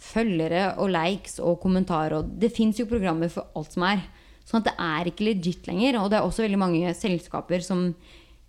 følgere 0.00 0.74
og 0.76 0.92
likes 0.92 1.40
og 1.40 1.56
kommentarer. 1.64 2.18
Og 2.20 2.36
det 2.40 2.52
fins 2.52 2.80
jo 2.80 2.88
programmer 2.90 3.32
for 3.32 3.48
alt 3.56 3.76
som 3.76 3.88
er. 3.88 4.04
Sånn 4.48 4.62
at 4.62 4.70
det 4.70 4.76
er 4.82 5.10
ikke 5.10 5.26
legit 5.28 5.66
lenger. 5.70 6.00
Og 6.02 6.10
det 6.10 6.18
er 6.18 6.26
også 6.26 6.42
veldig 6.46 6.58
mange 6.60 6.94
selskaper 6.98 7.62
som 7.62 7.94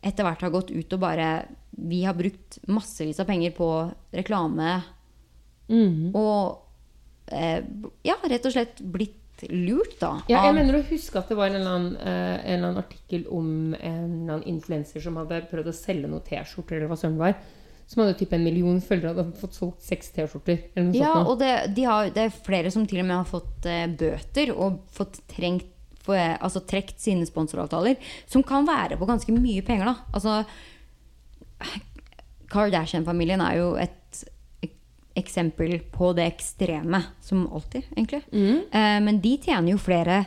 etter 0.01 0.25
hvert 0.25 0.41
har 0.41 0.49
gått 0.53 0.71
ut 0.73 0.93
og 0.95 0.99
bare 1.03 1.27
Vi 1.77 2.01
har 2.03 2.15
brukt 2.17 2.57
massevis 2.67 3.19
av 3.21 3.27
penger 3.29 3.53
på 3.55 3.67
reklame 4.13 4.81
Mm. 5.71 6.11
og 6.17 6.57
eh, 7.31 7.61
ja, 8.03 8.15
rett 8.27 8.45
og 8.45 8.51
slett 8.51 8.81
blitt 8.81 9.45
lurt, 9.47 9.93
da. 10.01 10.09
Ja, 10.27 10.41
jeg 10.49 10.57
mener 10.57 10.75
å 10.81 10.83
huske 10.89 11.17
at 11.21 11.29
det 11.31 11.37
var 11.39 11.47
en 11.47 11.55
eller, 11.61 11.77
annen, 11.77 11.95
eh, 11.95 12.33
en 12.43 12.57
eller 12.57 12.67
annen 12.73 12.81
artikkel 12.83 13.23
om 13.31 13.47
en 13.73 14.03
eller 14.03 14.33
annen 14.35 14.43
influenser 14.51 14.99
som 15.01 15.15
hadde 15.21 15.39
prøvd 15.49 15.71
å 15.71 15.73
selge 15.77 16.11
noen 16.11 16.25
T-skjorter, 16.27 16.75
eller 16.81 16.91
hva 16.91 16.97
søren 16.99 17.15
det 17.15 17.23
var. 17.23 17.39
Som 17.87 18.03
hadde 18.03 18.17
typ 18.19 18.35
en 18.35 18.43
million 18.43 18.77
følgere 18.83 19.13
og 19.15 19.21
hadde 19.23 19.39
fått 19.39 19.57
solgt 19.57 19.81
seks 19.87 20.11
T-skjorter. 20.17 20.59
Ja, 20.97 21.15
og 21.23 21.39
det, 21.39 21.53
de 21.77 21.87
har, 21.87 22.11
det 22.13 22.27
er 22.27 22.35
flere 22.35 22.69
som 22.73 22.83
til 22.87 22.99
og 23.01 23.07
med 23.07 23.17
har 23.21 23.31
fått 23.31 23.65
eh, 23.71 23.87
bøter 23.87 24.51
og 24.53 24.81
fått 24.91 25.21
trengt, 25.31 25.71
altså 26.09 26.63
trekt 26.65 26.99
sine 26.99 27.25
sponsoravtaler, 27.25 27.95
som 28.25 28.43
kan 28.43 28.65
være 28.67 28.97
på 28.97 29.05
ganske 29.05 29.31
mye 29.35 29.61
penger, 29.61 29.85
da. 29.85 29.95
Altså 30.13 30.43
Kardashian-familien 32.51 33.41
er 33.41 33.57
jo 33.59 33.75
et 33.79 34.23
eksempel 35.15 35.79
på 35.91 36.13
det 36.15 36.25
ekstreme, 36.31 37.03
som 37.21 37.47
alltid, 37.51 37.83
egentlig. 37.95 38.21
Mm. 38.31 38.61
Eh, 38.71 38.99
men 39.03 39.19
de 39.21 39.35
tjener 39.43 39.73
jo 39.73 39.81
flere 39.81 40.25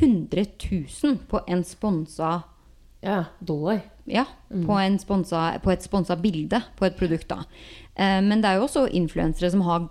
hundre 0.00 0.44
tusen 0.58 1.18
på 1.30 1.40
en 1.46 1.64
sponsa 1.64 2.42
Ja, 3.04 3.24
dollar. 3.38 3.82
Ja, 4.04 4.24
på, 4.48 4.72
en 4.80 4.98
sponsa, 4.98 5.58
på 5.62 5.70
et 5.72 5.84
sponsa 5.84 6.16
bilde 6.16 6.60
på 6.76 6.86
et 6.86 6.96
produkt. 6.96 7.28
da. 7.28 7.44
Eh, 7.94 8.20
men 8.24 8.40
det 8.40 8.50
er 8.50 8.58
jo 8.58 8.64
også 8.66 8.86
influensere 8.90 9.50
som 9.50 9.60
har 9.64 9.88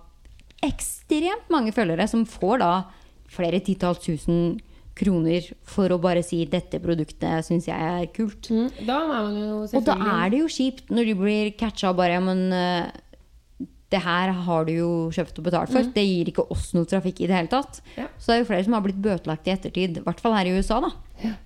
ekstremt 0.62 1.50
mange 1.50 1.72
følgere, 1.72 2.08
som 2.08 2.26
får 2.26 2.58
da 2.58 2.72
flere 3.30 3.60
titalls 3.60 4.02
tusen 4.04 4.60
kroner 4.94 5.46
for 5.66 5.90
å 5.90 6.00
bare 6.00 6.22
si 6.22 6.44
'dette 6.46 6.80
produktet 6.82 7.46
syns 7.46 7.66
jeg 7.66 7.78
er 7.78 8.06
kult'. 8.14 8.50
Mm. 8.50 8.68
Da 8.86 8.98
er 9.02 9.30
Og 9.76 9.84
da 9.84 9.96
er 10.22 10.30
det 10.30 10.42
jo 10.44 10.50
kjipt 10.50 10.90
når 10.90 11.10
de 11.10 11.14
blir 11.18 11.50
catcha 11.58 11.92
bare 11.92 12.14
ja, 12.14 12.20
men 12.20 12.52
eh, 12.52 12.90
det 13.94 14.00
her 14.02 14.32
har 14.46 14.66
du 14.66 14.72
jo 14.72 14.90
kjøpt 15.14 15.38
og 15.38 15.46
betalt 15.48 15.72
for. 15.72 15.86
Det 15.94 16.02
gir 16.02 16.30
ikke 16.30 16.46
oss 16.50 16.72
noe 16.74 16.88
trafikk 16.88 17.20
i 17.22 17.28
det 17.30 17.36
hele 17.36 17.52
tatt. 17.52 17.80
Ja. 17.98 18.08
Så 18.18 18.30
det 18.30 18.36
er 18.36 18.40
jo 18.42 18.48
flere 18.50 18.66
som 18.66 18.76
har 18.76 18.84
blitt 18.86 19.02
bøtelagt 19.02 19.46
i 19.46 19.54
ettertid, 19.54 20.00
i 20.00 20.04
hvert 20.06 20.22
fall 20.22 20.34
her 20.34 20.48
i 20.50 20.54
USA, 20.56 20.80
da. 20.82 20.90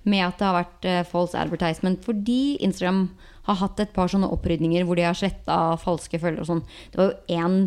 Med 0.09 0.23
at 0.25 0.39
det 0.39 0.47
har 0.47 0.57
vært 0.57 0.87
uh, 0.89 1.03
false 1.11 1.37
advertisement. 1.37 2.01
Fordi 2.05 2.57
Instagram 2.65 3.03
har 3.49 3.59
hatt 3.61 3.83
et 3.83 3.93
par 3.93 4.09
sånne 4.09 4.31
opprydninger 4.33 4.87
hvor 4.87 4.97
de 4.97 5.05
har 5.05 5.17
sletta 5.17 5.59
falske 5.83 6.21
følgere 6.21 6.45
og 6.45 6.49
sånn. 6.49 6.63
Det 6.89 7.01
var 7.01 7.11
jo 7.11 7.37
én 7.37 7.59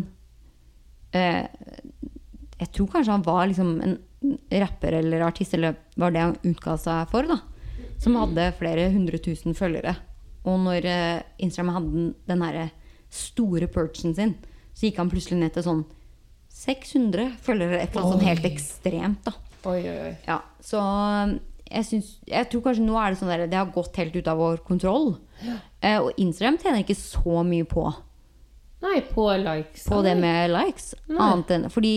Jeg 2.59 2.69
tror 2.75 2.89
kanskje 2.93 3.15
han 3.15 3.25
var 3.25 3.47
liksom 3.49 3.73
en 3.83 3.97
rapper 4.51 4.99
eller 4.99 5.25
artist, 5.25 5.53
eller 5.57 5.75
var 5.99 6.13
det 6.13 6.23
han 6.23 6.37
utga 6.47 6.77
seg 6.79 7.09
for, 7.11 7.27
da. 7.27 7.39
Som 8.01 8.17
hadde 8.19 8.51
flere 8.59 8.89
hundre 8.93 9.19
tusen 9.23 9.55
følgere. 9.57 9.95
Og 10.43 10.59
når 10.65 10.87
eh, 10.89 11.23
Instagram 11.43 11.73
hadde 11.77 12.05
den, 12.27 12.43
herre 12.43 12.69
store 13.13 13.69
purchen 13.71 14.15
sin, 14.17 14.35
så 14.73 14.87
gikk 14.87 14.99
han 14.99 15.11
plutselig 15.11 15.39
ned 15.39 15.53
til 15.55 15.65
sånn 15.65 15.83
600 16.53 17.33
følgere. 17.43 17.79
Et 17.81 17.93
eller 17.93 18.03
annet 18.03 18.15
sånn 18.15 18.27
helt 18.27 18.47
ekstremt, 18.49 19.27
da. 19.27 19.35
Oi, 19.71 19.79
oi, 19.87 19.97
oi. 20.09 20.13
Ja, 20.27 20.41
så 20.63 20.81
um, 20.83 21.37
jeg, 21.69 21.85
synes, 21.87 22.09
jeg 22.27 22.49
tror 22.51 22.65
kanskje 22.65 22.85
nå 22.85 22.97
er 22.99 23.13
det 23.13 23.21
sånn 23.21 23.31
der, 23.31 23.45
det 23.49 23.59
har 23.59 23.71
gått 23.73 23.99
helt 24.01 24.17
ut 24.17 24.27
av 24.29 24.41
vår 24.41 24.63
kontroll. 24.67 25.13
Eh, 25.79 25.99
og 25.99 26.11
Instagram 26.19 26.59
tjener 26.61 26.83
ikke 26.83 26.99
så 26.99 27.43
mye 27.47 27.67
på, 27.69 27.85
Nei, 28.83 28.97
på 29.07 29.29
likes. 29.39 29.87
på 29.87 30.01
det 30.03 30.17
med 30.19 30.51
likes. 30.51 30.91
Enn 31.07 31.69
fordi 31.71 31.95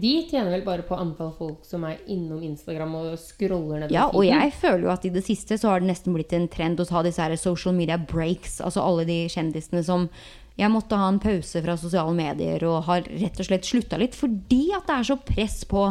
De 0.00 0.12
tjener 0.30 0.52
vel 0.52 0.64
bare 0.66 0.84
på 0.86 0.96
antall 0.98 1.30
folk 1.36 1.64
som 1.66 1.84
er 1.88 2.00
innom 2.10 2.42
Instagram 2.46 2.94
og 2.98 3.14
scroller 3.20 3.84
ned 3.84 3.94
Ja, 3.94 4.08
og 4.12 4.26
jeg 4.26 4.52
føler 4.58 4.86
jo 4.86 4.92
at 4.94 5.06
i 5.08 5.12
det 5.14 5.24
siste 5.26 5.58
så 5.60 5.72
har 5.72 5.82
det 5.82 5.90
nesten 5.90 6.16
blitt 6.16 6.34
en 6.36 6.48
trend 6.52 6.80
å 6.80 6.86
ta 6.88 7.02
disse 7.06 7.22
her 7.22 7.34
social 7.40 7.76
media 7.76 7.98
breaks. 7.98 8.60
Altså 8.64 8.84
alle 8.84 9.06
de 9.08 9.24
kjendisene 9.32 9.82
som 9.86 10.08
jeg 10.58 10.72
måtte 10.74 10.98
ha 10.98 11.10
en 11.10 11.20
pause 11.22 11.60
fra 11.62 11.76
sosiale 11.78 12.14
medier 12.18 12.64
og 12.66 12.88
har 12.88 13.04
rett 13.06 13.38
og 13.38 13.46
slett 13.46 13.68
slutta 13.68 13.98
litt 14.00 14.16
fordi 14.18 14.72
at 14.74 14.88
det 14.88 14.96
er 14.96 15.06
så 15.12 15.18
press 15.22 15.60
på 15.68 15.84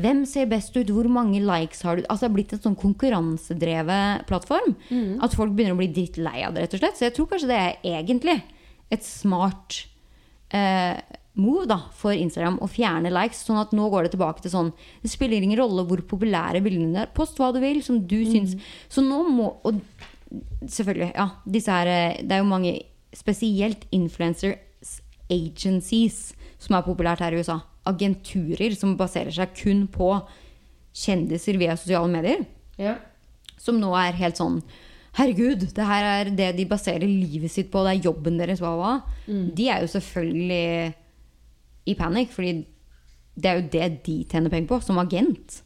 hvem 0.00 0.22
ser 0.24 0.48
best 0.48 0.72
ut, 0.72 0.88
hvor 0.88 1.04
mange 1.12 1.42
likes 1.44 1.82
har 1.84 1.98
du 1.98 2.06
Altså 2.08 2.24
Det 2.24 2.30
er 2.30 2.36
blitt 2.38 2.52
en 2.56 2.62
sånn 2.64 2.78
konkurransedrevet 2.80 4.24
plattform. 4.28 4.74
At 5.22 5.36
folk 5.36 5.52
begynner 5.52 5.76
å 5.76 5.82
bli 5.82 5.90
drittlei 5.92 6.40
av 6.46 6.54
det, 6.54 6.64
rett 6.64 6.76
og 6.78 6.80
slett. 6.82 6.96
Så 6.96 7.04
jeg 7.06 7.16
tror 7.18 7.28
kanskje 7.28 7.50
det 7.50 7.58
er 7.60 7.90
egentlig 8.00 8.38
et 8.92 9.04
smart 9.04 9.82
eh, 10.52 10.96
move 11.34 11.64
da, 11.70 11.78
for 11.96 12.12
Instagram 12.12 12.58
å 12.60 12.68
fjerne 12.68 13.08
likes. 13.12 13.44
Sånn 13.46 13.60
at 13.60 13.72
nå 13.72 13.86
går 13.92 14.04
det 14.06 14.12
tilbake 14.16 14.42
til 14.44 14.52
sånn 14.52 14.72
Det 15.02 15.08
spiller 15.12 15.40
ingen 15.42 15.58
rolle 15.62 15.84
hvor 15.88 16.02
populære 16.10 16.60
bildene 16.64 16.90
dine 16.90 17.04
er. 17.06 17.12
Post 17.16 17.38
hva 17.40 17.52
du 17.54 17.60
vil, 17.62 17.80
som 17.84 18.02
du 18.06 18.18
syns. 18.28 18.56
Så 18.92 19.00
nå 19.04 19.22
må 19.30 19.48
Og 19.68 19.78
selvfølgelig, 20.68 21.12
ja. 21.16 21.28
Disse 21.48 21.72
her 21.72 21.86
eh, 21.92 22.20
Det 22.22 22.36
er 22.36 22.42
jo 22.42 22.50
mange, 22.52 22.74
spesielt 23.16 23.84
influencer 23.92 24.58
agencies, 25.32 26.32
som 26.60 26.76
er 26.76 26.84
populært 26.86 27.20
her 27.24 27.32
i 27.34 27.40
USA. 27.40 27.58
Agenturer 27.88 28.74
som 28.78 28.94
baserer 29.00 29.32
seg 29.34 29.54
kun 29.58 29.86
på 29.92 30.12
kjendiser 30.92 31.56
via 31.60 31.74
sosiale 31.80 32.08
medier 32.12 32.42
Ja. 32.78 32.96
som 33.58 33.78
nå 33.80 33.94
er 33.96 34.12
helt 34.20 34.36
sånn 34.36 34.58
Herregud, 35.16 35.66
det 35.76 35.84
her 35.84 36.04
er 36.08 36.30
det 36.32 36.50
de 36.56 36.64
baserer 36.68 37.04
livet 37.04 37.50
sitt 37.52 37.70
på, 37.72 37.82
det 37.84 37.90
er 37.98 38.04
jobben 38.06 38.38
deres, 38.40 38.60
hva 38.64 38.70
hva. 38.78 38.92
De 39.56 39.66
er 39.68 39.82
jo 39.84 39.90
selvfølgelig 39.92 40.94
i 41.88 41.96
Panic, 41.98 42.32
fordi 42.34 42.62
det 43.34 43.48
er 43.48 43.60
jo 43.60 43.68
det 43.72 43.86
de 44.06 44.16
tjener 44.28 44.52
penger 44.52 44.68
på, 44.70 44.80
som 44.84 45.00
agent. 45.00 45.62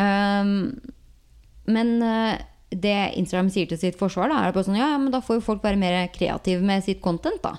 Um, 0.00 0.80
men 1.70 1.98
eh, 2.02 2.40
det 2.70 2.96
Instagram 3.18 3.50
sier 3.52 3.68
til 3.68 3.80
sitt 3.80 3.98
forsvar, 3.98 4.30
da, 4.30 4.44
er 4.46 4.54
bare 4.54 4.66
sånn 4.68 4.78
Ja, 4.78 4.92
ja, 4.94 5.00
men 5.00 5.10
da 5.12 5.20
får 5.24 5.40
jo 5.40 5.46
folk 5.50 5.64
være 5.64 5.80
mer 5.80 5.98
kreative 6.14 6.62
med 6.66 6.84
sitt 6.86 7.02
content, 7.02 7.42
da. 7.42 7.56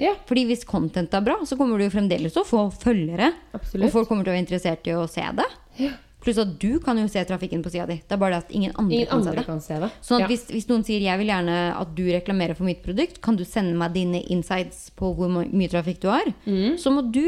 Ja, 0.00 0.14
Fordi 0.28 0.46
hvis 0.48 0.64
content 0.68 1.14
er 1.14 1.24
bra, 1.26 1.36
så 1.46 1.58
kommer 1.58 1.78
du 1.78 1.86
jo 1.86 1.92
fremdeles 1.94 2.34
til 2.34 2.44
å 2.44 2.48
få 2.48 2.62
følgere. 2.74 3.32
Absolutt. 3.52 3.88
Og 3.88 3.94
folk 3.98 4.10
kommer 4.10 4.24
til 4.26 4.32
å 4.32 4.36
være 4.36 4.44
interessert 4.46 4.88
i 4.88 4.96
å 4.96 5.08
se 5.10 5.26
det. 5.38 5.48
Ja. 5.82 5.92
Pluss 6.22 6.38
at 6.38 6.52
du 6.62 6.78
kan 6.78 6.98
jo 7.00 7.08
se 7.10 7.24
trafikken 7.26 7.62
på 7.64 7.70
sida 7.74 7.84
di. 7.88 7.96
Det 8.06 8.14
er 8.14 8.20
bare 8.22 8.36
det 8.36 8.44
at 8.44 8.52
ingen 8.54 8.72
andre 8.78 8.94
ingen 8.94 9.08
kan 9.10 9.22
se 9.24 9.28
andre 9.28 9.40
det. 9.40 9.46
kan 9.46 9.60
se 9.64 9.78
det. 9.82 9.88
Sånn 10.06 10.20
ja. 10.22 10.26
hvis, 10.30 10.44
hvis 10.54 10.68
noen 10.70 10.84
sier 10.86 11.02
jeg 11.02 11.18
vil 11.18 11.26
gjerne 11.32 11.56
at 11.80 11.94
du 11.98 12.02
reklamerer 12.06 12.54
for 12.54 12.68
mitt 12.68 12.82
produkt, 12.84 13.18
kan 13.24 13.34
du 13.36 13.42
sende 13.44 13.74
meg 13.74 13.92
dine 13.96 14.20
insights 14.30 14.84
på 14.94 15.10
hvor 15.18 15.28
my- 15.28 15.48
mye 15.50 15.68
trafikk 15.72 15.98
du 16.04 16.08
har, 16.12 16.30
så 16.78 16.92
må 16.94 17.02
du, 17.10 17.24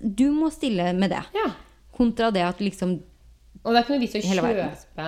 du 0.00 0.26
må 0.32 0.48
stille 0.54 0.92
med 0.96 1.10
det. 1.12 1.24
ja. 1.36 1.50
Kontra 1.98 2.30
det 2.30 2.44
at 2.46 2.60
liksom 2.62 3.00
Og 3.64 3.72
det 3.74 3.78
er 3.80 3.82
ikke 3.82 3.94
noe 3.96 4.00
vits 4.04 4.14
å 4.14 4.20
kjøpe 4.22 5.06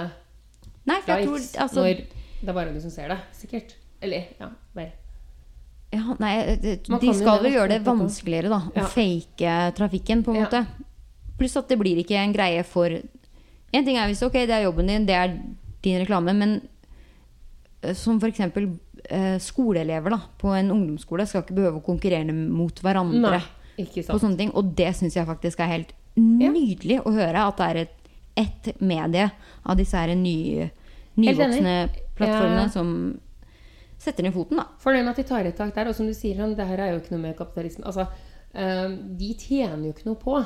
Nei, 0.89 0.97
for 1.05 1.13
jeg 1.13 1.27
tror 1.29 1.37
likes 1.39 1.53
altså, 1.63 1.85
når 1.85 2.01
det 2.41 2.49
er 2.49 2.57
bare 2.57 2.73
du 2.75 2.81
som 2.81 2.91
ser 2.91 3.09
det. 3.13 3.19
Sikkert. 3.37 3.75
Eller, 4.03 4.27
ja, 4.41 4.49
vel. 4.75 4.89
ja, 5.93 6.17
Nei, 6.19 6.57
det- 6.57 6.83
de 6.89 7.15
skal 7.15 7.45
jo 7.45 7.53
gjøre 7.53 7.69
det 7.69 7.81
vanskeligere, 7.85 8.49
da. 8.49 8.61
Å 8.75 8.87
fake 8.91 9.55
trafikken, 9.77 10.25
på 10.25 10.35
en 10.35 10.43
måte. 10.45 10.67
Pluss 11.39 11.57
at 11.57 11.69
det 11.69 11.79
blir 11.79 11.97
ikke 12.03 12.17
en 12.21 12.33
greie 12.33 12.65
for 12.65 12.91
En 13.73 13.85
ting 13.87 13.97
er 14.01 14.09
hvis 14.11 14.23
ok, 14.27 14.33
det 14.49 14.57
er 14.57 14.65
jobben 14.67 14.89
din, 14.91 15.07
det 15.07 15.15
er 15.15 15.35
din 15.85 16.01
reklame, 16.03 16.35
men 16.37 16.57
eh, 17.83 17.95
som 17.95 18.19
f.eks. 18.21 18.41
Eh, 19.11 19.39
skoleelever 19.41 20.13
da, 20.13 20.19
på 20.39 20.51
en 20.55 20.73
ungdomsskole 20.75 21.25
skal 21.27 21.45
ikke 21.45 21.57
behøve 21.57 21.81
å 21.81 21.85
konkurrere 21.87 22.35
mot 22.35 22.83
hverandre. 22.85 23.39
Nei, 23.39 23.85
ikke 23.87 24.05
på 24.11 24.19
sånne 24.21 24.37
ting. 24.43 24.51
Og 24.59 24.75
det 24.77 24.91
syns 24.99 25.17
jeg 25.17 25.29
faktisk 25.29 25.63
er 25.65 25.71
helt 25.77 25.95
nydelig 26.21 27.01
å 27.07 27.15
høre. 27.15 27.47
At 27.49 27.63
det 27.63 27.69
er 27.71 27.81
et, 27.87 27.97
et 28.43 28.71
medie 28.85 29.31
av 29.65 29.79
disse 29.81 29.97
her 29.97 30.13
nye, 30.19 30.69
nyvoksne 31.21 31.75
plattformene 32.19 32.67
Ja. 32.67 32.69
som 32.75 32.93
setter 34.01 34.25
ned 34.25 34.35
foten, 34.37 34.61
da. 34.61 34.67
Fornøyd 34.81 35.05
med 35.05 35.13
at 35.15 35.23
de 35.23 35.29
tar 35.29 35.47
et 35.49 35.57
tak 35.57 35.75
der. 35.77 35.89
Og 35.89 35.97
som 35.97 36.07
du 36.09 36.15
sier, 36.17 36.37
det 36.57 36.67
her 36.69 36.79
er 36.85 36.93
jo 36.95 37.01
ikke 37.01 37.15
noe 37.17 37.25
med 37.25 37.37
kapitalisme. 37.39 37.85
Altså, 37.89 38.07
eh, 38.53 38.89
de 39.21 39.35
tjener 39.41 39.87
jo 39.89 39.95
ikke 39.95 40.09
noe 40.11 40.21
på 40.21 40.37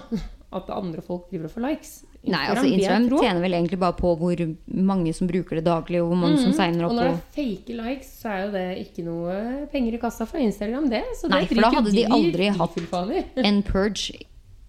at 0.55 0.71
andre 0.71 1.03
folk 1.03 1.29
driver 1.31 1.51
og 1.51 1.57
får 1.57 1.67
likes. 1.67 1.95
Nei, 2.25 2.43
altså 2.49 2.65
Instagram 2.65 3.09
tjener 3.21 3.43
vel 3.45 3.57
egentlig 3.59 3.79
bare 3.83 3.97
på 3.99 4.11
hvor 4.17 4.43
mange 4.73 5.13
som 5.17 5.29
bruker 5.29 5.59
det 5.61 5.65
daglig, 5.67 6.01
og 6.01 6.13
hvor 6.13 6.21
mange 6.23 6.39
som 6.41 6.55
signer 6.57 6.87
opp. 6.87 6.95
Og 6.95 6.97
når 6.97 7.11
det 7.11 7.17
er 7.17 7.25
fake 7.37 7.77
likes, 7.77 8.13
så 8.23 8.31
er 8.33 8.39
jo 8.45 8.53
det 8.55 8.67
ikke 8.85 9.05
noe 9.05 9.35
penger 9.73 9.99
i 9.99 10.01
kassa 10.01 10.27
for 10.29 10.41
Instagram, 10.41 10.87
det. 10.93 11.03
Så 11.21 11.29
Nei, 11.33 11.43
det 11.45 11.51
for 11.53 11.67
da 11.67 11.73
hadde 11.75 11.93
de 11.93 12.07
aldri 12.09 12.49
hatt- 12.57 13.43
En 13.51 13.61
purge 13.67 14.23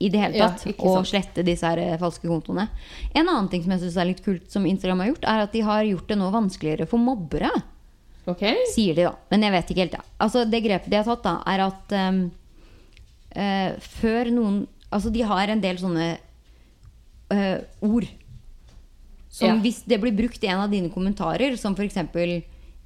i 0.03 0.10
det 0.12 0.20
hele 0.20 0.41
tatt. 0.41 0.66
Ja, 0.68 0.76
og 0.89 1.08
slette 1.08 1.45
disse 1.47 1.68
her 1.70 1.80
eh, 1.80 1.95
falske 2.01 2.28
kontoene. 2.28 2.68
En 3.16 3.24
annen 3.24 3.47
ting 3.51 3.64
som 3.64 3.72
jeg 3.76 3.86
syns 3.86 3.99
er 4.01 4.10
litt 4.12 4.24
kult, 4.26 4.49
som 4.51 4.68
Instagram 4.68 5.06
har 5.06 5.14
gjort, 5.14 5.30
er 5.32 5.45
at 5.45 5.56
de 5.56 5.64
har 5.64 5.88
gjort 5.88 6.12
det 6.12 6.20
nå 6.20 6.32
vanskeligere 6.36 6.89
for 6.91 6.99
mobbere. 7.01 7.53
Okay. 8.28 8.66
Sier 8.74 8.97
de, 8.97 9.08
da. 9.08 9.14
Men 9.32 9.45
jeg 9.45 9.56
vet 9.56 9.72
ikke 9.72 9.84
helt. 9.86 9.97
Ja. 9.99 10.03
Altså, 10.26 10.43
det 10.49 10.64
grepet 10.66 10.91
de 10.91 10.99
har 10.99 11.08
tatt, 11.08 11.24
da, 11.24 11.38
er 11.47 11.64
at 11.70 11.95
um, 12.10 12.24
uh, 13.38 13.91
før 13.99 14.32
noen 14.36 14.64
Altså, 14.95 15.10
de 15.12 15.24
har 15.28 15.49
en 15.51 15.60
del 15.60 15.76
sånne 15.82 16.03
eh, 17.32 17.59
ord. 17.82 18.07
Som 19.30 19.47
Ja. 19.47 19.61
hvis 19.61 19.84
det 19.86 19.99
blir 20.01 20.15
brukt 20.15 20.43
i 20.43 20.47
en 20.47 20.61
av 20.61 20.71
dine 20.71 20.89
kommentarer, 20.89 21.57
som 21.57 21.73
f.eks. 21.76 21.97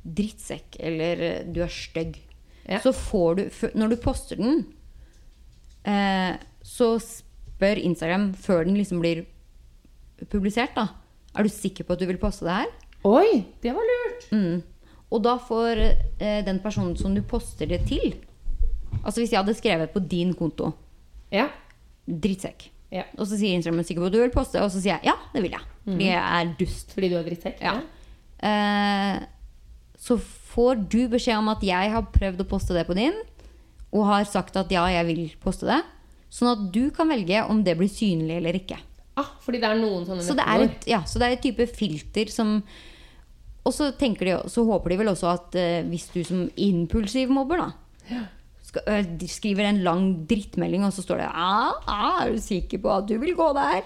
drittsekk 0.04 0.78
eller 0.80 1.22
eh, 1.22 1.44
du 1.46 1.62
er 1.62 1.68
stygg, 1.68 2.18
Ja. 2.70 2.80
så 2.80 2.94
får 2.94 3.36
du 3.36 3.44
Når 3.76 3.90
du 3.90 3.96
poster 3.98 4.36
den, 4.38 4.66
uh, 5.88 6.38
så 6.62 7.00
spør 7.02 7.78
Instagram 7.82 8.34
før 8.34 8.66
den 8.66 8.76
liksom 8.78 9.00
blir 9.02 9.26
publisert, 10.30 10.76
da 10.76 10.88
Er 11.36 11.44
du 11.44 11.50
sikker 11.50 11.84
på 11.84 11.94
at 11.94 12.00
du 12.00 12.06
vil 12.06 12.18
poste 12.18 12.46
det 12.46 12.52
her? 12.52 12.72
Oi, 13.06 13.46
det 13.62 13.74
var 13.74 13.82
lurt! 13.86 14.26
Mm. 14.32 14.64
Og 15.12 15.24
da 15.24 15.38
får 15.38 15.78
eh, 16.20 16.44
den 16.46 16.60
personen 16.60 16.96
som 16.98 17.16
du 17.16 17.22
poster 17.22 17.66
det 17.70 17.86
til 17.88 18.16
Altså 19.04 19.22
hvis 19.22 19.32
jeg 19.32 19.40
hadde 19.40 19.56
skrevet 19.58 19.94
på 19.94 20.00
din 20.08 20.34
konto 20.34 20.74
Ja. 21.32 21.50
'drittsekk', 22.08 22.70
ja. 22.94 23.06
og 23.18 23.28
så 23.28 23.38
sier 23.38 23.58
Instagram 23.58 23.84
'sikker 23.86 24.02
på 24.02 24.10
at 24.10 24.16
du 24.16 24.22
vil 24.22 24.34
poste', 24.34 24.62
og 24.62 24.72
så 24.72 24.82
sier 24.82 24.98
jeg 24.98 25.12
'ja, 25.12 25.16
det 25.34 25.44
vil 25.44 25.52
jeg'. 25.52 25.68
Fordi 25.86 26.06
jeg 26.06 26.42
er 26.42 26.56
dust. 26.60 26.94
Fordi 26.94 27.10
du 27.10 27.16
er 27.18 27.24
drittsekk? 27.24 27.62
Ja. 27.62 27.76
Eh, 28.40 29.26
så 29.98 30.18
får 30.20 30.90
du 30.90 31.08
beskjed 31.10 31.38
om 31.38 31.50
at 31.50 31.64
jeg 31.66 31.92
har 31.92 32.12
prøvd 32.14 32.42
å 32.42 32.50
poste 32.50 32.74
det 32.74 32.86
på 32.88 32.96
din, 32.98 33.16
og 33.92 34.06
har 34.06 34.24
sagt 34.26 34.56
at 34.56 34.72
ja, 34.72 34.86
jeg 34.88 35.06
vil 35.06 35.24
poste 35.42 35.66
det. 35.66 35.82
Sånn 36.30 36.52
at 36.52 36.74
du 36.74 36.92
kan 36.94 37.10
velge 37.10 37.42
om 37.50 37.64
det 37.64 37.76
blir 37.78 37.90
synlig 37.90 38.38
eller 38.38 38.54
ikke. 38.54 38.78
Ah, 39.18 39.34
fordi 39.42 39.60
det 39.60 39.68
er 39.68 39.82
noen 39.82 40.06
sånne 40.06 40.24
Så 40.24 40.36
det 40.38 40.46
er 40.46 40.62
et, 40.64 40.86
ja, 40.88 41.02
så 41.04 41.20
det 41.20 41.28
er 41.28 41.36
et 41.36 41.42
type 41.44 41.66
filter 41.68 42.30
som 42.32 42.62
Og 43.66 43.74
så, 43.76 43.90
de, 43.92 44.36
så 44.48 44.64
håper 44.64 44.90
de 44.90 44.98
vel 45.02 45.10
også 45.12 45.28
at 45.28 45.56
eh, 45.60 45.84
hvis 45.90 46.08
du 46.14 46.24
som 46.24 46.46
impulsiv 46.56 47.30
mobber, 47.30 47.60
da 47.60 47.72
de 48.10 48.22
skriver 48.70 49.70
en 49.70 49.84
lang 49.84 50.28
drittmelding, 50.30 50.86
og 50.86 50.94
så 50.94 51.02
står 51.06 51.24
det 51.24 51.30
ah, 51.30 51.74
ah, 51.88 52.26
'Er 52.26 52.34
du 52.34 52.42
sikker 52.42 52.78
på 52.78 52.92
at 52.98 53.08
du 53.08 53.18
vil 53.18 53.36
gå 53.36 53.54
der?' 53.54 53.84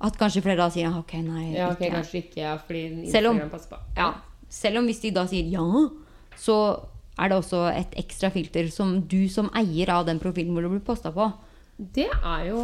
At 0.00 0.14
kanskje 0.18 0.42
flere 0.42 0.56
da 0.56 0.68
sier 0.70 0.94
ok, 0.94 1.12
nei. 1.26 1.54
Ja, 1.56 1.72
okay, 1.72 1.88
ikke. 1.88 1.96
kanskje 1.96 2.18
ikke, 2.22 2.40
ja, 2.40 2.56
fordi 2.56 3.10
Selv 3.10 3.28
om- 3.28 3.50
passer 3.50 3.68
på. 3.68 3.78
Ja. 3.96 4.12
Selv 4.48 4.78
om 4.78 4.84
hvis 4.84 5.00
de 5.00 5.10
da 5.10 5.26
sier 5.26 5.44
ja, 5.50 5.88
så 6.36 6.80
er 7.18 7.28
det 7.28 7.36
også 7.36 7.76
et 7.76 7.94
ekstra 7.96 8.30
filter 8.30 8.70
som 8.70 9.02
du 9.02 9.28
som 9.28 9.50
eier 9.54 9.90
av 9.90 10.06
den 10.06 10.20
profilen 10.20 10.52
hvor 10.52 10.62
det 10.62 10.70
blir 10.70 10.86
posta 10.86 11.10
på. 11.10 11.32
Det 11.78 12.06
er 12.10 12.48
jo 12.48 12.62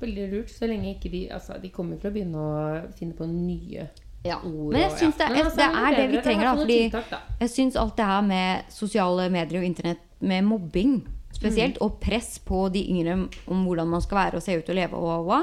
veldig 0.00 0.30
lurt, 0.32 0.50
så 0.50 0.66
lenge 0.66 0.94
ikke 0.94 1.10
de 1.10 1.28
Altså, 1.30 1.60
de 1.60 1.68
kommer 1.68 1.96
til 2.00 2.10
å 2.10 2.14
begynne 2.14 2.36
å 2.36 2.92
finne 2.96 3.12
på 3.16 3.26
nye 3.28 3.88
Ja. 4.24 4.36
ord. 4.44 4.72
Men 4.72 4.80
jeg 4.84 4.92
syns 5.00 5.16
det, 5.18 5.26
ja. 5.28 5.44
altså, 5.44 5.56
det 5.56 5.66
er 5.82 5.96
det 5.96 6.10
vi 6.12 6.20
trenger, 6.22 6.44
da. 6.44 6.54
Fordi 6.60 6.78
tiltak, 6.90 7.10
da. 7.10 7.18
jeg 7.40 7.50
syns 7.50 7.76
alt 7.76 7.96
det 7.96 8.04
her 8.06 8.22
med 8.22 8.62
sosiale 8.70 9.28
medier 9.30 9.58
og 9.60 9.64
internett, 9.66 9.98
med 10.20 10.44
mobbing 10.44 11.00
spesielt, 11.34 11.74
Mm. 11.80 11.84
og 11.86 12.00
press 12.00 12.38
på 12.38 12.68
de 12.72 12.84
yngre 12.88 13.28
om 13.48 13.64
hvordan 13.66 13.88
man 13.88 14.00
skal 14.00 14.16
være 14.18 14.34
og 14.38 14.42
se 14.42 14.54
ut 14.58 14.68
og 14.68 14.74
leve 14.78 14.94
og 14.94 15.24
hva. 15.26 15.40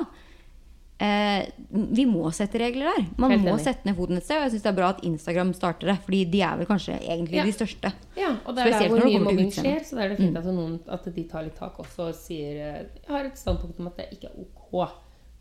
Eh, 1.00 1.46
vi 1.72 2.04
må 2.06 2.28
sette 2.36 2.60
regler 2.60 2.90
der. 2.92 3.06
Man 3.18 3.32
Helt 3.32 3.44
må 3.46 3.54
enig. 3.54 3.64
sette 3.64 3.86
ned 3.88 3.96
foten 3.96 4.18
et 4.20 4.24
sted. 4.26 4.36
Og 4.36 4.44
jeg 4.44 4.52
syns 4.52 4.64
det 4.66 4.72
er 4.74 4.76
bra 4.82 4.90
at 4.90 5.04
Instagram 5.08 5.54
starter 5.56 5.88
det, 5.94 5.98
fordi 6.04 6.26
de 6.32 6.42
er 6.44 6.58
vel 6.60 6.68
kanskje 6.68 6.98
egentlig 7.00 7.36
Ja. 7.40 7.44
de 7.46 7.54
største. 7.56 7.94
Ja, 8.18 8.34
og 8.46 8.56
det 8.56 8.66
er 8.66 8.70
der 8.70 8.74
Spesielt 8.74 8.92
hvor 8.92 9.00
når 9.00 9.06
det 9.06 9.14
mye 9.14 9.24
mobbing 9.24 9.52
skjer, 9.52 9.80
så 9.88 9.96
det 9.96 10.04
er 10.04 10.10
det 10.10 10.18
fint 10.18 10.38
at, 10.38 10.46
noen, 10.46 10.80
at 10.90 11.04
de 11.16 11.24
tar 11.24 11.44
litt 11.44 11.56
tak 11.56 11.78
også 11.80 12.10
og 12.10 12.16
sier 12.16 12.52
eh, 12.52 12.86
Jeg 13.00 13.10
har 13.16 13.24
et 13.26 13.38
standpunkt 13.38 13.80
om 13.80 13.88
at 13.88 13.96
det 13.98 14.08
ikke 14.12 14.28
er 14.28 14.40
ok. 14.40 14.90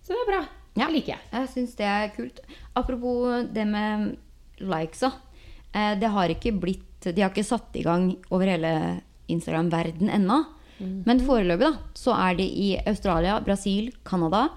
Så 0.02 0.08
det 0.14 0.22
er 0.22 0.30
bra. 0.30 0.44
Ja. 0.78 0.86
Det 0.86 0.94
liker 0.96 1.14
jeg. 1.16 1.24
Jeg 1.32 1.50
syns 1.54 1.74
det 1.78 1.88
er 1.90 2.12
kult. 2.14 2.40
Apropos 2.78 3.48
det 3.54 3.66
med 3.68 4.14
likes, 4.58 5.02
da. 5.04 5.12
det 6.00 6.10
har 6.14 6.32
ikke 6.32 6.54
blitt 6.58 6.84
De 7.04 7.22
har 7.22 7.30
ikke 7.30 7.46
satt 7.46 7.76
i 7.78 7.84
gang 7.86 8.08
over 8.34 8.48
hele 8.50 8.70
Instagram-verden 9.30 10.10
ennå. 10.10 10.40
Mm. 10.78 11.02
Men 11.06 11.22
foreløpig 11.26 11.66
da, 11.66 11.92
så 11.98 12.14
er 12.16 12.38
det 12.38 12.46
i 12.48 12.72
Australia, 12.86 13.38
Brasil, 13.44 13.90
Canada, 14.06 14.48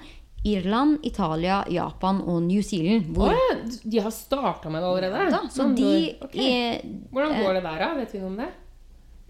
Irland, 0.47 0.99
Italia, 1.05 1.61
Japan 1.69 2.22
og 2.26 2.41
New 2.47 2.61
Zealand. 2.65 3.11
Hvor, 3.13 3.34
ja, 3.34 3.57
de 3.84 4.01
har 4.01 4.13
starta 4.13 4.69
med 4.74 4.82
det 4.82 4.89
allerede? 4.89 5.32
da, 5.36 5.41
så 5.53 5.67
de 5.78 5.93
okay. 6.22 6.47
Eh, 6.47 6.82
Hvordan 7.13 7.38
går 7.43 7.53
det 7.59 7.63
der, 7.67 7.80
da? 7.84 7.93
Vet 7.99 8.15
vi 8.15 8.22
noe 8.24 8.32
om 8.32 8.39
det? 8.41 8.49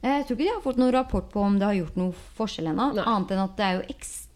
Jeg 0.01 0.25
tror 0.25 0.37
ikke 0.37 0.43
de 0.43 0.53
har 0.53 0.61
fått 0.63 0.79
noen 0.81 0.93
rapport 0.95 1.27
på 1.29 1.41
om 1.45 1.57
det 1.59 1.67
har 1.67 1.77
gjort 1.77 1.97
noe 1.99 2.15
forskjell 2.37 2.71
ennå. 2.71 2.87
Annet 3.03 3.35
enn 3.35 3.43
at 3.43 3.57
det 3.59 3.65
er 3.67 3.75
jo 3.75 3.83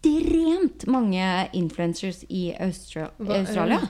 ekstremt 0.05 0.85
mange 0.91 1.49
influencers 1.53 2.23
i 2.29 2.53
Austra 2.59 3.09
Hva- 3.19 3.39
Australia. 3.41 3.81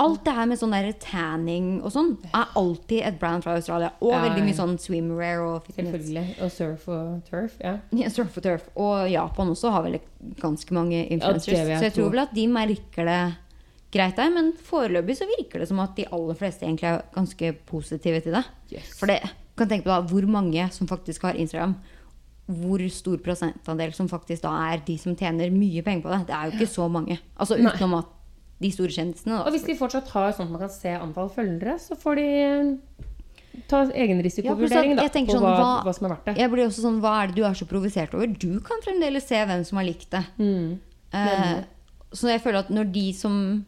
Alt 0.00 0.24
det 0.24 0.32
her 0.32 0.46
med 0.48 0.56
sånn 0.56 0.72
der 0.72 0.92
tanning 0.96 1.82
og 1.84 1.92
sånn 1.92 2.14
er 2.32 2.46
alltid 2.56 3.02
et 3.04 3.18
brand 3.20 3.44
fra 3.44 3.52
Australia. 3.58 3.90
Og 4.00 4.14
Ja, 4.14 4.22
veldig 4.24 4.44
mye 4.46 4.56
sånn 4.56 4.78
swimwear 4.80 5.42
og 5.44 5.66
fitness. 5.66 5.90
Selvfølgelig. 5.92 6.42
Og 6.42 6.50
surf 6.54 6.86
og 6.88 7.24
turf. 7.28 7.58
Ja. 7.60 7.74
Ja, 7.92 8.08
surf 8.08 8.38
og 8.38 8.42
turf. 8.42 8.62
Og 8.80 9.10
Japan 9.12 9.48
også 9.52 9.70
har 9.70 9.82
vel 9.84 9.98
ganske 10.40 10.72
mange 10.72 11.02
influencers. 11.10 11.52
Ja, 11.68 11.76
så 11.78 11.82
jeg 11.90 11.92
tror 11.98 12.10
vel 12.10 12.20
at 12.24 12.32
de 12.32 12.46
merker 12.48 13.04
det 13.04 13.36
greit 13.92 14.16
der. 14.16 14.30
Men 14.30 14.52
foreløpig 14.54 15.18
så 15.18 15.28
virker 15.36 15.58
det 15.60 15.68
som 15.68 15.80
at 15.80 15.94
de 15.96 16.06
aller 16.10 16.34
fleste 16.34 16.64
egentlig 16.64 16.88
er 16.94 17.02
ganske 17.12 17.52
positive 17.66 18.22
til 18.22 18.32
det. 18.32 18.44
Yes. 18.72 18.98
For 18.98 19.06
det, 19.06 19.20
kan 19.54 19.68
tenke 19.68 19.84
på 19.84 19.92
da, 19.92 20.00
hvor 20.00 20.24
mange 20.26 20.70
som 20.72 20.88
faktisk 20.88 21.22
har 21.28 21.34
Instagram. 21.36 21.76
Hvor 22.50 22.82
stor 22.90 23.18
prosentandel 23.22 23.92
som 23.94 24.08
faktisk 24.10 24.42
da 24.42 24.50
er 24.72 24.80
de 24.86 24.96
som 24.98 25.14
tjener 25.16 25.50
mye 25.54 25.82
penger 25.86 26.02
på 26.02 26.10
det. 26.10 26.26
Det 26.26 26.34
er 26.34 26.50
jo 26.50 26.56
ikke 26.58 26.70
så 26.72 26.88
mange. 26.90 27.18
Altså 27.38 27.56
utenom 27.60 27.94
at 28.00 28.06
de 28.60 28.70
store 28.74 28.92
kjendisene. 28.92 29.38
Og 29.46 29.52
hvis 29.54 29.62
de 29.64 29.76
fortsatt 29.78 30.08
har 30.12 30.32
sånn 30.36 30.48
at 30.50 30.52
man 30.52 30.60
kan 30.66 30.72
se 30.74 30.90
antall 30.96 31.30
følgere, 31.32 31.78
så 31.80 31.96
får 31.96 32.18
de 32.20 32.26
eh, 32.42 33.62
ta 33.70 33.84
egenrisikovurdering 33.88 34.90
Ja, 34.96 34.96
da, 35.00 35.08
på 35.08 35.32
sånn, 35.32 35.46
hva, 35.46 35.82
hva- 35.86 35.94
som 35.96 36.06
er 36.06 36.14
verdt 36.16 36.26
det. 36.26 36.36
Jeg 36.42 36.50
blir 36.52 36.66
også 36.66 36.82
sånn, 36.84 37.00
Hva 37.00 37.14
er 37.22 37.26
det 37.30 37.36
du 37.36 37.44
er 37.48 37.54
så 37.54 37.66
provosert 37.70 38.14
over? 38.14 38.26
Du 38.26 38.60
kan 38.60 38.82
fremdeles 38.84 39.26
se 39.30 39.36
hvem 39.46 39.64
som 39.64 39.78
har 39.80 39.84
likt 39.88 40.10
det. 40.10 40.24
Mm. 40.38 40.78
Eh, 41.12 41.64
så 42.12 42.28
jeg 42.34 42.42
føler 42.42 42.58
at 42.66 42.70
når 42.74 42.92
de 42.92 43.12
som 43.16 43.64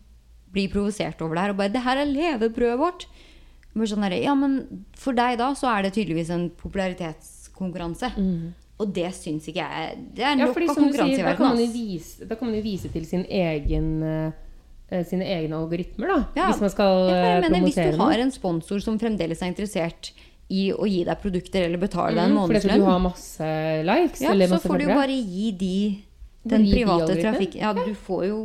blir 0.53 0.68
provosert 0.68 1.22
over 1.22 1.35
det 1.37 1.43
her, 1.47 1.51
og 1.51 1.57
bare 1.57 1.72
'Det 1.72 1.83
her 1.83 1.97
er 1.97 2.07
levebrødet 2.12 2.78
vårt' 2.78 3.07
blir 3.74 3.87
sånn 3.89 4.03
der, 4.05 4.20
Ja, 4.22 4.35
men 4.35 4.85
for 4.95 5.12
deg 5.14 5.39
da 5.39 5.55
så 5.55 5.66
er 5.78 5.83
det 5.85 5.95
tydeligvis 5.95 6.28
en 6.30 6.51
popularitetskonkurranse. 6.51 8.12
Og 8.83 8.91
det 8.97 9.09
syns 9.14 9.47
ikke 9.51 9.62
jeg 9.62 9.99
Det 10.16 10.24
er 10.26 10.35
nok 10.41 10.49
Ja, 10.49 10.53
fordi 10.57 10.68
av 10.72 10.78
konkurranse 10.80 11.14
sier, 11.14 11.22
i 11.22 11.28
da 11.28 11.37
kan, 11.39 11.47
man 11.53 11.61
jo 11.61 11.66
verden. 11.68 11.76
vise, 11.93 12.26
da 12.28 12.39
kan 12.41 12.49
man 12.51 12.57
jo 12.59 12.62
vise 12.66 12.91
til 12.93 13.07
sin 13.07 13.22
egen 13.28 13.89
eh, 14.03 14.33
eh, 14.91 15.05
sine 15.09 15.28
egne 15.30 15.57
algoritmer, 15.62 16.11
da. 16.12 16.18
Ja, 16.41 16.51
hvis 16.51 16.61
man 16.64 16.72
skal 16.74 16.99
ja, 17.09 17.20
mener, 17.41 17.49
promotere 17.49 17.87
hvis 17.89 17.97
du 17.97 18.03
har 18.03 18.24
en 18.26 18.35
sponsor 18.35 18.83
som 18.85 18.99
fremdeles 19.01 19.43
er 19.43 19.53
interessert 19.55 20.11
i 20.53 20.66
å 20.74 20.85
gi 20.91 21.05
deg 21.09 21.20
produkter 21.22 21.64
eller 21.68 21.80
betale 21.80 22.16
deg 22.18 22.26
en 22.28 22.35
månedslønn 22.37 22.74
fordi 22.74 22.83
du 22.83 22.89
har 22.91 22.99
masse 23.01 23.47
likes 23.89 24.20
ja, 24.20 24.35
eller 24.35 24.51
så 24.51 24.59
får 24.61 24.83
du 24.83 24.85
jo 24.85 24.97
bare 24.99 25.14
gi 25.16 25.53
de 25.62 25.76
den 26.43 26.66
gi 26.66 26.74
private 26.74 27.14
de 27.14 27.22
trafikken. 27.22 27.61
Ja, 27.62 27.70
du 27.72 27.95
får 27.95 28.24
jo 28.26 28.41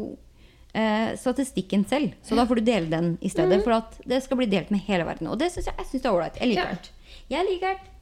eh, 0.78 1.16
statistikken 1.20 1.84
selv, 1.90 2.14
så 2.24 2.38
da 2.38 2.46
får 2.48 2.62
du 2.62 2.68
dele 2.70 2.88
den 2.92 3.18
i 3.26 3.32
stedet. 3.34 3.64
For 3.66 3.74
at 3.80 3.98
det 4.08 4.22
skal 4.24 4.38
bli 4.38 4.48
delt 4.52 4.70
med 4.72 4.86
hele 4.88 5.04
verden. 5.08 5.28
Og 5.34 5.40
det 5.42 5.50
syns 5.52 5.66
jeg, 5.72 5.76
jeg 5.82 5.90
synes 5.90 6.04
det 6.06 6.10
er 6.12 6.14
ålreit. 6.20 6.38
Jeg 6.40 6.52
liker 6.54 6.70
Ja. 6.70 6.78
det. 6.78 6.92
Jeg 7.34 7.48
liker 7.50 7.74
det. 7.74 7.94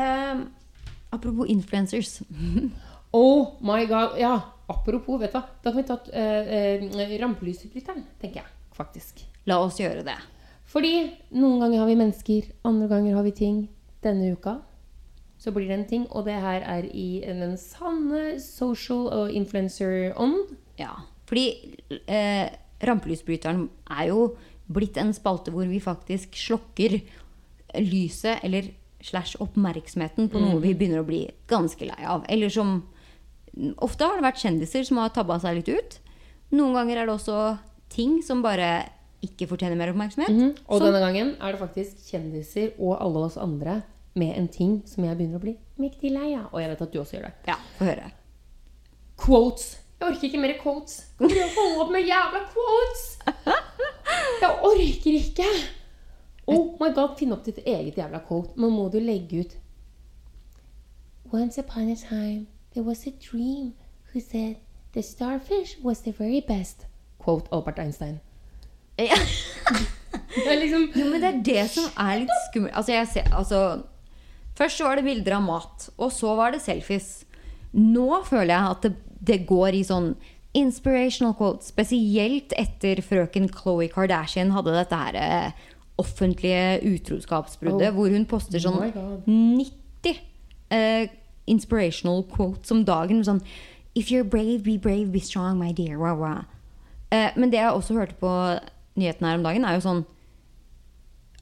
Ehm, 0.00 0.40
apropos 1.10 1.46
influencers. 1.48 2.20
Oh 3.12 3.56
my 3.58 3.88
god. 3.90 4.12
Ja, 4.22 4.36
apropos, 4.70 5.18
vet 5.18 5.32
du 5.32 5.40
hva. 5.40 5.48
Da 5.64 5.72
kan 5.72 5.80
vi 5.80 5.82
ta 5.88 5.96
uh, 5.98 6.50
uh, 6.86 7.14
rampelysbryteren, 7.18 8.04
tenker 8.22 8.44
jeg 8.44 8.52
faktisk. 8.76 9.24
La 9.50 9.56
oss 9.64 9.80
gjøre 9.80 10.04
det. 10.06 10.14
Fordi 10.70 10.92
noen 11.34 11.58
ganger 11.58 11.82
har 11.82 11.90
vi 11.90 11.98
mennesker, 11.98 12.52
andre 12.70 12.86
ganger 12.92 13.18
har 13.18 13.26
vi 13.26 13.34
ting. 13.34 13.64
Denne 14.04 14.30
uka 14.30 14.60
så 15.40 15.50
blir 15.56 15.70
det 15.70 15.76
en 15.78 15.86
ting, 15.88 16.02
og 16.12 16.26
det 16.28 16.36
her 16.36 16.62
er 16.68 16.86
i 16.86 17.22
den 17.24 17.56
sanne 17.58 18.36
social 18.44 19.06
og 19.08 19.32
influencer-ånd. 19.32 20.52
Ja, 20.78 20.92
fordi 21.28 21.46
eh, 22.04 22.50
Rampelysbryteren 22.84 23.64
er 23.88 24.10
jo 24.10 24.34
blitt 24.70 25.00
en 25.00 25.14
spalte 25.16 25.52
hvor 25.54 25.64
vi 25.68 25.80
faktisk 25.80 26.36
slokker 26.36 26.98
lyset 27.80 28.44
eller 28.44 28.68
slash 29.02 29.36
oppmerksomheten 29.40 30.28
på 30.32 30.40
noe 30.42 30.60
vi 30.60 30.74
begynner 30.74 31.00
å 31.02 31.06
bli 31.08 31.22
ganske 31.48 31.86
lei 31.88 32.04
av. 32.04 32.24
Eller 32.28 32.48
som 32.52 32.82
Ofte 33.82 34.06
har 34.06 34.14
det 34.20 34.22
vært 34.22 34.38
kjendiser 34.44 34.84
som 34.86 35.00
har 35.02 35.08
tabba 35.10 35.34
seg 35.42 35.56
litt 35.56 35.68
ut. 35.68 35.96
Noen 36.54 36.72
ganger 36.76 37.00
er 37.00 37.06
det 37.08 37.14
også 37.16 37.58
ting 37.90 38.20
som 38.22 38.42
bare 38.44 38.84
ikke 39.26 39.48
fortjener 39.50 39.74
mer 39.76 39.90
oppmerksomhet. 39.90 40.30
Og 40.68 40.78
Som- 40.78 40.86
denne 40.86 41.00
gangen 41.02 41.32
er 41.40 41.52
det 41.52 41.60
faktisk 41.60 41.96
kjendiser 42.12 42.72
og 42.78 43.00
alle 43.02 43.24
oss 43.26 43.36
andre 43.36 43.82
med 44.14 44.36
en 44.38 44.46
ting 44.48 44.82
som 44.86 45.02
jeg 45.04 45.16
begynner 45.18 45.38
å 45.40 45.42
bli 45.42 45.56
mektig 45.78 46.12
lei 46.14 46.32
av. 46.38 46.46
Og 46.54 46.60
jeg 46.60 46.70
vet 46.70 46.82
at 46.82 46.92
du 46.92 46.98
også 47.00 47.16
gjør 47.18 47.22
det. 47.26 47.32
Ja, 47.48 47.56
få 47.78 47.84
høre. 47.90 48.12
Quotes. 49.18 49.76
Jeg 50.00 50.08
orker 50.14 50.28
ikke 50.30 50.40
mer 50.40 50.54
quotes. 50.62 50.94
Kan 51.18 51.28
du 51.28 51.34
holde 51.34 51.80
opp 51.82 51.90
med 51.90 52.06
jævla 52.06 52.40
quotes? 52.54 53.02
Jeg 54.40 54.50
orker 54.62 55.12
ikke. 55.18 55.48
Oh 56.50 56.76
my 56.80 56.90
god, 56.94 57.16
finn 57.18 57.32
opp 57.34 57.44
ditt 57.46 57.60
eget 57.64 57.98
jævla 58.00 58.22
quote. 58.26 58.56
Nå 58.60 58.70
må 58.72 58.88
du 58.92 58.98
legge 59.02 59.44
ut 59.44 59.58
Once 61.30 61.58
upon 61.58 61.88
a 61.88 61.94
time, 61.94 62.48
there 62.74 62.82
was 62.82 63.06
a 63.06 63.12
dream 63.12 63.74
who 64.12 64.20
said 64.20 64.56
the 64.92 65.02
starfish 65.02 65.76
was 65.82 66.00
the 66.02 66.12
very 66.12 66.40
best. 66.40 66.86
Quote 67.18 67.46
Albert 67.52 67.78
Einstein. 67.78 68.20
Ja. 68.98 69.14
Det 70.34 70.56
liksom 70.58 70.90
Jo, 70.94 71.06
men 71.10 71.22
det 71.22 71.28
er 71.28 71.38
det 71.46 71.62
som 71.70 71.86
er 71.98 72.20
litt 72.22 72.34
skummelt. 72.48 72.74
Altså, 72.76 72.98
ser, 73.12 73.30
altså, 73.34 73.60
først 74.58 74.78
så 74.78 74.88
var 74.88 74.98
det 74.98 75.06
bilder 75.06 75.36
av 75.38 75.42
mat, 75.46 75.88
og 75.98 76.12
så 76.14 76.34
var 76.38 76.54
det 76.54 76.62
selfies. 76.62 77.24
Nå 77.72 78.22
føler 78.26 78.54
jeg 78.54 78.74
at 78.74 78.86
det, 78.86 78.92
det 79.26 79.38
går 79.48 79.78
i 79.78 79.82
sånn 79.86 80.12
inspirational 80.56 81.36
quote, 81.38 81.62
spesielt 81.66 82.54
etter 82.58 83.02
frøken 83.06 83.46
Khloe 83.54 83.86
Kardashian 83.90 84.50
hadde 84.54 84.74
dette 84.74 84.98
her 84.98 85.18
eh, 85.18 85.68
offentlige 86.00 86.80
utroskapsbruddet, 86.88 87.90
Oh. 87.90 87.96
hvor 87.98 88.12
hun 88.12 88.26
poster 88.28 88.62
sånn 88.62 88.78
Oh 88.80 89.22
90 89.26 90.16
uh, 90.72 91.06
inspirational 91.50 92.24
quotes 92.30 92.72
om 92.72 92.84
dagen. 92.88 93.22
Sånn 93.26 93.42
If 93.94 94.10
you're 94.10 94.24
brave, 94.24 94.62
be 94.62 94.78
brave, 94.78 95.10
be 95.12 95.20
strong, 95.20 95.58
my 95.58 95.72
dear. 95.74 95.98
Rah, 95.98 96.14
rah. 96.16 96.44
Uh, 97.10 97.30
men 97.36 97.50
det 97.50 97.58
jeg 97.58 97.72
også 97.74 97.96
hørte 97.98 98.14
på 98.20 98.30
nyhetene 99.00 99.32
her 99.32 99.38
om 99.40 99.46
dagen, 99.46 99.64
er 99.66 99.78
jo 99.78 99.84
sånn 99.84 100.04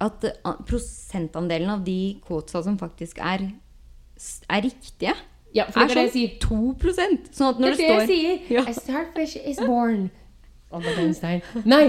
at 0.01 0.25
eh, 0.25 0.53
prosentandelen 0.69 1.73
av 1.73 1.83
de 1.87 2.19
quotesa 2.23 2.63
som 2.63 2.77
faktisk 2.79 3.19
er, 3.19 3.49
er 4.47 4.63
riktige, 4.63 5.17
Ja, 5.57 5.65
er 5.65 5.89
sånn 5.91 6.11
2 6.45 6.59
Sånn 7.33 7.55
at 7.55 7.61
når 7.63 7.73
det, 7.73 7.79
det 7.79 7.87
står 7.89 8.03
sier. 8.07 8.41
Ja. 8.53 8.65
A 8.69 8.75
starfish 8.77 9.37
is 9.41 9.59
born. 9.59 10.11
Albert 10.75 10.99
Einstein. 11.01 11.41
Nei, 11.65 11.87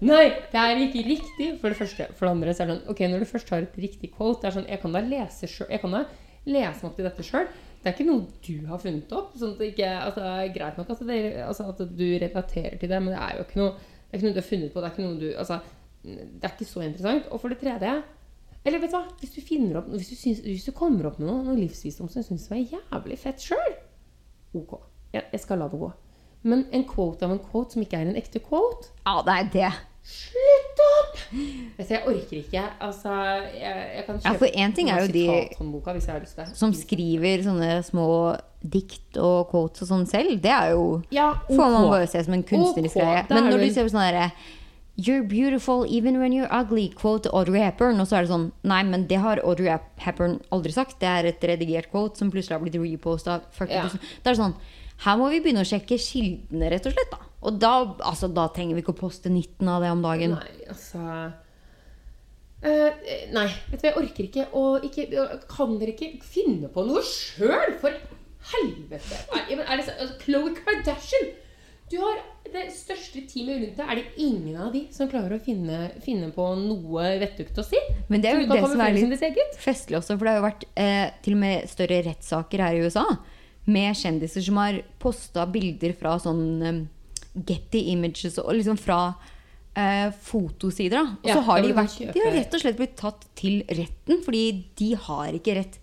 nei, 0.00 0.22
det 0.52 0.60
er 0.60 0.80
ikke 0.86 1.04
riktig. 1.04 1.48
For 1.60 1.72
det 1.72 1.78
første. 1.78 2.06
For 2.16 2.26
det 2.26 2.32
andre 2.32 2.54
så 2.54 2.64
er 2.64 2.70
det 2.70 2.76
sånn 2.78 2.94
Ok, 2.94 3.02
når 3.12 3.24
du 3.24 3.28
først 3.28 3.52
har 3.52 3.66
et 3.66 3.76
riktig 3.82 4.12
quote, 4.14 4.40
det 4.40 4.50
er 4.50 4.56
sånn 4.56 4.70
Jeg 4.70 4.80
kan 4.84 4.96
da 4.96 5.02
lese 5.04 5.50
sjøl. 5.50 5.68
Jeg 5.72 5.82
kan 5.82 5.98
da 5.98 6.02
lese 6.48 6.80
meg 6.80 6.88
opp 6.88 6.96
til 6.96 7.08
dette 7.08 7.26
sjøl. 7.26 7.50
Det 7.82 7.90
er 7.90 7.96
ikke 7.96 8.08
noe 8.08 8.46
du 8.46 8.56
har 8.70 8.80
funnet 8.82 9.12
opp. 9.18 9.36
Sånn 9.36 9.52
at 9.52 9.60
det 9.60 9.70
ikke 9.74 9.92
altså, 9.98 10.24
det 10.24 10.32
er 10.32 10.56
Greit 10.56 10.80
nok 10.80 10.94
at, 10.94 11.04
det, 11.10 11.20
altså, 11.44 11.68
at 11.74 11.84
du 12.00 12.08
relaterer 12.24 12.80
til 12.80 12.94
det, 12.94 13.04
men 13.04 13.12
det 13.12 13.20
er 13.20 13.36
jo 13.36 13.46
ikke 13.46 13.60
noe 13.60 13.70
Det 13.76 14.16
er 14.16 14.18
ikke 14.20 14.28
noe 14.28 14.36
du 14.36 14.42
har 14.42 14.48
funnet 14.48 14.72
på. 14.72 14.80
Det 14.80 14.88
er 14.88 14.96
ikke 14.96 15.06
noe 15.06 15.20
du 15.20 15.28
Altså, 15.44 15.60
det 16.02 16.48
er 16.48 16.56
ikke 16.56 16.72
så 16.72 16.84
interessant. 16.86 17.30
Og 17.30 17.42
for 17.42 17.52
det 17.52 17.60
tredje 17.60 17.94
eller 18.62 18.78
vet 18.78 18.92
du 18.92 18.94
hva, 18.94 19.02
hvis 19.18 19.32
du, 19.34 19.40
finner 19.42 19.80
opp, 19.80 19.88
hvis 19.90 20.12
du, 20.12 20.14
syns, 20.14 20.40
hvis 20.46 20.68
du 20.68 20.70
kommer 20.76 21.08
opp 21.08 21.16
med 21.18 21.26
noe, 21.26 21.42
noe 21.48 21.58
livsvisdom 21.58 22.06
som 22.06 22.22
du 22.22 22.28
syns 22.28 22.44
var 22.46 22.60
jævlig 22.60 23.16
fett 23.18 23.42
sjøl, 23.42 23.72
ok. 24.54 24.76
Jeg, 25.12 25.24
jeg 25.32 25.42
skal 25.42 25.58
la 25.58 25.66
det 25.72 25.80
gå. 25.80 25.88
Men 26.44 26.66
en 26.72 26.84
quote 26.84 27.22
av 27.22 27.30
en 27.30 27.38
quote 27.38 27.72
som 27.76 27.82
ikke 27.84 27.98
er 28.00 28.08
en 28.10 28.16
ekte 28.18 28.40
quote 28.42 28.88
Ja, 29.06 29.22
det 29.22 29.34
er 29.38 29.50
det. 29.52 29.72
Slutt 30.02 30.80
opp! 30.82 31.18
Jeg 31.78 32.00
orker 32.10 32.36
ikke. 32.40 32.62
Altså, 32.82 33.12
jeg, 33.54 33.82
jeg 33.96 34.06
kan 34.08 34.16
Ja, 34.16 34.32
kjøpe 34.32 34.38
for 34.40 34.56
en 34.64 34.72
ting 34.74 34.88
er 34.90 35.04
jo 35.04 35.12
de- 35.14 35.26
hvis 35.60 36.06
jeg 36.08 36.14
har 36.14 36.20
lyst 36.24 36.34
til. 36.40 36.48
Som 36.58 36.72
skriver 36.74 37.44
sånne 37.46 37.68
små 37.86 38.08
dikt 38.62 39.16
og 39.22 39.48
quotes 39.52 39.82
og 39.82 39.88
sånn 39.92 40.06
selv. 40.10 40.40
Det 40.42 40.50
er 40.50 40.72
jo 40.74 41.02
Ja, 41.14 41.34
får 41.48 41.70
man 41.76 41.88
bare 41.90 42.06
se 42.10 42.24
som 42.24 42.34
en 42.34 42.42
kunstnerisk 42.42 42.94
greie. 42.98 43.22
da 43.28 43.34
Men 43.34 43.44
når 43.52 43.58
du 43.58 43.68
du 43.68 43.72
ser 43.74 43.84
på 43.86 43.94
sånn 43.94 44.10
derre 44.12 44.32
You're 44.98 45.22
beautiful 45.26 45.86
even 45.88 46.18
when 46.20 46.32
you're 46.32 46.50
ugly, 46.52 46.88
quote 46.90 47.26
Audrey 47.32 47.60
Hepburn. 47.62 47.98
Og 48.00 48.06
så 48.06 48.18
er 48.18 48.22
det 48.26 48.30
sånn 48.30 48.52
Nei, 48.62 48.82
men 48.82 49.06
det 49.06 49.18
har 49.18 49.38
Audrey 49.38 49.70
Hepburn 49.98 50.40
aldri 50.52 50.72
sagt. 50.72 50.98
Det 51.00 51.08
er 51.08 51.24
et 51.30 51.40
redigert 51.40 51.90
quote 51.90 52.16
som 52.18 52.30
plutselig 52.30 52.58
har 52.58 52.60
blitt 52.60 52.74
reposta 52.74 53.40
Ja. 53.70 53.88
Det 53.88 54.26
er 54.26 54.34
sånn 54.34 54.54
Her 55.02 55.18
må 55.18 55.28
vi 55.32 55.42
begynne 55.42 55.64
å 55.64 55.68
sjekke 55.68 55.98
kildene, 56.00 56.70
rett 56.72 56.88
og 56.88 56.94
slett. 56.94 57.14
Da. 57.14 57.30
Og 57.42 57.58
da, 57.58 57.72
altså, 58.06 58.30
da 58.30 58.46
trenger 58.54 58.78
vi 58.78 58.84
ikke 58.84 58.94
å 58.94 59.00
poste 59.02 59.32
19 59.32 59.70
av 59.70 59.82
det 59.82 59.90
om 59.94 60.04
dagen. 60.04 60.36
Nei, 60.38 60.68
altså 60.70 61.06
Uh, 62.62 62.92
Nei, 63.34 63.48
vet 63.72 63.80
du, 63.80 63.86
jeg 63.88 63.98
orker 63.98 64.26
ikke. 64.28 64.42
å 64.54 64.76
ikke, 64.86 65.08
kan 65.50 65.72
dere 65.80 65.96
ikke 65.96 66.12
finne 66.22 66.68
på 66.70 66.84
noe 66.86 67.00
sjøl, 67.02 67.72
for 67.82 67.96
helvete? 68.52 69.18
Er, 69.34 69.64
er 69.64 69.80
det 69.80 69.86
så, 69.88 69.96
altså, 69.96 70.14
Khloe 70.20 70.52
Kardashian! 70.60 71.32
Du 71.90 71.98
har 72.00 72.20
det 72.54 72.68
største 72.72 73.24
teamet 73.28 73.58
rundt 73.64 73.80
deg. 73.80 73.90
Er 73.90 73.98
det 73.98 74.22
ingen 74.22 74.60
av 74.62 74.70
de 74.72 74.84
som 74.94 75.10
klarer 75.10 75.34
å 75.36 75.42
finne, 75.42 75.90
finne 76.06 76.30
på 76.32 76.46
noe 76.62 77.10
vettugt 77.20 77.58
å 77.58 77.66
si? 77.66 77.82
Men 78.06 78.22
det 78.22 78.30
er 78.30 78.38
jo 78.40 78.46
det 78.48 78.62
som 78.62 78.84
er 78.86 78.94
litt 78.96 79.58
festlig 79.60 79.98
også, 79.98 80.14
for 80.14 80.24
det 80.24 80.32
har 80.32 80.38
jo 80.38 80.46
vært 80.46 80.64
eh, 80.78 81.10
til 81.26 81.36
og 81.36 81.42
med 81.42 81.68
større 81.74 81.98
rettssaker 82.06 82.62
her 82.62 82.78
i 82.78 82.86
USA 82.86 83.04
med 83.66 83.94
kjendiser 83.94 84.42
som 84.42 84.56
har 84.56 84.80
posta 84.98 85.46
bilder 85.46 85.92
fra 85.98 86.16
sånn 86.18 86.42
um, 86.66 86.88
Getty 87.46 87.84
Images 87.92 88.38
og 88.42 88.50
liksom 88.58 88.76
fra 88.80 89.14
uh, 89.78 90.10
fotosider. 90.26 90.98
Da. 90.98 91.04
Og 91.22 91.28
Ja, 91.30 91.34
så 91.38 91.44
har 91.46 91.62
de 91.62 91.72
vært 91.72 92.12
De 92.12 92.20
har 92.24 92.32
rett 92.34 92.54
og 92.54 92.60
slett 92.60 92.76
blitt 92.76 92.96
tatt 92.96 93.24
til 93.38 93.62
retten, 93.68 94.22
fordi 94.24 94.64
de 94.76 94.94
har 95.06 95.32
ikke 95.38 95.54
rett 95.60 95.78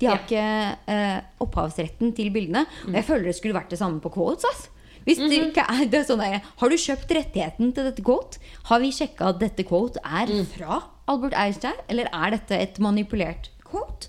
De 0.00 0.06
har 0.08 0.16
Ja. 0.16 0.24
ikke 0.24 0.78
uh, 0.88 1.20
opphavsretten 1.44 2.14
til 2.16 2.30
bildene. 2.32 2.64
Og 2.88 2.94
jeg 2.96 3.04
føler 3.04 3.24
det 3.28 3.36
skulle 3.36 3.54
vært 3.58 3.68
det 3.68 3.78
samme 3.78 4.00
på 4.00 4.10
quotes. 4.14 4.44
ass. 4.48 4.68
Hvis 5.04 5.16
det 5.18 5.28
Mhm. 5.30 5.50
ikke 5.52 5.64
er, 5.68 5.84
det 5.86 5.94
er 6.00 6.04
sånn 6.08 6.18
der, 6.20 6.40
Har 6.56 6.68
du 6.68 6.76
kjøpt 6.76 7.08
rettigheten 7.08 7.74
til 7.74 7.84
dette 7.84 8.02
quote? 8.02 8.38
Har 8.64 8.80
vi 8.80 8.90
sjekka 8.90 9.28
at 9.28 9.38
dette 9.40 9.62
quote 9.64 9.96
er 10.04 10.26
Mm. 10.26 10.46
fra 10.46 10.82
Albert 11.06 11.34
Einstein, 11.34 11.74
eller 11.88 12.08
er 12.12 12.30
dette 12.30 12.52
et 12.52 12.78
manipulert 12.78 13.48
quote? 13.64 14.08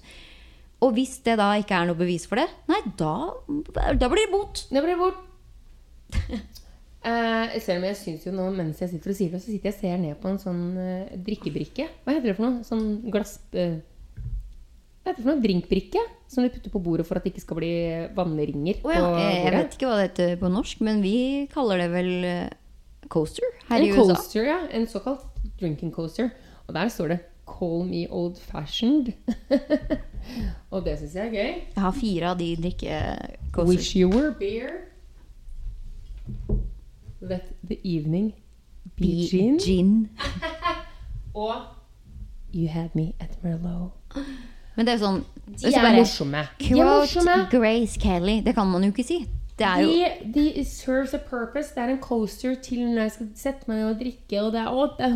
Og 0.82 0.95
hvis 0.97 1.19
det 1.25 1.38
da 1.38 1.51
ikke 1.61 1.77
er 1.77 1.91
noe 1.91 1.99
bevis 1.99 2.25
for 2.29 2.41
det, 2.41 2.47
nei, 2.71 2.79
da, 2.97 3.13
da 3.99 4.09
blir 4.09 4.25
det 4.25 4.34
bot. 4.34 4.63
Det 4.71 4.82
blir 4.86 4.99
bort. 5.01 5.21
Eh, 7.01 7.55
selv 7.65 7.79
om 7.79 7.86
jeg 7.88 7.97
syns 7.97 8.25
jo 8.27 8.32
nå 8.36 8.43
mens 8.53 8.77
jeg 8.77 8.91
sitter 8.91 9.09
og 9.09 9.15
sier 9.17 9.32
det, 9.34 9.39
så 9.41 9.49
sitter 9.49 9.71
jeg 9.71 9.73
og 9.73 9.79
ser 9.79 9.95
ned 9.97 10.17
på 10.21 10.29
en 10.29 10.36
sånn 10.38 10.59
eh, 10.77 11.15
drikkebrikke. 11.25 11.88
Hva 12.05 12.13
heter 12.13 12.29
det 12.29 12.36
for 12.38 12.45
noe? 12.45 12.59
Sånn 12.67 12.84
glass... 13.09 13.39
eh, 13.57 13.79
hva 15.01 15.09
heter 15.09 15.17
det 15.17 15.23
for 15.23 15.32
noe? 15.32 15.41
Drinkbrikke? 15.41 16.03
Som 16.29 16.45
du 16.45 16.51
putter 16.53 16.69
på 16.75 16.82
bordet 16.86 17.07
for 17.07 17.17
at 17.17 17.25
det 17.25 17.34
ikke 17.34 17.41
skal 17.41 17.57
bli 17.57 17.71
vannringer 18.13 18.84
Oh, 18.86 18.93
ja, 18.93 19.07
jeg, 19.17 19.55
vet 19.55 19.79
ikke 19.79 19.89
hva 19.89 19.97
det 19.97 20.05
heter 20.11 20.38
på 20.43 20.51
norsk, 20.53 20.86
men 20.86 21.01
vi 21.01 21.15
kaller 21.55 21.82
det 21.82 21.89
vel 21.95 22.11
eh, 22.29 22.53
coaster 23.09 23.49
her 23.71 23.79
En 23.79 23.88
i 23.88 23.89
USA. 23.95 24.05
coaster, 24.13 24.45
ja. 24.51 24.59
En 24.69 24.86
såkalt 24.93 25.25
drinking 25.57 25.89
coaster. 25.95 26.29
Og 26.67 26.77
der 26.77 26.93
står 26.93 27.15
det 27.15 27.19
'Call 27.51 27.83
me 27.85 28.07
old 28.09 28.35
fashioned'. 28.35 29.11
og 30.71 30.85
det 30.85 30.97
syns 30.99 31.15
jeg 31.15 31.27
er 31.27 31.31
gøy. 31.31 31.53
Jeg 31.75 31.83
har 31.83 31.91
fire 31.91 32.29
av 32.31 32.39
de 32.39 32.55
drikkekoser. 32.55 33.67
Wish 33.67 33.97
you 33.97 34.09
were 34.09 34.33
beer. 34.39 34.69
Let 37.21 37.51
the 37.67 37.77
evening 37.83 38.33
be 38.97 39.27
gin. 39.31 39.59
gin. 39.59 40.09
Og 41.33 41.53
You 42.53 42.67
had 42.67 42.89
me 42.93 43.13
at 43.19 43.43
Merlot. 43.43 43.91
Men 44.75 44.87
det 44.87 44.93
er 44.93 44.99
sånn 44.99 45.21
De 45.61 45.71
er 45.71 45.93
morsomme. 45.95 46.41
Quote. 46.59 47.35
Grace 47.51 47.99
Kelly. 47.99 48.41
Det 48.43 48.55
kan 48.55 48.67
man 48.67 48.83
jo 48.83 48.91
ikke 48.91 49.05
si. 49.07 49.21
Det 49.62 49.68
er 49.70 49.84
jo 49.86 49.89
De, 50.34 50.43
de 50.55 50.64
serves 50.66 51.14
a 51.14 51.20
purpose. 51.22 51.72
Det 51.76 51.84
er 51.84 51.93
en 51.93 52.01
coaster 52.01 52.55
til 52.66 52.82
når 52.88 53.01
jeg 53.05 53.14
skal 53.16 53.30
sette 53.38 53.70
meg 53.70 53.78
ned 53.82 53.89
og 53.91 53.99
drikke, 54.01 54.41
og 54.41 54.51
det 54.55 54.62
er, 54.64 54.72
å, 54.74 54.88
det 54.97 55.12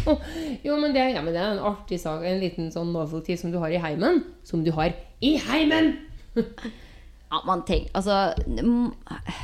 Jo, 0.68 0.76
men 0.78 0.94
det, 0.94 1.06
ja, 1.16 1.24
men 1.26 1.34
det 1.34 1.42
er 1.42 1.56
en 1.56 1.64
artig 1.72 1.98
sak. 2.02 2.22
En 2.24 2.40
liten 2.42 2.70
sånn 2.74 2.92
novelty 2.94 3.36
som 3.40 3.52
du 3.52 3.58
har 3.62 3.74
i 3.74 3.82
heimen. 3.82 4.22
Som 4.46 4.62
du 4.66 4.70
har 4.78 4.94
i 5.20 5.34
heimen! 5.50 5.92
Ja, 6.36 7.42
man 7.46 7.64
tenker 7.66 7.90
Altså 7.98 8.32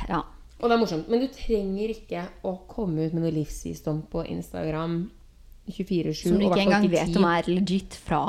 Ja. 0.09 0.23
Og 0.57 0.69
det 0.69 0.73
er 0.73 0.81
morsomt. 0.81 1.09
Men 1.11 1.21
du 1.21 1.27
trenger 1.29 1.91
ikke 1.93 2.23
å 2.47 2.55
komme 2.71 3.05
ut 3.05 3.13
med 3.13 3.27
noe 3.27 3.33
livsvisdom 3.35 4.01
på 4.11 4.23
Instagram 4.25 5.03
24-7. 5.69 6.13
Som 6.23 6.39
du 6.39 6.47
ikke 6.47 6.63
engang 6.63 6.87
vet 6.89 7.19
om 7.19 7.27
er 7.29 7.49
legit 7.51 7.97
fra. 8.01 8.23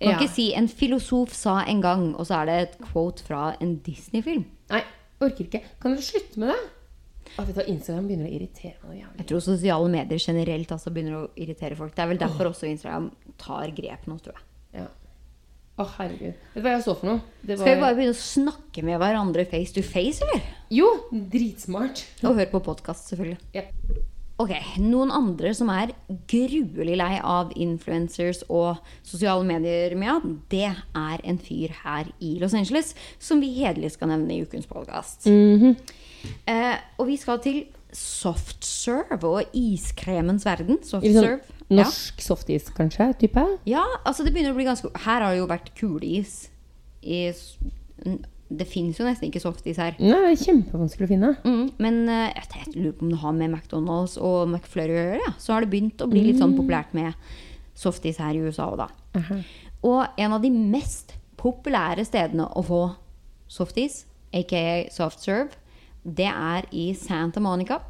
Kan 0.00 0.14
Ja. 0.14 0.18
ikke 0.18 0.32
si 0.32 0.54
'en 0.54 0.68
filosof 0.68 1.34
sa 1.34 1.60
en 1.68 1.82
gang', 1.82 2.14
og 2.16 2.26
så 2.26 2.40
er 2.40 2.44
det 2.46 2.56
et 2.62 2.78
quote 2.80 3.20
fra 3.22 3.54
en 3.60 3.76
Disney-film. 3.84 4.46
Nei, 4.70 4.80
orker 5.26 5.46
ikke. 5.46 5.62
Kan 5.82 5.96
dere 5.96 6.06
slutte 6.06 6.42
med 6.42 6.52
det? 6.52 6.60
At 7.38 7.46
vet 7.46 7.60
du, 7.60 7.62
Instagram 7.70 8.06
begynner 8.08 8.26
å 8.26 8.34
irritere 8.34 8.76
meg 8.80 8.88
noe 8.88 8.98
jævlig. 8.98 9.18
Jeg 9.20 9.28
tror 9.30 9.42
sosiale 9.44 9.90
medier 9.92 10.22
generelt 10.24 10.72
altså 10.74 10.92
begynner 10.94 11.18
å 11.20 11.26
irritere 11.38 11.78
folk. 11.78 11.94
Det 11.94 12.02
er 12.02 12.10
vel 12.10 12.22
derfor 12.22 12.50
også 12.50 12.70
Instagram 12.70 13.10
tar 13.40 13.74
grep 13.76 14.08
nå, 14.10 14.16
tror 14.24 14.38
jeg. 14.38 14.46
Ja. 14.80 14.86
Å, 15.80 15.86
herregud. 15.96 16.40
Vet 16.52 16.58
du 16.58 16.66
hva 16.66 16.74
jeg 16.74 16.84
så 16.84 16.94
for 16.98 17.08
noe? 17.08 17.20
Det 17.46 17.56
Skal 17.60 17.76
vi 17.76 17.84
bare 17.84 17.96
begynne 17.96 18.16
å 18.16 18.20
snakke 18.20 18.84
med 18.84 19.00
hverandre 19.00 19.46
face 19.48 19.76
to 19.76 19.84
face, 19.86 20.26
eller? 20.26 20.48
Jo, 20.74 20.88
dritsmart. 21.10 22.02
Og 22.24 22.34
høre 22.34 22.50
på 22.50 22.62
podkast, 22.66 23.12
selvfølgelig. 23.12 23.38
Ja. 23.56 23.68
Ok, 24.40 24.54
Noen 24.80 25.10
andre 25.12 25.50
som 25.56 25.68
er 25.72 25.90
gruelig 26.30 26.94
lei 26.96 27.16
av 27.18 27.50
influencers 27.60 28.40
og 28.48 28.78
sosiale 29.04 29.44
medier, 29.44 29.92
Mia, 30.00 30.14
det 30.52 30.70
er 30.70 31.24
en 31.28 31.40
fyr 31.40 31.74
her 31.82 32.08
i 32.24 32.38
Los 32.40 32.56
Angeles 32.56 32.94
som 33.20 33.42
vi 33.42 33.50
hederlig 33.58 33.92
skal 33.92 34.08
nevne 34.14 34.38
i 34.38 34.40
ukens 34.46 34.70
podkast. 34.70 35.28
eh, 36.48 36.78
og 36.96 37.10
vi 37.10 37.18
skal 37.20 37.42
til 37.44 37.60
soft 37.92 38.64
serve 38.64 39.28
og 39.28 39.56
iskremens 39.56 40.46
verden. 40.48 40.80
Soft. 40.88 41.04
Sånn 41.04 41.40
norsk 41.70 42.24
softis, 42.24 42.72
kanskje? 42.74 43.10
Type? 43.20 43.44
Ja. 43.68 43.82
ja, 43.82 43.86
altså 44.08 44.24
det 44.24 44.32
begynner 44.32 44.54
å 44.54 44.58
bli 44.58 44.66
ganske 44.66 44.88
Her 45.04 45.20
har 45.22 45.34
det 45.34 45.42
jo 45.42 45.50
vært 45.50 45.72
kuleis 45.78 46.38
i 47.02 47.26
Det 48.50 48.66
fins 48.66 48.98
jo 48.98 49.06
nesten 49.06 49.28
ikke 49.28 49.42
softis 49.42 49.78
her. 49.78 49.94
Nei, 50.02 50.16
det 50.24 50.32
er 50.32 50.40
kjempevanskelig 50.40 51.06
å 51.06 51.10
finne. 51.12 51.30
Mm, 51.46 51.66
men 51.78 52.00
eh, 52.10 52.32
jeg, 52.34 52.48
jeg 52.56 52.72
lurer 52.80 52.96
på 52.98 53.06
om 53.06 53.12
det 53.12 53.20
har 53.22 53.36
med 53.36 53.52
McDonald's 53.52 54.16
og 54.18 54.40
McFlurry 54.48 54.96
å 54.96 55.04
gjøre. 55.04 55.20
Ja. 55.22 55.34
Så 55.38 55.54
har 55.54 55.64
det 55.64 55.70
begynt 55.70 56.02
å 56.02 56.08
bli 56.10 56.24
litt 56.26 56.40
sånn 56.42 56.56
populært 56.58 56.96
med 56.96 57.14
softis 57.78 58.18
her 58.20 58.34
i 58.34 58.42
USA 58.42 58.66
òg, 58.72 58.82
da. 58.82 58.88
Aha. 59.20 59.38
Og 59.86 60.20
en 60.20 60.34
av 60.36 60.42
de 60.42 60.50
mest 60.50 61.14
populære 61.40 62.04
stedene 62.04 62.48
å 62.58 62.64
få 62.66 62.82
softis, 63.50 64.04
aka 64.36 64.90
soft 64.92 65.22
serve, 65.24 65.54
det 66.02 66.28
er 66.28 66.66
i 66.74 66.90
Santa 66.98 67.40
Monica. 67.42 67.80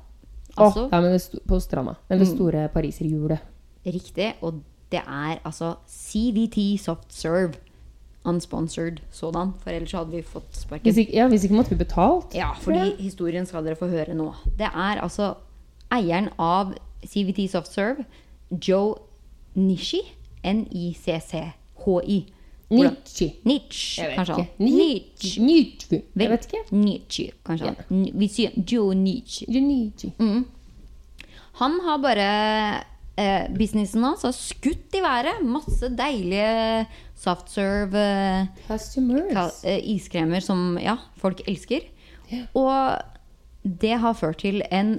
Altså 0.59 0.89
det 0.91 1.13
ja, 1.15 1.41
på 1.47 1.61
stranda. 1.63 1.95
Med 2.11 2.21
det 2.21 2.29
store 2.29 2.69
pariserhjulet. 2.75 3.39
riktig. 3.87 4.35
Og 4.43 4.63
det 4.91 5.03
er 5.07 5.39
altså 5.45 5.77
CVT 5.87 6.81
soft 6.83 7.15
serve. 7.15 7.55
Unsponsored 8.25 9.01
sådan, 9.11 9.55
for 9.63 9.71
ellers 9.71 9.93
hadde 9.93 10.11
vi 10.13 10.23
fått 10.23 10.57
sparken. 10.57 10.85
Hvis 10.85 10.97
ikke, 11.01 11.13
ja, 11.17 11.29
hvis 11.29 11.45
ikke 11.45 11.57
måtte 11.57 11.71
vi 11.71 11.77
betalt. 11.81 12.35
Ja, 12.37 12.53
fordi 12.53 12.91
historien 12.99 13.47
skal 13.47 13.65
dere 13.65 13.77
få 13.81 13.89
høre 13.89 14.15
nå. 14.15 14.35
Det 14.59 14.69
er 14.69 15.01
altså 15.01 15.35
eieren 15.93 16.29
av 16.39 16.75
CVT 17.07 17.47
Softserve, 17.51 18.05
Joe 18.69 18.95
Nishi, 19.55 20.03
N-I-C-C-H-I. 20.45 22.21
Nietzsche. 22.71 23.33
Nietzsche, 23.45 24.05
kanskje. 24.15 24.35
han. 24.35 24.47
Nietzsche. 24.59 25.43
Nietzsche. 25.43 26.03
Jeg 26.17 26.31
vet 26.31 26.47
ikke. 26.47 26.77
Nietzsche, 26.77 27.31
kanskje. 27.47 27.75
han. 27.89 28.07
Vi 28.15 28.29
sier 28.29 28.51
Joe 28.73 28.95
Nietzsche. 28.95 29.47
Nietzsche. 29.49 30.13
Han 31.61 31.81
har 31.85 31.99
bare 31.99 32.29
eh, 33.21 33.47
Businessen 33.53 34.05
hans 34.07 34.25
har 34.27 34.35
skutt 34.37 34.97
i 34.97 35.03
været. 35.05 35.43
Masse 35.45 35.91
deilige 35.97 36.87
softserve 37.21 38.01
eh, 38.01 38.71
eh, 39.69 39.81
iskremer 39.95 40.45
som 40.45 40.79
ja, 40.81 40.97
folk 41.21 41.43
elsker. 41.49 41.87
Og 42.57 43.01
det 43.63 43.97
har 44.01 44.17
ført 44.17 44.41
til 44.45 44.63
en 44.71 44.99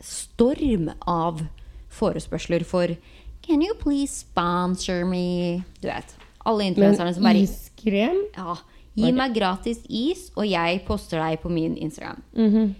storm 0.00 0.90
av 1.08 1.44
forespørsler 1.90 2.64
for 2.64 2.96
Can 3.44 3.62
you 3.64 3.74
please 3.80 4.20
sponsor 4.20 5.06
me? 5.08 5.62
Du 5.80 5.88
vet. 5.88 6.12
Alle 6.46 6.68
influenserne 6.70 7.14
som 7.14 7.24
bare 7.24 7.42
iskrem? 7.44 8.20
ja, 8.36 8.56
Gi 8.98 9.10
meg 9.14 9.34
gratis 9.36 9.80
is, 9.86 10.28
og 10.34 10.48
jeg 10.50 10.80
poster 10.86 11.20
deg 11.22 11.40
på 11.42 11.50
min 11.52 11.76
Instagram. 11.78 12.22
Mhm. 12.34 12.74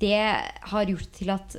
Det 0.00 0.20
har 0.70 0.84
gjort 0.88 1.10
til 1.12 1.30
at 1.30 1.56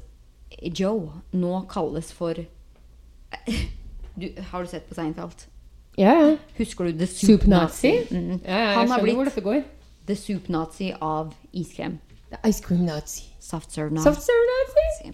Joe 0.62 1.22
nå 1.36 1.66
kalles 1.72 2.12
for 2.16 2.34
du, 4.20 4.30
Har 4.52 4.64
du 4.64 4.70
sett 4.72 4.88
på 4.90 4.96
Seinfeld? 4.96 5.48
Ja, 5.96 6.14
ja. 6.14 6.36
Husker 6.58 6.90
du 6.90 6.98
The 7.00 7.08
Soup, 7.08 7.46
Nazi? 7.48 7.94
Mm. 8.12 8.42
Ja, 8.44 8.52
ja, 8.52 8.60
jeg 8.60 8.78
Han 8.78 8.92
har 8.92 9.00
skjønner 9.00 9.20
hvor 9.20 9.30
dette 9.30 9.46
går. 9.46 9.62
The 10.06 10.18
Soup 10.20 10.50
Nazi 10.52 10.92
av 11.02 11.34
iskrem. 11.56 12.00
The 12.30 12.42
ice 12.50 12.62
cream 12.64 12.86
nazi. 12.86 13.24
Soft 13.40 13.72
serve 13.72 13.96
Nazi. 13.96 14.10
Soft 14.10 14.26
serve 14.26 14.46
nazi. 14.52 15.12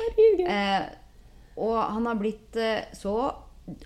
nazi. 0.00 0.44
Eh, 0.48 0.84
og 1.60 1.76
han 1.76 2.06
har 2.08 2.16
blitt 2.20 2.56
eh, 2.56 2.86
så 2.96 3.16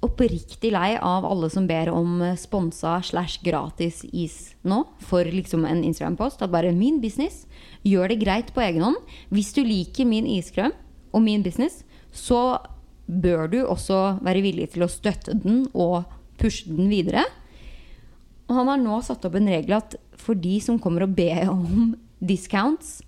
oppriktig 0.06 0.70
lei 0.72 0.94
av 0.96 1.26
alle 1.28 1.50
som 1.52 1.66
ber 1.68 1.90
om 1.92 2.20
eh, 2.24 2.38
sponsa 2.38 2.96
slash 3.04 3.42
gratis 3.44 4.04
is 4.12 4.54
nå 4.64 4.82
for 5.04 5.26
liksom 5.26 5.66
en 5.68 5.82
Instagram-post. 5.84 6.44
At 6.46 6.54
bare 6.54 6.72
min 6.76 7.00
business, 7.02 7.44
gjør 7.82 8.12
det 8.12 8.22
greit 8.22 8.54
på 8.54 8.62
egen 8.64 8.86
hånd. 8.86 9.00
Hvis 9.34 9.52
du 9.56 9.64
liker 9.66 10.08
min 10.08 10.28
iskrem 10.30 10.74
og 11.16 11.24
min 11.24 11.44
business, 11.44 11.80
så 12.12 12.58
bør 13.06 13.46
du 13.50 13.58
også 13.64 14.18
være 14.24 14.42
villig 14.44 14.70
til 14.74 14.84
å 14.84 14.90
støtte 14.90 15.36
den 15.40 15.64
og 15.72 16.04
pushe 16.40 16.68
den 16.68 16.90
videre. 16.92 17.24
Og 18.46 18.58
han 18.60 18.70
har 18.70 18.82
nå 18.82 18.98
satt 19.04 19.24
opp 19.26 19.38
en 19.38 19.50
regel 19.50 19.78
at 19.78 19.96
for 20.20 20.38
de 20.38 20.58
som 20.62 20.78
kommer 20.82 21.06
og 21.06 21.14
ber 21.16 21.48
om 21.54 21.94
discounts, 22.20 23.00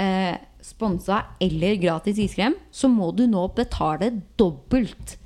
eh, 0.00 0.36
sponsa 0.64 1.24
eller 1.44 1.76
gratis 1.80 2.18
iskrem, 2.22 2.56
så 2.72 2.88
må 2.88 3.10
du 3.12 3.26
nå 3.28 3.46
betale 3.56 4.10
dobbelt 4.40 5.18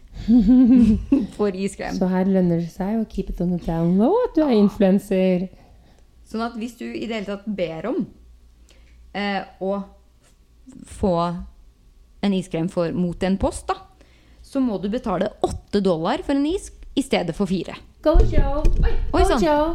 for 1.37 1.55
iskrem. 1.55 1.99
Så 2.01 2.11
her 2.11 2.27
lønner 2.27 2.65
det 2.65 2.73
seg 2.73 2.99
å 2.99 3.07
keep 3.11 3.31
it 3.31 3.43
on 3.45 3.55
the 3.55 3.61
down 3.63 3.97
low 4.01 4.17
at 4.25 4.35
du 4.35 4.43
er 4.45 4.57
influenser. 4.57 5.47
Sånn 6.29 6.43
at 6.45 6.59
hvis 6.59 6.75
du 6.81 6.89
i 6.89 7.07
det 7.07 7.21
hele 7.21 7.31
tatt 7.31 7.47
ber 7.47 7.87
om 7.93 8.03
eh, 9.17 9.47
å 9.63 9.79
få 10.89 11.15
en 12.23 12.35
iskrem 12.35 12.69
for, 12.73 12.93
mot 12.93 13.23
en 13.23 13.37
post, 13.41 13.67
da, 13.71 13.77
så 14.43 14.63
må 14.65 14.79
du 14.83 14.89
betale 14.93 15.31
åtte 15.45 15.83
dollar 15.85 16.23
for 16.27 16.39
en 16.39 16.47
is 16.49 16.71
i 16.99 17.05
stedet 17.05 17.35
for 17.37 17.47
fire. 17.51 17.77
Go 18.03 18.17
Joe! 18.31 18.63
Oi, 18.63 18.91
Oi, 19.13 19.21
go 19.21 19.25
sann. 19.29 19.43
Joe! 19.45 19.69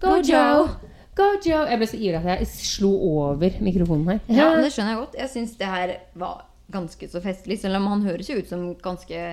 Go 0.00 0.08
Go 0.08 0.18
Joe! 0.26 0.66
Go 1.14 1.28
Joe! 1.44 1.64
Jeg 1.70 1.78
ble 1.78 1.88
så 1.90 1.98
ivrig 2.00 2.18
at 2.20 2.30
jeg 2.40 2.48
slo 2.50 2.90
over 3.10 3.58
mikrofonen 3.62 4.14
her. 4.14 4.20
Ja, 4.34 4.48
Det 4.58 4.72
skjønner 4.74 4.94
jeg 4.94 5.02
godt. 5.04 5.18
Jeg 5.20 5.30
syns 5.30 5.56
det 5.60 5.70
her 5.70 5.92
var 6.18 6.44
ganske 6.74 7.08
så 7.12 7.20
festlig, 7.22 7.60
selv 7.60 7.78
om 7.78 7.86
han 7.92 8.02
høres 8.06 8.30
jo 8.30 8.38
ut 8.40 8.48
som 8.50 8.64
ganske 8.82 9.24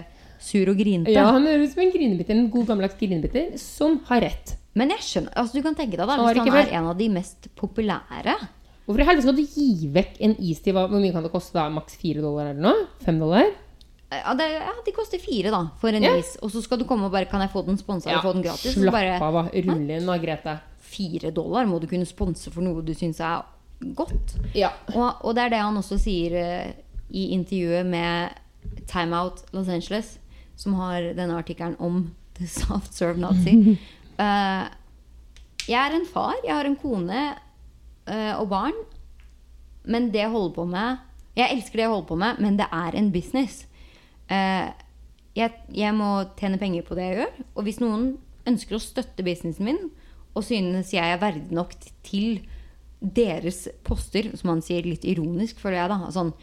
sur 0.41 0.69
og 0.69 0.77
grinete. 0.77 1.13
Ja, 1.15 1.29
han 1.31 1.47
høres 1.47 1.71
ut 1.71 1.77
som 1.77 1.85
en 1.85 1.93
grinebitter, 1.93 2.37
en 2.37 2.49
god 2.53 2.67
gammeldags 2.69 2.97
grinebitter, 2.99 3.53
som 3.61 4.01
har 4.09 4.21
rett. 4.25 4.55
Men 4.77 4.93
jeg 4.93 5.03
skjønner, 5.07 5.33
altså 5.35 5.57
du 5.57 5.65
kan 5.65 5.75
tenke 5.77 5.97
deg 5.97 6.07
da, 6.07 6.17
hvis 6.19 6.41
han 6.41 6.53
er 6.61 6.73
en 6.79 6.89
av 6.93 6.97
de 6.99 7.07
mest 7.11 7.49
populære 7.59 8.35
Hvorfor 8.85 9.01
i 9.03 9.05
helvete 9.07 9.25
skal 9.27 9.37
du 9.37 9.43
gi 9.45 9.87
vekk 9.93 10.15
en 10.25 10.35
is 10.41 10.59
til 10.65 10.73
hva, 10.75 10.87
Hvor 10.89 10.99
mye 11.03 11.13
kan 11.13 11.23
det 11.23 11.31
koste? 11.31 11.53
da? 11.55 11.67
Maks 11.69 11.95
fire 12.01 12.21
dollar 12.23 12.49
eller 12.51 12.61
noe? 12.65 12.87
Fem 13.05 13.19
dollar? 13.21 13.45
ja, 14.11 14.33
det, 14.35 14.47
ja, 14.51 14.71
De 14.85 14.91
koster 14.91 15.21
fire 15.23 15.51
da, 15.53 15.61
for 15.79 15.89
en 15.95 16.03
Ja. 16.03 16.15
is. 16.19 16.33
Og 16.43 16.51
så 16.51 16.61
skal 16.63 16.77
du 16.81 16.85
komme 16.85 17.05
og 17.07 17.11
bare 17.13 17.25
Kan 17.31 17.39
jeg 17.41 17.51
få 17.53 17.61
den 17.65 17.77
sponsa 17.77 18.09
eller 18.09 18.21
få 18.25 18.33
den 18.33 18.43
gratis? 18.43 18.73
Så 18.75 18.81
slapp 18.81 18.93
bare 18.97 19.13
av, 19.21 19.33
da. 19.33 19.43
Rull 19.69 19.89
inn, 19.89 20.05
Margrethe. 20.05 20.57
fire 20.91 21.31
dollar 21.31 21.65
må 21.65 21.79
du 21.79 21.87
kunne 21.87 22.05
sponse 22.05 22.51
for 22.51 22.61
noe 22.61 22.81
du 22.83 22.91
syns 22.93 23.19
er 23.23 23.45
godt. 23.95 24.33
Ja. 24.53 24.73
Og, 24.93 25.21
og 25.23 25.35
det 25.35 25.43
er 25.45 25.49
det 25.53 25.59
han 25.63 25.77
også 25.79 25.97
sier 25.97 26.33
eh, 26.35 26.73
i 27.09 27.29
intervjuet 27.33 27.85
med 27.87 28.35
Time 28.87 29.15
Out 29.15 29.45
Los 29.53 29.69
Angeles, 29.69 30.17
som 30.57 30.73
har 30.73 31.13
denne 31.15 31.37
artikkelen 31.39 31.77
om 31.79 32.11
The 32.37 32.47
Soft 32.47 32.93
Serve 32.93 33.17
Nazi. 33.21 33.77
Eh, 34.21 34.65
jeg 35.71 35.79
er 35.79 35.95
en 35.95 36.05
far, 36.05 36.35
jeg 36.45 36.53
har 36.53 36.65
en 36.67 36.75
kone 36.77 37.15
eh, 37.31 37.39
og 38.39 38.49
barn. 38.51 38.75
Men 39.89 40.11
det 40.13 40.21
jeg 40.25 40.29
holder 40.33 40.53
på 40.55 40.65
med 40.69 40.99
Jeg 41.37 41.55
elsker 41.55 41.79
det 41.79 41.85
jeg 41.85 41.89
holder 41.93 42.07
på 42.11 42.17
med, 42.19 42.39
men 42.43 42.57
det 42.59 42.67
er 42.75 42.97
en 42.99 43.11
business. 43.13 43.61
Eh, 44.29 44.67
jeg, 45.35 45.51
jeg 45.73 45.93
må 45.95 46.09
tjene 46.39 46.59
penger 46.59 46.83
på 46.83 46.95
det 46.97 47.05
jeg 47.07 47.17
gjør. 47.21 47.37
Og 47.55 47.63
hvis 47.63 47.79
noen 47.79 48.09
ønsker 48.51 48.75
å 48.75 48.81
støtte 48.83 49.23
businessen 49.23 49.63
min, 49.69 49.79
og 50.35 50.43
synes 50.43 50.91
jeg 50.93 51.07
er 51.13 51.21
verdig 51.21 51.51
nok 51.55 51.71
til 52.03 52.41
deres 53.01 53.63
poster, 53.87 54.27
som 54.37 54.51
han 54.53 54.61
sier 54.63 54.83
litt 54.85 55.07
ironisk, 55.07 55.59
føler 55.63 55.79
jeg, 55.81 55.93
da. 55.93 56.11
Sånn, 56.15 56.33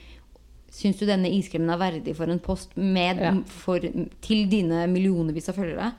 Syns 0.78 0.98
du 1.00 1.06
denne 1.08 1.30
iskremen 1.32 1.70
er 1.72 1.78
verdig 1.80 2.12
for 2.14 2.28
en 2.28 2.40
post 2.44 2.74
med, 2.76 3.16
Ja. 3.24 3.30
for, 3.48 3.80
til 4.20 4.42
dine 4.50 4.82
millionervis 4.92 5.48
av 5.48 5.56
følgere, 5.56 5.92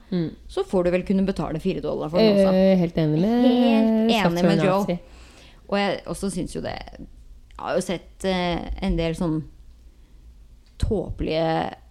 så 0.47 0.61
får 0.63 0.83
du 0.85 0.91
vel 0.93 1.05
kunne 1.07 1.25
betale 1.25 1.57
fire 1.59 1.81
dollar 1.81 2.11
for 2.13 2.21
den 2.21 2.37
også. 2.37 2.51
Eh, 2.53 2.77
helt 2.77 2.99
enig 3.01 3.17
med 3.19 4.11
Helt 4.13 4.29
enig 4.29 4.43
med 4.45 4.61
Joe. 4.63 4.99
Og 5.69 5.77
jeg 5.77 6.01
også 6.09 6.31
syns 6.33 6.55
jo 6.55 6.63
det 6.65 6.75
Jeg 6.75 7.61
har 7.61 7.77
jo 7.77 7.85
sett 7.85 8.27
eh, 8.27 8.67
en 8.85 8.97
del 8.99 9.15
sånn 9.17 9.39
tåpelige 10.79 11.45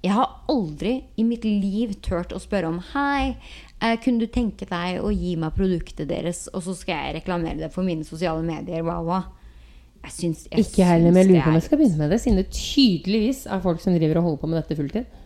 Jeg 0.04 0.14
har 0.16 0.36
aldri 0.50 0.94
i 1.20 1.26
mitt 1.26 1.46
liv 1.46 1.94
turt 2.04 2.34
å 2.34 2.40
spørre 2.42 2.70
om 2.72 2.80
Hei, 2.92 3.36
eh, 3.82 3.96
kunne 4.02 4.24
du 4.24 4.32
tenke 4.32 4.68
deg 4.68 5.02
å 5.02 5.12
gi 5.14 5.36
meg 5.40 5.56
produktet 5.56 6.10
deres, 6.10 6.46
og 6.52 6.64
så 6.66 6.76
skal 6.78 6.96
jeg 6.96 7.18
reklamere 7.20 7.60
det 7.60 7.72
for 7.74 7.86
mine 7.86 8.06
sosiale 8.08 8.42
medier? 8.46 8.82
Wow, 8.86 9.04
wow. 9.06 9.28
Jeg 10.04 10.14
syns, 10.14 10.44
jeg 10.48 10.64
Ikke 10.64 10.86
heller, 10.86 11.12
men 11.12 11.24
jeg 11.24 11.32
lurer 11.32 11.46
på 11.46 11.52
om 11.52 11.58
jeg 11.58 11.66
skal 11.66 11.80
begynne 11.80 12.00
med 12.00 12.12
det, 12.14 12.20
siden 12.22 12.38
det 12.40 12.50
tydeligvis 12.54 13.46
er 13.50 13.64
folk 13.64 13.82
som 13.82 13.96
driver 13.98 14.20
og 14.20 14.28
holder 14.28 14.42
på 14.42 14.50
med 14.50 14.62
dette 14.62 14.78
fulltid. 14.78 15.16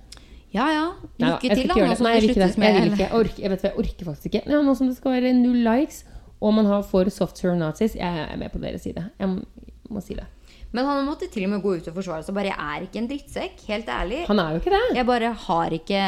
Ja 0.52 0.66
ja. 0.68 0.86
Lykke 1.20 1.54
til, 1.54 1.68
da. 1.68 1.76
Nå 1.76 1.94
som 1.96 2.06
Nei, 2.06 2.16
jeg 2.16 2.22
det 2.22 2.24
vil 2.24 2.32
ikke 2.32 2.40
sluttes 2.40 2.58
med. 2.60 2.98
Jeg, 3.00 3.10
orker, 3.16 3.38
jeg 3.40 3.52
vet 3.52 3.62
jeg 3.68 3.76
orker 3.82 4.08
faktisk 4.10 4.26
ikke. 4.28 4.42
Ja, 4.52 4.60
nå 4.64 4.74
som 4.76 4.90
det 4.90 4.96
skal 4.98 5.14
være 5.16 5.32
null 5.36 5.62
likes, 5.64 6.02
og 6.42 6.54
man 6.56 6.66
har 6.66 6.84
for 6.86 7.08
software 7.14 7.54
nazis, 7.58 7.94
jeg 7.98 8.22
er 8.26 8.38
med 8.40 8.50
på 8.52 8.60
deres 8.62 8.82
side. 8.82 9.04
Jeg 9.18 9.30
må, 9.30 9.66
må 9.94 10.02
si 10.02 10.16
det. 10.18 10.26
Men 10.72 10.88
han 10.88 11.04
måtte 11.04 11.28
til 11.30 11.46
og 11.46 11.52
med 11.52 11.62
gå 11.62 11.74
ut 11.78 11.90
og 11.90 11.98
forsvare 11.98 12.24
seg. 12.24 12.34
Bare 12.36 12.50
jeg 12.50 12.68
er 12.74 12.86
ikke 12.86 13.02
en 13.02 13.10
drittsekk. 13.10 13.66
Helt 13.68 13.90
ærlig. 13.92 14.22
Han 14.30 14.40
er 14.40 14.54
jo 14.54 14.62
ikke 14.62 14.72
det. 14.72 14.84
Jeg 14.96 15.08
bare 15.08 15.34
har 15.46 15.76
ikke 15.76 16.06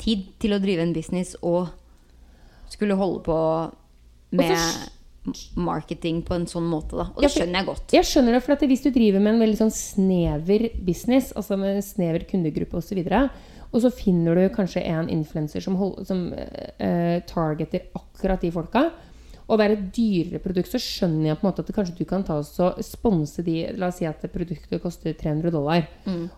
tid 0.00 0.24
til 0.40 0.56
å 0.56 0.60
drive 0.62 0.86
en 0.86 0.94
business 0.96 1.34
og 1.44 1.68
skulle 2.72 2.96
holde 2.96 3.20
på 3.26 3.36
med 4.40 5.36
marketing 5.60 6.22
på 6.24 6.36
en 6.38 6.46
sånn 6.48 6.66
måte, 6.70 6.96
da. 6.96 7.10
Og 7.12 7.24
det 7.24 7.30
skjønner 7.34 7.60
jeg 7.60 7.68
godt. 7.68 7.94
Jeg 7.98 8.08
skjønner 8.08 8.36
det, 8.36 8.42
for 8.46 8.70
hvis 8.70 8.84
du 8.86 8.90
driver 8.94 9.22
med 9.22 9.34
en 9.34 9.42
veldig 9.44 9.58
sånn 9.58 9.74
snever 9.74 10.66
business, 10.86 11.34
altså 11.36 11.58
med 11.60 11.76
en 11.76 11.84
snever 11.84 12.24
kundegruppe 12.30 12.80
osv., 12.80 13.02
og, 13.02 13.10
så 13.12 13.68
og 13.70 13.84
så 13.84 13.92
finner 13.94 14.38
du 14.38 14.46
kanskje 14.54 14.82
en 14.88 15.10
influenser 15.12 15.62
som, 15.62 15.76
hold, 15.78 16.00
som 16.08 16.24
uh, 16.32 17.18
targeter 17.28 17.90
akkurat 17.98 18.40
de 18.42 18.52
folka, 18.54 18.86
det 19.58 19.64
er 19.66 19.72
et 19.74 19.86
dyrere 19.96 20.38
produkt, 20.44 20.70
så 20.70 20.78
skjønner 20.78 21.30
jeg 21.30 21.38
på 21.40 21.46
en 21.46 21.48
måte 21.50 21.64
at 21.64 21.72
kanskje 21.74 21.96
du 21.98 22.04
kan 22.06 22.22
ta 22.26 22.36
oss 22.38 22.52
og 22.62 22.78
sponse 22.86 23.42
de 23.46 23.56
La 23.80 23.88
oss 23.90 23.98
si 23.98 24.06
at 24.06 24.22
det 24.22 24.30
produktet 24.30 24.82
koster 24.82 25.16
300 25.18 25.50
dollar, 25.54 25.88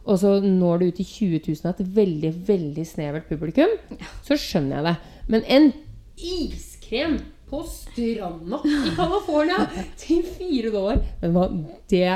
og 0.07 0.17
så 0.23 0.39
når 0.41 0.79
du 0.79 0.87
ut 0.87 1.01
til 1.03 1.11
20 1.11 1.43
000 1.51 1.69
av 1.69 1.83
et 1.83 1.95
veldig, 2.01 2.33
veldig 2.49 2.87
snevert 2.89 3.29
publikum, 3.29 3.77
så 4.25 4.39
skjønner 4.41 4.79
jeg 4.79 4.89
det. 4.89 4.97
Men 5.35 5.47
en 5.59 5.71
iskrem 6.17 7.21
på 7.53 7.61
stranda 7.69 8.63
i 8.65 8.95
California 8.97 9.67
til 10.01 10.23
4 10.25 10.71
dollar 10.73 11.03
Men 11.21 11.35
hva, 11.35 11.49
det 11.93 12.07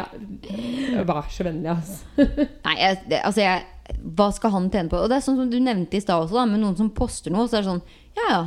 Vær 1.11 1.27
så 1.29 1.45
vennlig, 1.45 1.75
altså. 1.75 2.25
Nei, 2.67 2.77
jeg, 2.81 3.03
det, 3.11 3.21
altså 3.21 3.43
jeg, 3.45 3.99
hva 4.17 4.31
skal 4.33 4.55
han 4.55 4.71
tjene 4.73 4.89
på? 4.93 5.03
Og 5.03 5.11
det 5.13 5.19
er 5.19 5.27
sånn 5.27 5.37
som 5.43 5.51
du 5.53 5.59
nevnte 5.61 5.99
i 5.99 6.01
stad 6.01 6.25
også, 6.25 6.39
da, 6.39 6.47
med 6.49 6.63
noen 6.65 6.79
som 6.79 6.89
poster 6.97 7.35
noe, 7.35 7.45
så 7.51 7.59
er 7.59 7.67
det 7.67 7.75
sånn 7.75 7.85
Ja, 8.17 8.31
ja. 8.31 8.41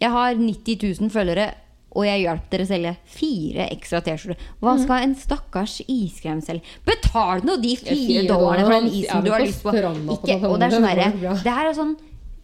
Jeg 0.00 0.10
har 0.14 0.34
90 0.34 1.00
000 1.00 1.10
følgere, 1.10 1.54
og 1.96 2.04
jeg 2.04 2.20
hjalp 2.22 2.50
dere 2.52 2.64
å 2.66 2.68
selge 2.68 2.92
fire 3.08 3.64
ekstra 3.72 4.00
T-skjorter. 4.04 4.36
Hva 4.60 4.74
Mhm. 4.76 4.82
skal 4.84 5.02
en 5.02 5.14
stakkars 5.14 5.80
iskrem 5.88 6.42
selge? 6.44 6.62
Betal 6.86 7.40
nå 7.42 7.56
de 7.62 7.74
fire 7.76 8.26
dollarene 8.28 8.64
for 8.66 8.80
den 8.80 8.90
isen 8.92 9.24
du 9.24 9.30
har 9.32 9.40
lyst 9.40 9.62
på. 9.62 9.72
Ikke, 9.72 10.36
og 10.46 10.58
det 10.60 10.68
er 10.68 10.76
sånn 10.76 10.88
derre. 10.88 11.42
Det 11.42 11.52
her 11.52 11.68
er 11.70 11.74
sånn 11.74 11.96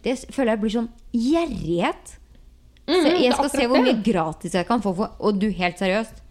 Det 0.05 0.17
føler 0.29 0.51
jeg 0.53 0.61
blir 0.61 0.69
sånn 0.69 0.89
gjerrighet. 1.13 2.17
Mhm, 2.87 3.01
Så 3.01 3.21
jeg 3.23 3.33
skal 3.33 3.49
se 3.49 3.65
hvor 3.67 3.81
mye 3.81 4.03
gratis 4.03 4.53
jeg 4.53 4.67
kan 4.67 4.81
få 4.81 4.95
for 4.95 5.09
Og 5.19 5.39
du, 5.39 5.49
helt 5.49 5.77
seriøst. 5.79 6.21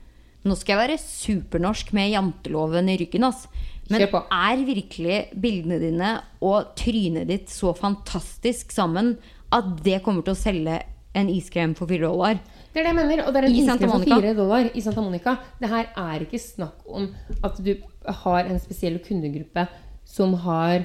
Nå 0.44 0.56
skal 0.56 0.76
jeg 0.78 0.88
være 0.88 0.98
supernorsk 1.00 1.92
med 1.92 2.12
janteloven 2.12 2.88
i 2.88 2.96
ryggen. 3.00 3.24
Ass. 3.24 3.48
Men 3.90 4.00
er 4.02 4.56
virkelig 4.64 5.40
bildene 5.40 5.80
dine 5.80 6.20
og 6.40 6.74
trynet 6.76 7.26
ditt 7.26 7.48
så 7.48 7.74
fantastisk 7.76 8.70
sammen 8.72 9.16
at 9.52 9.82
det 9.82 10.02
kommer 10.04 10.22
til 10.22 10.34
å 10.34 10.36
selge 10.36 10.82
en 11.14 11.30
iskrem 11.30 11.74
for 11.78 11.90
fire 11.90 12.08
dollar? 12.08 12.40
Det 12.72 12.80
er 12.80 12.88
det 12.88 12.92
jeg 12.92 12.98
mener. 12.98 13.22
Og 13.24 13.32
det 13.34 13.40
er 13.40 13.48
en 13.48 13.56
iskrem 13.60 13.92
for 13.92 14.06
fire 14.08 14.34
dollar 14.36 14.68
i 14.74 14.82
Santa 14.84 15.04
Monica. 15.04 15.36
Det 15.60 15.70
her 15.70 15.90
er 16.04 16.26
ikke 16.26 16.42
snakk 16.42 16.84
om 16.90 17.08
at 17.46 17.58
du 17.64 17.72
har 18.24 18.44
en 18.44 18.60
spesiell 18.62 18.98
kundegruppe 19.04 19.66
som 20.04 20.34
har 20.44 20.84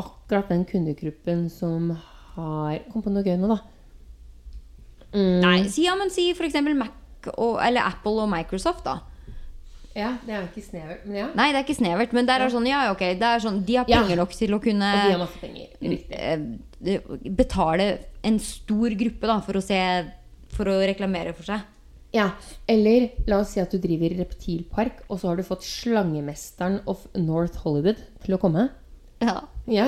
akkurat 0.00 0.50
den 0.52 0.64
kundegruppen 0.68 1.48
som 1.50 1.92
har 2.36 2.78
Kom 2.92 3.02
på 3.02 3.10
noe 3.12 3.26
gøy 3.26 3.34
nå, 3.40 3.48
da. 3.50 3.58
Mm. 5.10 5.40
Nei, 5.42 5.56
si, 5.66 5.82
ja, 5.88 5.96
men 5.98 6.12
si 6.14 6.28
f.eks. 6.30 6.60
Mac 6.78 7.32
og, 7.34 7.58
eller 7.64 7.88
Apple 7.88 8.22
og 8.22 8.30
Microsoft, 8.30 8.84
da. 8.86 9.00
Ja, 9.96 10.12
det 10.22 10.34
er 10.36 10.44
ikke 10.46 10.62
snevert, 10.62 11.02
men 11.08 11.16
ja. 11.18 11.26
Nei, 11.34 11.48
det 11.50 11.58
er 11.58 11.64
ikke 11.64 11.78
snevert, 11.80 12.12
men 12.14 12.28
der 12.28 12.44
er 12.44 12.52
sånn, 12.52 12.68
ja, 12.70 12.84
ok, 12.92 13.02
det 13.18 13.26
er 13.26 13.42
sånn, 13.42 13.58
de 13.66 13.78
har 13.80 13.88
penger 13.88 14.20
nok 14.20 14.36
til 14.38 14.54
å 14.54 14.60
kunne 14.62 14.86
Og 14.86 15.02
de 15.02 15.16
har 15.16 15.22
masse 15.24 15.40
penger. 15.42 15.72
Eh, 16.14 17.00
betale 17.40 17.88
en 18.26 18.38
stor 18.38 18.94
gruppe 19.00 19.30
da, 19.30 19.40
for 19.44 19.58
å 19.58 19.64
se 19.64 19.80
For 20.54 20.70
å 20.70 20.80
reklamere 20.82 21.34
for 21.34 21.46
seg. 21.46 21.66
Ja, 22.14 22.32
Eller 22.66 23.12
la 23.30 23.38
oss 23.42 23.52
si 23.54 23.60
at 23.62 23.70
du 23.70 23.78
driver 23.78 24.16
reptilpark, 24.18 25.04
og 25.08 25.20
så 25.20 25.30
har 25.30 25.38
du 25.38 25.44
fått 25.46 25.62
slangemesteren 25.66 26.80
of 26.90 27.04
North 27.14 27.62
Hollywood 27.62 28.00
til 28.24 28.34
å 28.34 28.40
komme. 28.42 28.68
Ja. 29.20 29.40
Ja. 29.70 29.84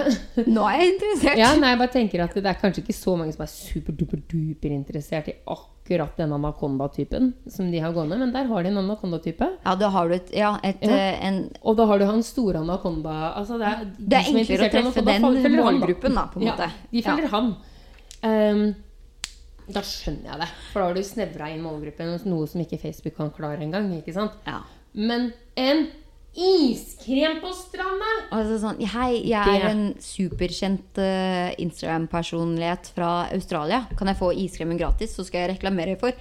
Nå 0.46 0.62
er 0.68 0.76
jeg 0.82 0.90
interessert. 0.92 1.38
Ja, 1.40 1.54
nei, 1.58 1.72
jeg 1.72 1.78
bare 1.80 1.90
tenker 1.94 2.20
at 2.22 2.34
Det 2.36 2.44
er 2.46 2.58
kanskje 2.60 2.82
ikke 2.84 2.94
så 2.94 3.14
mange 3.18 3.32
som 3.34 3.42
er 3.42 3.50
superduper-duper 3.50 4.74
interessert 4.74 5.30
i 5.32 5.34
akkurat 5.50 6.14
den 6.20 6.34
anakonda-typen 6.36 7.32
som 7.50 7.70
de 7.72 7.80
har 7.82 7.94
gående, 7.96 8.18
men 8.20 8.30
der 8.34 8.46
har 8.50 8.62
de 8.62 8.70
en 8.70 8.78
anakonda-type. 8.84 9.48
Ja, 9.64 9.74
da 9.80 9.88
har 9.90 10.08
du 10.08 10.14
et, 10.14 10.30
ja, 10.36 10.52
et, 10.62 10.84
Ja. 10.84 10.92
eh, 10.94 11.26
en 11.26 11.40
Og 11.62 11.76
da 11.76 11.86
har 11.86 11.98
du 11.98 12.04
han 12.06 12.22
store 12.22 12.60
anakonda 12.60 13.32
altså 13.40 13.58
det, 13.58 13.66
er, 13.72 13.84
de 13.84 14.06
Det 14.06 14.18
er 14.20 14.30
enklere 14.30 14.68
å 14.68 14.92
treffe 14.92 15.04
den 15.08 15.56
målgruppen, 15.56 16.14
da, 16.14 16.26
på 16.28 16.40
en 16.40 16.46
ja, 16.46 16.52
måte. 16.52 16.70
De 16.92 17.02
følger 17.02 17.28
Ja. 17.28 17.28
han. 17.32 17.54
Um, 18.22 18.74
da 19.72 19.80
skjønner 19.80 20.28
jeg 20.30 20.40
det, 20.42 20.48
for 20.72 20.80
da 20.80 20.86
har 20.86 20.94
du 20.94 21.02
snevra 21.06 21.48
inn 21.50 21.62
målgruppen, 21.62 22.14
noe 22.28 22.46
som 22.46 22.60
ikke 22.60 22.78
Facebook 22.82 23.16
kan 23.16 23.30
klare 23.30 23.62
engang. 23.62 23.90
Ja. 24.46 24.60
Men 24.94 25.32
en 25.56 25.86
iskrem 26.34 27.40
på 27.42 27.50
stranda! 27.56 28.10
Altså 28.32 28.58
sånn, 28.62 28.78
Hei, 28.94 29.18
jeg 29.28 29.56
er 29.58 29.66
en 29.68 29.82
superkjent 30.02 31.00
uh, 31.02 31.50
Instagram-personlighet 31.60 32.92
fra 32.96 33.10
Australia. 33.34 33.82
Kan 33.98 34.08
jeg 34.10 34.18
få 34.20 34.30
iskremen 34.44 34.80
gratis, 34.80 35.12
så 35.16 35.26
skal 35.28 35.44
jeg 35.44 35.54
reklamere 35.56 35.98
for 36.00 36.16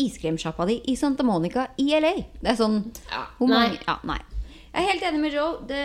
iskremsjappa 0.00 0.66
di 0.66 0.80
i 0.90 0.96
Santa 0.98 1.22
Monica 1.26 1.68
i 1.78 1.90
LA. 1.98 2.14
Det 2.40 2.50
er 2.54 2.58
sånn 2.58 2.80
Ja, 3.10 3.24
nei. 3.46 3.68
ja, 3.86 3.98
nei. 4.06 4.20
Jeg 4.74 4.80
er 4.82 4.88
helt 4.90 5.04
enig 5.10 5.20
med 5.22 5.36
Joe. 5.36 5.52
Det, 5.70 5.82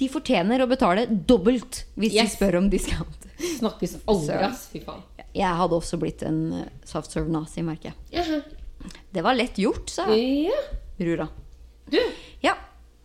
de 0.00 0.08
fortjener 0.10 0.64
å 0.64 0.70
betale 0.70 1.04
dobbelt 1.06 1.84
hvis 1.94 2.14
Yes. 2.16 2.32
de 2.32 2.36
spør 2.40 2.58
om 2.58 2.70
discount. 2.72 3.28
Snakkes 3.60 4.00
aldri, 4.10 4.40
ass. 4.48 4.64
Fy 4.72 4.80
faen. 4.82 5.04
Jeg 5.30 5.46
hadde 5.60 5.76
også 5.78 5.96
blitt 6.02 6.24
en 6.26 6.40
eh, 6.58 6.64
soft 6.84 7.12
serve 7.14 7.30
nazi, 7.30 7.62
merker 7.62 7.92
jeg. 7.92 8.18
Jaha. 8.18 8.40
Det 9.14 9.22
var 9.22 9.36
lett 9.38 9.60
gjort, 9.62 9.86
sa 9.94 10.08
jeg. 10.10 10.50
Ja. 10.50 10.58
Rura. 11.06 11.28
Du, 11.90 11.98
Ja, 12.44 12.54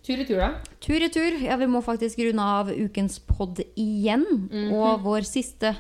tur 0.05 0.21
i 0.21 0.25
tur, 0.27 0.37
da. 0.37 0.51
Tur 0.83 1.01
i 1.01 1.09
tur. 1.09 1.39
Ja, 1.41 1.57
vi 1.57 1.67
må 1.67 1.81
faktisk 1.83 2.19
runde 2.23 2.45
av 2.45 2.69
ukens 2.71 3.19
pod 3.19 3.59
igjen. 3.75 4.25
Mhm. 4.51 4.71
Og 4.73 5.03
vår 5.05 5.25
siste 5.27 5.75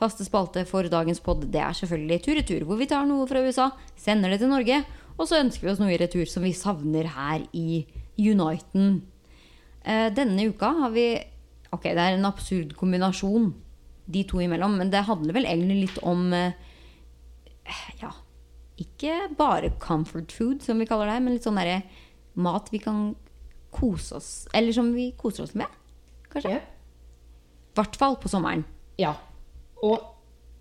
faste 0.00 0.24
spalte 0.24 0.64
for 0.68 0.86
dagens 0.88 1.20
pod, 1.20 1.42
det 1.52 1.60
er 1.60 1.74
selvfølgelig 1.76 2.22
Tur 2.24 2.38
i 2.40 2.44
tur. 2.48 2.64
Hvor 2.64 2.78
vi 2.80 2.86
tar 2.88 3.04
noe 3.08 3.26
fra 3.28 3.42
USA, 3.44 3.70
sender 4.00 4.30
det 4.32 4.38
til 4.40 4.48
Norge, 4.48 4.78
og 5.18 5.26
så 5.28 5.40
ønsker 5.42 5.66
vi 5.66 5.72
oss 5.74 5.80
noe 5.82 5.92
i 5.92 5.98
retur 6.00 6.24
som 6.30 6.42
vi 6.46 6.54
savner 6.56 7.04
her 7.12 7.42
i 7.52 7.82
Uniten. 8.16 9.02
Eh, 9.84 10.08
denne 10.12 10.48
uka 10.48 10.70
har 10.78 10.90
vi 10.96 11.10
Ok, 11.72 11.84
det 11.84 12.02
er 12.02 12.16
en 12.16 12.26
absurd 12.26 12.72
kombinasjon 12.74 13.52
de 14.10 14.24
to 14.26 14.40
imellom, 14.42 14.72
men 14.80 14.90
det 14.90 15.04
handler 15.06 15.36
vel 15.36 15.44
egentlig 15.46 15.84
litt 15.84 16.00
om 16.02 16.32
eh, 16.34 16.52
Ja, 18.02 18.10
ikke 18.80 19.28
bare 19.38 19.70
comfort 19.78 20.32
food, 20.32 20.62
som 20.64 20.80
vi 20.80 20.86
kaller 20.88 21.06
det, 21.12 21.20
men 21.22 21.36
litt 21.36 21.46
sånn 21.46 21.60
derre 21.60 21.82
mat 22.34 22.68
vi 22.72 22.78
kan 22.82 23.14
kose 23.70 24.16
oss 24.18 24.48
Eller 24.54 24.72
som 24.74 24.92
vi 24.94 25.12
koser 25.18 25.44
oss 25.44 25.54
med, 25.54 25.70
kanskje. 26.32 26.58
Ja. 26.58 26.62
I 27.70 27.78
hvert 27.78 27.96
fall 27.96 28.16
på 28.18 28.28
sommeren. 28.28 28.64
Ja. 28.98 29.14
Og 29.82 30.00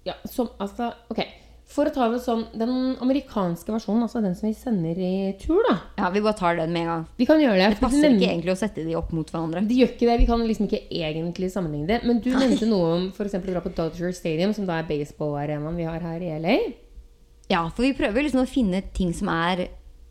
ja, 0.07 0.15
som 0.29 0.49
Altså, 0.61 0.93
OK. 1.11 1.23
For 1.69 1.85
å 1.85 1.93
ta 1.93 2.07
det 2.09 2.21
sånn 2.23 2.47
Den 2.57 2.95
amerikanske 3.03 3.69
versjonen, 3.69 4.07
altså 4.07 4.23
den 4.23 4.33
som 4.37 4.47
vi 4.47 4.55
sender 4.57 4.97
i 4.97 5.33
tur, 5.41 5.59
da. 5.67 5.75
Ja, 5.99 6.09
Vi 6.13 6.23
bare 6.25 6.37
tar 6.37 6.57
den 6.57 6.73
med 6.73 6.81
en 6.85 6.91
gang. 6.91 7.05
Vi 7.19 7.27
kan 7.29 7.41
gjøre 7.41 7.59
det. 7.61 7.67
Det 7.75 7.83
passer 7.83 8.09
ikke 8.09 8.29
egentlig 8.31 8.55
å 8.55 8.59
sette 8.59 8.85
de 8.87 8.95
opp 8.97 9.11
mot 9.13 9.29
hverandre. 9.29 9.61
De 9.69 9.77
gjør 9.77 9.93
ikke 9.93 10.09
det. 10.09 10.17
Vi 10.23 10.29
kan 10.29 10.45
liksom 10.49 10.69
ikke 10.69 10.81
egentlig 10.89 11.51
sammenligne 11.53 11.89
det. 11.91 11.99
Men 12.09 12.21
du 12.25 12.31
nevnte 12.33 12.69
noe 12.69 12.93
om 12.95 13.07
eksempel 13.13 13.53
å 13.53 13.57
dra 13.57 13.65
på 13.65 13.73
Dodger 13.77 14.15
Stadium, 14.17 14.55
som 14.57 14.65
da 14.69 14.79
er 14.79 14.89
baseballarenaen 14.89 15.77
vi 15.77 15.85
har 15.89 16.01
her 16.01 16.25
i 16.25 16.31
LA. 16.41 16.57
Ja, 17.49 17.63
for 17.69 17.85
vi 17.85 17.93
prøver 17.97 18.25
liksom 18.25 18.43
å 18.45 18.49
finne 18.49 18.81
ting 18.93 19.13
som 19.17 19.29
er 19.33 19.67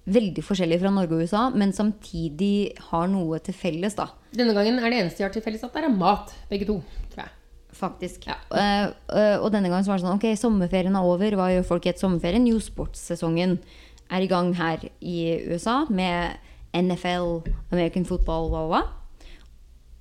veldig 0.09 0.45
forskjellige 0.45 0.83
fra 0.83 0.93
Norge 0.95 1.17
og 1.17 1.25
USA, 1.27 1.49
men 1.55 1.75
samtidig 1.77 2.73
har 2.91 3.09
noe 3.13 3.41
til 3.45 3.57
felles, 3.57 3.97
da. 3.99 4.09
Denne 4.35 4.55
gangen 4.57 4.79
er 4.81 4.93
det 4.93 5.03
eneste 5.03 5.23
de 5.23 5.27
har 5.27 5.35
til 5.35 5.45
felles 5.45 5.65
at 5.65 5.75
det 5.75 5.85
er 5.85 5.95
mat, 5.95 6.33
begge 6.51 6.69
to. 6.69 6.81
tror 7.13 7.25
jeg. 7.25 7.35
Faktisk. 7.79 8.27
Ja. 8.27 8.39
Uh, 8.51 9.37
og 9.45 9.53
denne 9.55 9.71
gangen 9.71 9.87
så 9.87 9.93
var 9.93 10.01
det 10.01 10.07
sånn 10.07 10.17
Ok, 10.17 10.27
sommerferien 10.41 10.97
er 10.99 11.07
over. 11.07 11.37
Hva 11.39 11.51
gjør 11.53 11.67
folk 11.69 11.87
etter 11.87 12.07
sommerferien? 12.07 12.49
Jo, 12.49 12.59
sportssesongen 12.63 13.59
er 14.09 14.25
i 14.25 14.31
gang 14.31 14.55
her 14.57 14.89
i 15.05 15.19
USA 15.47 15.83
med 15.93 16.39
NFL, 16.75 17.45
American 17.71 18.07
football, 18.09 18.49
hva, 18.53 18.65
hva. 18.73 18.83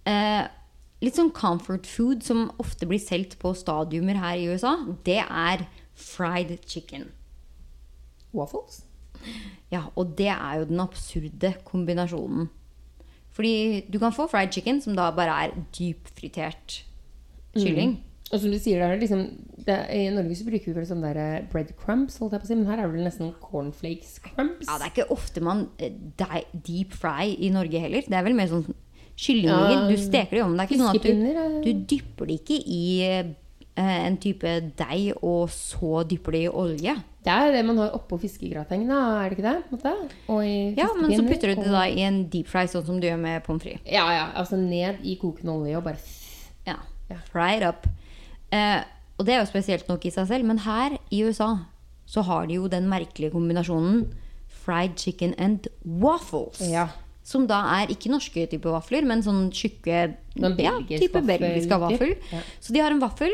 Uh, 0.08 0.48
litt 1.04 1.20
sånn 1.20 1.34
comfort 1.36 1.88
food 1.90 2.24
som 2.26 2.48
ofte 2.62 2.88
blir 2.90 3.02
solgt 3.04 3.38
på 3.42 3.54
stadiumer 3.58 4.20
her 4.24 4.40
i 4.40 4.48
USA, 4.50 4.78
det 5.06 5.22
er 5.24 5.68
fried 5.98 6.56
chicken. 6.66 7.10
Waffles? 8.36 8.87
Ja, 9.74 9.86
og 9.96 10.16
det 10.18 10.30
er 10.32 10.62
jo 10.62 10.70
den 10.70 10.80
absurde 10.80 11.54
kombinasjonen. 11.68 12.50
Fordi 13.38 13.86
du 13.94 14.00
kan 14.02 14.16
få 14.16 14.26
fried 14.32 14.52
chicken, 14.56 14.82
som 14.82 14.96
da 14.98 15.12
bare 15.14 15.36
er 15.46 15.58
dypfritert 15.78 16.82
kylling. 17.54 18.00
Og 18.32 18.42
som 18.42 18.52
du 18.52 18.58
sier, 18.60 18.82
det 18.82 18.88
er 18.88 19.00
liksom 19.00 19.22
det 19.68 19.76
I 19.96 20.08
Norge 20.12 20.36
så 20.36 20.48
bruker 20.48 20.70
vi 20.70 20.76
vel 20.76 20.88
sånne 20.88 21.12
der 21.16 21.46
bread 21.52 21.70
crumbs, 21.80 22.18
holdt 22.20 22.36
jeg 22.36 22.44
på 22.44 22.48
å 22.48 22.50
si, 22.50 22.58
men 22.60 22.68
her 22.68 22.82
er 22.82 22.90
det 22.90 22.96
vel 22.96 23.08
nesten 23.08 23.32
cornflakes 23.44 24.18
crumbs. 24.24 24.68
Ja, 24.68 24.78
det 24.80 24.88
er 24.88 24.94
ikke 24.94 25.16
ofte 25.16 25.44
man 25.44 25.68
eh, 25.80 25.96
deep 26.54 26.96
fry 26.98 27.32
i 27.36 27.52
Norge 27.54 27.82
heller. 27.84 28.08
Det 28.08 28.18
er 28.18 28.26
vel 28.28 28.36
mer 28.38 28.50
sånn 28.52 28.66
kyllinger. 29.18 29.74
Ja, 29.74 29.82
Du 29.90 29.96
steker 30.02 30.40
det 30.40 30.44
om. 30.46 30.56
Det 30.56 30.66
er 30.66 30.72
ikke 30.72 30.82
sånn 30.82 30.96
at 30.96 31.08
du, 31.08 31.44
eh. 31.44 31.60
du 31.66 31.86
dypper 31.94 32.30
det 32.30 32.40
ikke 32.42 32.60
i 32.64 32.84
eh, 33.08 33.32
en 33.86 34.18
type 34.24 34.56
deig, 34.80 35.12
og 35.22 35.54
så 35.54 36.04
dypper 36.10 36.38
det 36.38 36.44
i 36.48 36.52
olje. 36.64 36.98
Det 37.28 37.34
er 37.36 37.52
det 37.58 37.62
man 37.68 37.78
har 37.82 37.92
oppå 37.98 38.16
fiskegratengen, 38.22 38.88
er 38.96 39.30
det 39.30 39.36
ikke 39.38 39.44
det? 39.44 39.56
Ja, 40.80 40.88
men 40.96 41.12
så 41.12 41.26
putter 41.28 41.52
du 41.52 41.60
det 41.60 41.72
da 41.74 41.82
i 41.92 42.04
en 42.08 42.22
deep 42.32 42.48
fry, 42.48 42.64
sånn 42.72 42.86
som 42.88 43.02
du 43.04 43.08
gjør 43.10 43.18
med 43.20 43.44
pommes 43.44 43.66
frites. 43.66 43.84
Ja, 43.92 44.06
ja. 44.16 44.28
Altså 44.40 44.56
ned 44.60 45.02
i 45.04 45.18
kokende 45.20 45.52
olje 45.58 45.76
og 45.80 45.84
bare 45.90 46.00
Ja. 46.68 46.78
Fry 47.32 47.58
it 47.58 47.64
up. 47.68 47.88
Eh, 48.52 48.80
og 49.18 49.26
det 49.28 49.34
er 49.36 49.42
jo 49.42 49.50
spesielt 49.50 49.88
nok 49.90 50.06
i 50.08 50.12
seg 50.14 50.28
selv, 50.30 50.48
men 50.48 50.60
her 50.64 50.96
i 51.12 51.24
USA 51.28 51.50
så 52.08 52.24
har 52.24 52.48
de 52.48 52.56
jo 52.62 52.70
den 52.72 52.88
merkelige 52.88 53.34
kombinasjonen 53.34 54.06
fried 54.64 54.96
chicken 55.00 55.34
and 55.38 55.68
waffles. 55.84 56.62
Ja. 56.64 56.88
Som 57.28 57.44
da 57.50 57.60
er 57.82 57.92
ikke 57.92 58.12
norske 58.12 58.46
type 58.48 58.72
vafler, 58.72 59.04
men 59.04 59.20
sånn 59.26 59.50
tjukke 59.52 60.14
Sånn 60.38 60.56
ja, 60.62 60.78
type 60.88 61.20
belgiske 61.28 61.80
vaffel. 61.82 62.14
Ja. 62.32 62.40
Så 62.64 62.72
de 62.76 62.80
har 62.80 62.94
en 62.96 63.02
vaffel, 63.04 63.34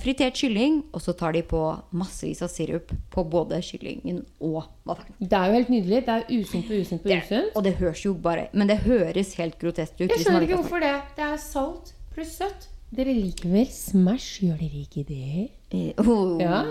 fritert 0.00 0.38
kylling, 0.38 0.82
og 0.94 1.02
så 1.02 1.14
tar 1.18 1.34
de 1.34 1.42
på 1.46 1.60
massevis 1.96 2.42
av 2.44 2.50
sirup 2.52 2.92
på 3.10 3.24
både 3.30 3.58
kyllingen 3.64 4.20
og 4.38 4.62
vaffelen. 4.86 5.16
Det 5.18 5.38
er 5.38 5.50
jo 5.50 5.56
helt 5.58 5.72
nydelig. 5.72 6.02
Det 6.06 6.14
er 6.14 6.28
usunt 6.30 6.68
på 6.68 6.78
usunt 6.78 7.02
på 7.02 7.10
usunt. 7.10 7.50
og 7.54 7.64
det 7.66 7.74
høres 7.80 8.04
jo 8.04 8.14
bare 8.14 8.46
Men 8.52 8.70
det 8.70 8.78
høres 8.84 9.34
helt 9.40 9.58
grotesk 9.58 9.98
ut. 9.98 10.08
Jeg 10.08 10.22
skjønner 10.22 10.46
ikke 10.46 10.60
hvorfor 10.62 10.84
det. 10.84 10.94
Det 11.16 11.26
er 11.26 11.36
salt 11.42 11.94
pluss 12.14 12.36
søtt. 12.38 12.68
Dere 12.94 13.14
liker 13.16 13.50
vel 13.50 13.66
Smash, 13.74 14.44
gjør 14.44 14.60
dere 14.60 14.84
ikke 14.84 15.02
det? 15.08 15.48
Eh, 15.74 16.04
oh. 16.04 16.36
Ja, 16.38 16.62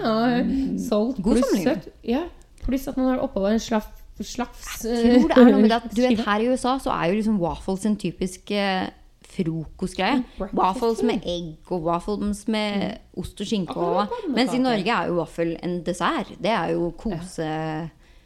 salt 0.80 1.20
pluss 1.24 1.52
søtt. 1.66 1.90
Ja, 2.08 2.24
pluss 2.64 2.88
at 2.88 3.00
man 3.00 3.12
har 3.12 3.24
oppå 3.26 3.44
en 3.50 3.60
slaff, 3.60 3.90
slafs 4.24 4.86
Jeg 4.86 5.20
tror 5.20 5.32
det 5.34 5.42
er 5.42 5.50
noe 5.50 5.64
med 5.64 5.72
det 5.74 5.80
at 5.82 5.88
du 5.92 6.02
vet. 6.06 6.22
Her 6.30 6.44
i 6.44 6.52
USA 6.54 6.78
så 6.80 6.94
er 6.96 7.12
jo 7.12 7.18
liksom 7.20 7.42
waffles 7.44 7.84
en 7.90 7.98
typisk 8.00 8.54
eh, 8.56 8.88
frokostgreie. 9.34 10.24
Breakfast 10.38 10.58
Waffles 10.60 11.02
med 11.04 11.26
egg 11.26 11.72
og 11.74 11.84
waffles 11.88 12.44
med 12.54 13.00
ost 13.18 13.42
og 13.44 13.50
skinke. 13.50 13.76
Og, 13.76 14.14
mens 14.34 14.54
i 14.54 14.62
Norge 14.62 14.94
er 14.96 15.10
jo 15.12 15.20
vaffel 15.20 15.56
en 15.64 15.80
dessert. 15.86 16.34
Det 16.42 16.52
er 16.54 16.74
jo 16.76 16.92
kose... 16.98 17.50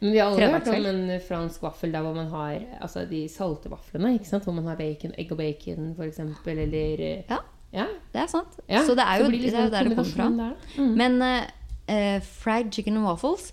Men 0.00 0.12
vi 0.14 0.18
har 0.20 0.28
aldri 0.30 0.46
hørt 0.46 0.68
om 0.70 0.84
en 0.86 1.20
fransk 1.26 1.62
vaffel 1.66 1.90
der 1.90 2.04
hvor 2.06 2.14
man 2.14 2.28
har 2.30 2.60
altså 2.84 3.02
de 3.10 3.24
salte 3.32 3.66
vaflene. 3.72 4.12
ikke 4.14 4.28
sant? 4.30 4.44
Hvor 4.46 4.54
man 4.54 4.68
har 4.70 4.76
bacon, 4.78 5.10
egg 5.18 5.32
og 5.34 5.40
bacon, 5.40 5.88
eksempel, 6.06 6.58
eller 6.68 7.02
Ja, 7.28 7.38
Ja. 7.74 7.86
det 8.14 8.20
er 8.22 8.28
sant. 8.30 8.60
ja. 8.70 8.84
Så 8.86 8.94
det 8.94 9.02
er 9.04 9.18
jo 9.24 9.26
blir 9.28 9.40
det 9.42 9.48
liksom 9.48 9.64
er 9.66 9.70
der 9.74 9.88
det 9.88 9.96
kommer 9.96 10.14
fra. 10.14 10.28
der. 10.38 10.54
Mm. 10.78 10.94
Men 10.96 11.22
eh, 11.22 11.48
eh, 11.88 12.20
fried 12.22 12.70
chicken 12.72 12.96
and 12.96 13.06
waffles 13.06 13.52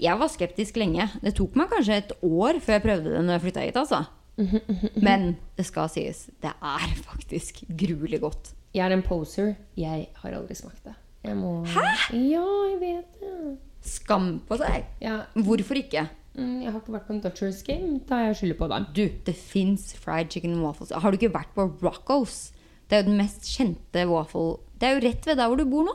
Jeg 0.00 0.18
var 0.18 0.26
skeptisk 0.32 0.76
lenge. 0.80 1.04
Det 1.22 1.34
tok 1.36 1.54
meg 1.54 1.68
kanskje 1.70 1.96
et 2.00 2.12
år 2.22 2.58
før 2.64 2.72
jeg 2.78 2.82
prøvde 2.82 3.12
det 3.12 3.20
når 3.26 3.32
jeg 3.36 3.42
flytta 3.44 3.60
hit. 3.68 3.76
altså. 3.76 4.00
Men 4.36 5.36
det 5.58 5.66
skal 5.68 5.88
sies, 5.92 6.24
det 6.42 6.50
er 6.58 6.94
faktisk 7.04 7.62
gruelig 7.78 8.20
godt. 8.24 8.52
Jeg 8.74 8.88
er 8.88 8.96
en 8.96 9.04
poser. 9.06 9.54
Jeg 9.78 10.08
har 10.18 10.34
aldri 10.34 10.56
smakt 10.58 10.82
det. 10.88 10.94
Må 11.38 11.62
Hæ? 11.70 11.84
Ja, 12.12 12.42
jeg 12.72 12.80
vet 12.80 13.20
det. 13.20 13.54
Skam 13.84 14.40
på 14.48 14.56
seg! 14.60 14.84
Ja, 15.00 15.20
Hvorfor 15.36 15.78
ikke? 15.78 16.06
mm, 16.34 16.62
jeg 16.64 16.72
har 16.72 16.80
ikke 16.80 16.92
vært 16.96 17.06
på 17.06 17.14
en 17.14 17.20
Dutchers 17.24 17.62
game. 17.62 18.00
Da 18.08 18.18
jeg 18.26 18.36
skylder 18.40 18.58
på 18.58 18.68
dem. 18.72 18.86
Du, 18.96 19.02
det 19.26 19.34
fins 19.38 19.92
fried 20.00 20.32
chicken 20.34 20.58
waffles. 20.64 20.90
Har 20.92 21.10
du 21.12 21.16
ikke 21.20 21.32
vært 21.34 21.52
på 21.54 21.68
Rocco's? 21.84 22.50
Det 22.90 22.98
er 22.98 23.04
jo 23.04 23.10
den 23.12 23.16
mest 23.22 23.46
kjente 23.48 24.02
waffle 24.10 24.58
Det 24.80 24.88
er 24.88 24.98
jo 24.98 25.04
rett 25.06 25.26
ved 25.26 25.38
der 25.40 25.48
hvor 25.48 25.56
du 25.56 25.64
bor 25.70 25.86
nå. 25.88 25.94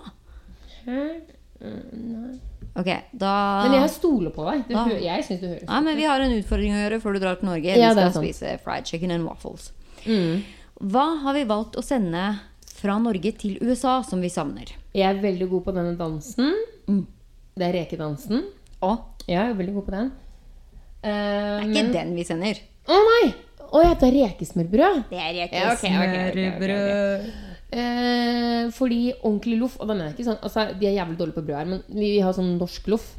Hæ? 0.88 1.02
Mm, 1.60 1.82
nei. 2.14 2.40
Ok, 2.80 2.88
da 3.20 3.32
Men 3.68 3.74
jeg 3.82 3.90
stoler 3.92 4.32
på 4.32 4.46
deg. 4.48 4.62
Du, 4.70 4.74
Da- 4.78 4.86
jeg 5.04 5.24
synes 5.28 5.42
du 5.42 5.48
høres 5.50 5.66
Nei, 5.68 5.80
men 5.88 5.98
Vi 5.98 6.04
har 6.08 6.22
en 6.24 6.32
utfordring 6.38 6.74
å 6.78 6.80
gjøre 6.86 7.00
før 7.04 7.14
du 7.18 7.20
drar 7.26 7.36
til 7.42 7.50
Norge. 7.50 7.76
Ja, 7.76 7.90
vi 7.94 8.06
skal 8.08 8.14
spise 8.24 8.54
fried 8.64 8.88
chicken 8.88 9.12
and 9.12 9.26
waffles. 9.28 9.72
mm. 10.06 10.44
Hva 10.80 11.08
har 11.26 11.34
vi 11.36 11.44
valgt 11.44 11.76
å 11.76 11.84
sende 11.84 12.40
fra 12.80 12.96
Norge 13.04 13.34
til 13.38 13.58
USA 13.60 13.98
som 14.08 14.22
vi 14.24 14.30
savner? 14.32 14.70
Jeg 14.96 15.04
er 15.18 15.20
veldig 15.22 15.50
god 15.50 15.66
på 15.66 15.74
denne 15.76 15.98
dansen. 16.00 16.54
Mm. 16.88 17.06
Det 17.60 17.68
er 17.68 17.74
rekedansen. 17.84 18.46
Å, 18.82 18.94
Jeg 19.28 19.50
er 19.50 19.54
veldig 19.60 19.74
god 19.76 19.86
på 19.90 19.92
den. 19.92 20.12
Eh, 21.04 21.10
det 21.12 21.66
er 21.66 21.84
ikke 21.84 21.94
den 21.94 22.16
vi 22.16 22.24
sender. 22.24 22.62
Å 22.88 22.96
nei! 23.10 23.34
Å 23.70 23.84
ja, 23.84 23.94
det 24.00 24.08
er 24.08 24.16
rekesmørbrød. 24.24 25.04
Det 25.12 25.20
er 25.20 25.34
Ja, 25.36 25.74
okay, 25.74 25.92
okay, 25.92 26.30
okay, 26.32 26.48
ok, 26.50 26.64
ok. 26.64 27.49
Eh, 27.70 28.70
fordi 28.74 29.12
ordentlig 29.20 29.60
loff 29.60 29.76
Og 29.78 29.86
da 29.86 29.94
mener 29.94 30.08
jeg 30.10 30.16
ikke 30.16 30.24
sånn 30.26 30.40
altså, 30.42 30.64
De 30.74 30.88
er 30.90 30.96
jævlig 30.96 31.20
dårlige 31.20 31.36
på 31.36 31.44
brød 31.46 31.58
her, 31.60 31.68
men 31.70 31.84
vi, 31.94 32.08
har 32.18 32.34
sånn 32.34 32.56
norsk 32.58 32.88
loff. 32.90 33.12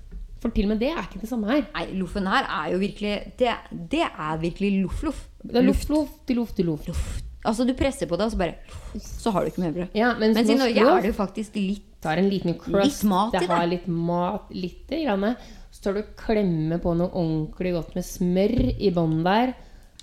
For 0.42 0.51
til 0.57 0.66
og 0.66 0.72
med 0.72 0.80
det 0.82 0.88
er 0.90 1.05
ikke 1.05 1.20
det 1.22 1.30
samme 1.30 1.51
her. 1.53 1.66
Nei, 1.76 1.84
loffen 2.01 2.26
her 2.26 2.48
er 2.48 2.72
jo 2.72 2.80
virkelig 2.82 3.14
Det, 3.38 3.53
det 3.92 4.07
er 4.09 4.40
virkelig 4.42 4.72
loff-loff. 4.80 5.26
Det 5.44 5.61
er 5.61 5.68
loff, 5.68 5.84
loff 5.92 6.16
til 6.26 6.40
loff 6.40 6.57
til 6.57 6.70
loff. 6.72 7.05
Altså, 7.40 7.64
du 7.64 7.72
presser 7.72 8.09
på 8.09 8.18
det, 8.20 8.26
og 8.26 8.34
så 8.34 8.40
bare 8.40 9.01
Så 9.01 9.32
har 9.32 9.44
du 9.44 9.53
ikke 9.53 9.62
mer 9.62 9.76
brød. 9.76 9.94
Ja, 9.96 10.11
mens, 10.18 10.36
Mens 10.36 10.51
i 10.51 10.59
Norge 10.59 10.82
loff 10.82 10.98
er 10.98 11.07
det 11.07 11.12
jo 11.12 11.18
faktisk 11.20 11.57
litt 11.61 11.86
tar 12.01 12.20
en 12.20 12.28
liten 12.32 12.57
crust. 12.59 13.03
Litt 13.03 13.09
mat 13.11 13.34
i 13.36 13.40
det 13.42 13.51
har 13.53 13.66
litt 13.68 13.88
mat, 13.88 14.53
lite 14.57 15.03
grann. 15.05 15.34
Så 15.70 15.84
tar 15.84 15.96
du 15.96 16.03
og 16.03 16.14
klemmer 16.18 16.80
på 16.82 16.94
noe 16.98 17.12
ordentlig 17.12 17.74
godt 17.76 17.98
med 17.98 18.07
smør 18.07 18.55
i 18.72 18.92
bånn 18.94 19.20
der. 19.26 19.53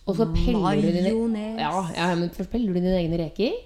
Og 0.07 0.15
så 0.15 0.27
peller 0.31 0.77
du 0.79 0.87
dine 0.87 1.09
Majones. 1.09 1.57
ja, 1.59 1.71
ja, 1.97 2.11
men 2.15 2.29
først 2.31 2.53
peller 2.53 2.71
du 2.71 2.79
dine 2.79 2.95
egne 3.01 3.19
reker. 3.19 3.57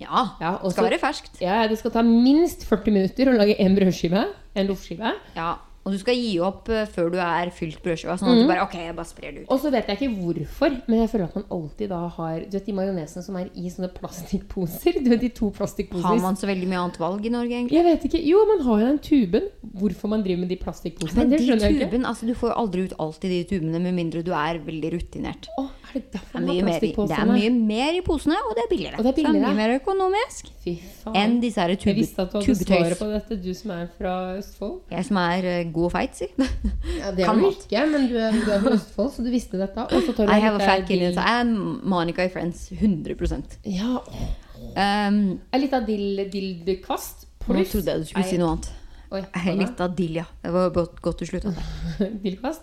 Ja. 0.00 0.24
Ja, 0.40 0.54
og 0.58 0.72
skal 0.74 0.88
være 0.88 0.98
ferskt. 1.02 1.38
Ja, 1.42 1.62
det 1.70 1.78
skal 1.78 1.92
ta 1.94 2.02
minst 2.06 2.66
40 2.66 2.94
minutter 2.96 3.30
å 3.30 3.36
lage 3.36 3.54
en 3.62 3.76
brødskive. 3.78 4.24
En 4.58 4.66
loffskive. 4.70 5.14
Ja. 5.36 5.52
Og 5.84 5.92
du 5.92 5.98
skal 6.00 6.16
gi 6.16 6.38
opp 6.40 6.68
eh, 6.72 6.86
før 6.88 7.10
du 7.12 7.18
er 7.20 7.50
fylt 7.52 7.82
brødskiva. 7.84 8.14
Sånn 8.16 8.30
at 8.32 8.38
du 8.40 8.48
bare 8.48 8.62
Ok, 8.64 8.76
jeg 8.80 8.94
bare 8.96 9.08
sprer 9.10 9.34
det 9.36 9.42
ut. 9.44 9.50
Og 9.52 9.60
så 9.60 9.72
vet 9.74 9.90
jeg 9.90 9.98
ikke 9.98 10.14
hvorfor, 10.16 10.78
men 10.88 11.02
jeg 11.02 11.10
føler 11.12 11.26
at 11.28 11.34
man 11.36 11.44
alltid 11.52 11.90
da 11.92 11.98
har 12.16 12.38
Du 12.48 12.56
vet 12.56 12.70
de 12.70 12.76
majonesene 12.78 13.24
som 13.26 13.36
er 13.36 13.50
i 13.52 13.72
sånne 13.72 13.90
plastikkposer? 13.92 14.96
Du 15.04 15.10
vet 15.12 15.20
de 15.26 15.30
to 15.36 15.50
plastikkposer 15.52 16.08
Har 16.08 16.22
man 16.24 16.38
så 16.40 16.48
veldig 16.48 16.70
mye 16.70 16.80
annet 16.86 17.00
valg 17.02 17.28
i 17.28 17.34
Norge, 17.34 17.52
egentlig? 17.52 17.76
Jeg 17.76 17.84
vet 17.90 18.08
ikke. 18.08 18.22
Jo, 18.24 18.40
man 18.48 18.64
har 18.64 18.80
jo 18.80 18.88
den 18.88 19.02
tuben. 19.10 19.50
Hvorfor 19.74 20.12
man 20.14 20.24
driver 20.24 20.44
med 20.46 20.52
de 20.54 20.58
plastikkposene, 20.64 21.20
Men 21.20 21.34
det 21.34 21.42
de 21.42 21.50
skjønner 21.50 21.68
jeg 21.68 21.76
ikke. 21.76 21.90
tuben, 21.92 22.08
altså 22.08 22.30
Du 22.30 22.34
får 22.40 22.52
jo 22.52 22.56
aldri 22.64 22.86
ut 22.88 22.96
alt 23.04 23.28
i 23.28 23.32
de 23.34 23.42
tubene 23.52 23.84
med 23.84 23.96
mindre 24.00 24.24
du 24.24 24.32
er 24.32 24.60
veldig 24.64 24.94
rutinert. 24.96 25.50
Å, 25.60 25.66
er 25.68 25.98
det 25.98 26.04
derfor 26.16 26.40
er, 26.40 26.40
man 26.40 26.48
har 26.48 26.80
det 26.80 27.18
er 27.18 27.28
mye 27.28 27.52
mer 27.52 27.98
i 27.98 28.02
posene, 28.04 28.40
og 28.48 28.56
det 28.56 28.64
er 28.64 28.70
billigere. 28.72 28.98
Og 28.98 29.04
det 29.04 29.12
er 29.12 29.20
Så 29.20 29.32
det 29.34 29.36
er 29.36 29.44
mye 29.44 29.58
mer 29.60 29.76
økonomisk 29.76 30.50
enn 30.64 31.36
disse 31.42 31.60
her 31.60 31.74
jeg 31.74 31.96
visste 31.98 32.24
at 32.24 32.32
du 32.32 32.38
hadde 32.40 32.54
svaret 32.56 32.98
på 32.98 33.08
dette, 33.10 33.36
du 33.44 33.50
som 33.56 33.74
er 33.74 33.88
fra 33.98 34.14
Østfold. 34.38 34.78
Jeg 34.94 35.04
som 35.10 35.18
er 35.20 35.48
eh, 35.50 35.64
god 35.74 35.90
feit, 35.94 36.14
si. 36.18 36.28
Ja, 37.00 37.10
det 37.16 37.24
Kan 37.26 37.38
er 37.38 37.42
du 37.42 37.50
ikke, 37.50 37.84
men 37.90 38.06
du 38.10 38.16
er, 38.20 38.32
du 38.38 38.50
er 38.54 38.62
fra 38.64 38.72
Østfold, 38.78 39.10
så 39.16 39.24
du 39.26 39.30
visste 39.32 39.60
dette. 39.60 39.84
Og 39.90 40.06
så 40.06 40.14
tar 40.16 40.28
du 40.28 40.32
I 40.32 40.40
have 40.44 40.56
a 40.60 40.64
fat 40.64 40.86
kid 40.86 40.94
dill- 40.98 41.08
inside. 41.10 41.26
er 41.34 41.42
am 41.42 41.80
Monica 41.94 42.24
i 42.24 42.32
Friends. 42.32 42.68
100% 42.72 43.58
Ja, 43.74 43.98
um, 44.00 45.20
er 45.52 45.62
litt 45.62 45.74
av 45.76 45.86
dill 45.86 46.78
kvast 46.84 47.26
Nå 47.44 47.52
Pluss 47.58 47.74
trodde 47.74 47.92
jeg 47.92 48.00
du 48.00 48.08
skulle 48.08 48.24
si 48.30 48.38
noe 48.40 48.54
annet. 48.54 48.70
Oi, 49.14 49.20
Litt 49.60 49.80
av 49.84 49.92
dill, 49.94 50.16
ja. 50.22 50.24
Det 50.42 50.50
var 50.54 50.70
godt, 50.74 51.20
du 51.20 51.28
slutta. 51.28 51.52
kvast 52.40 52.62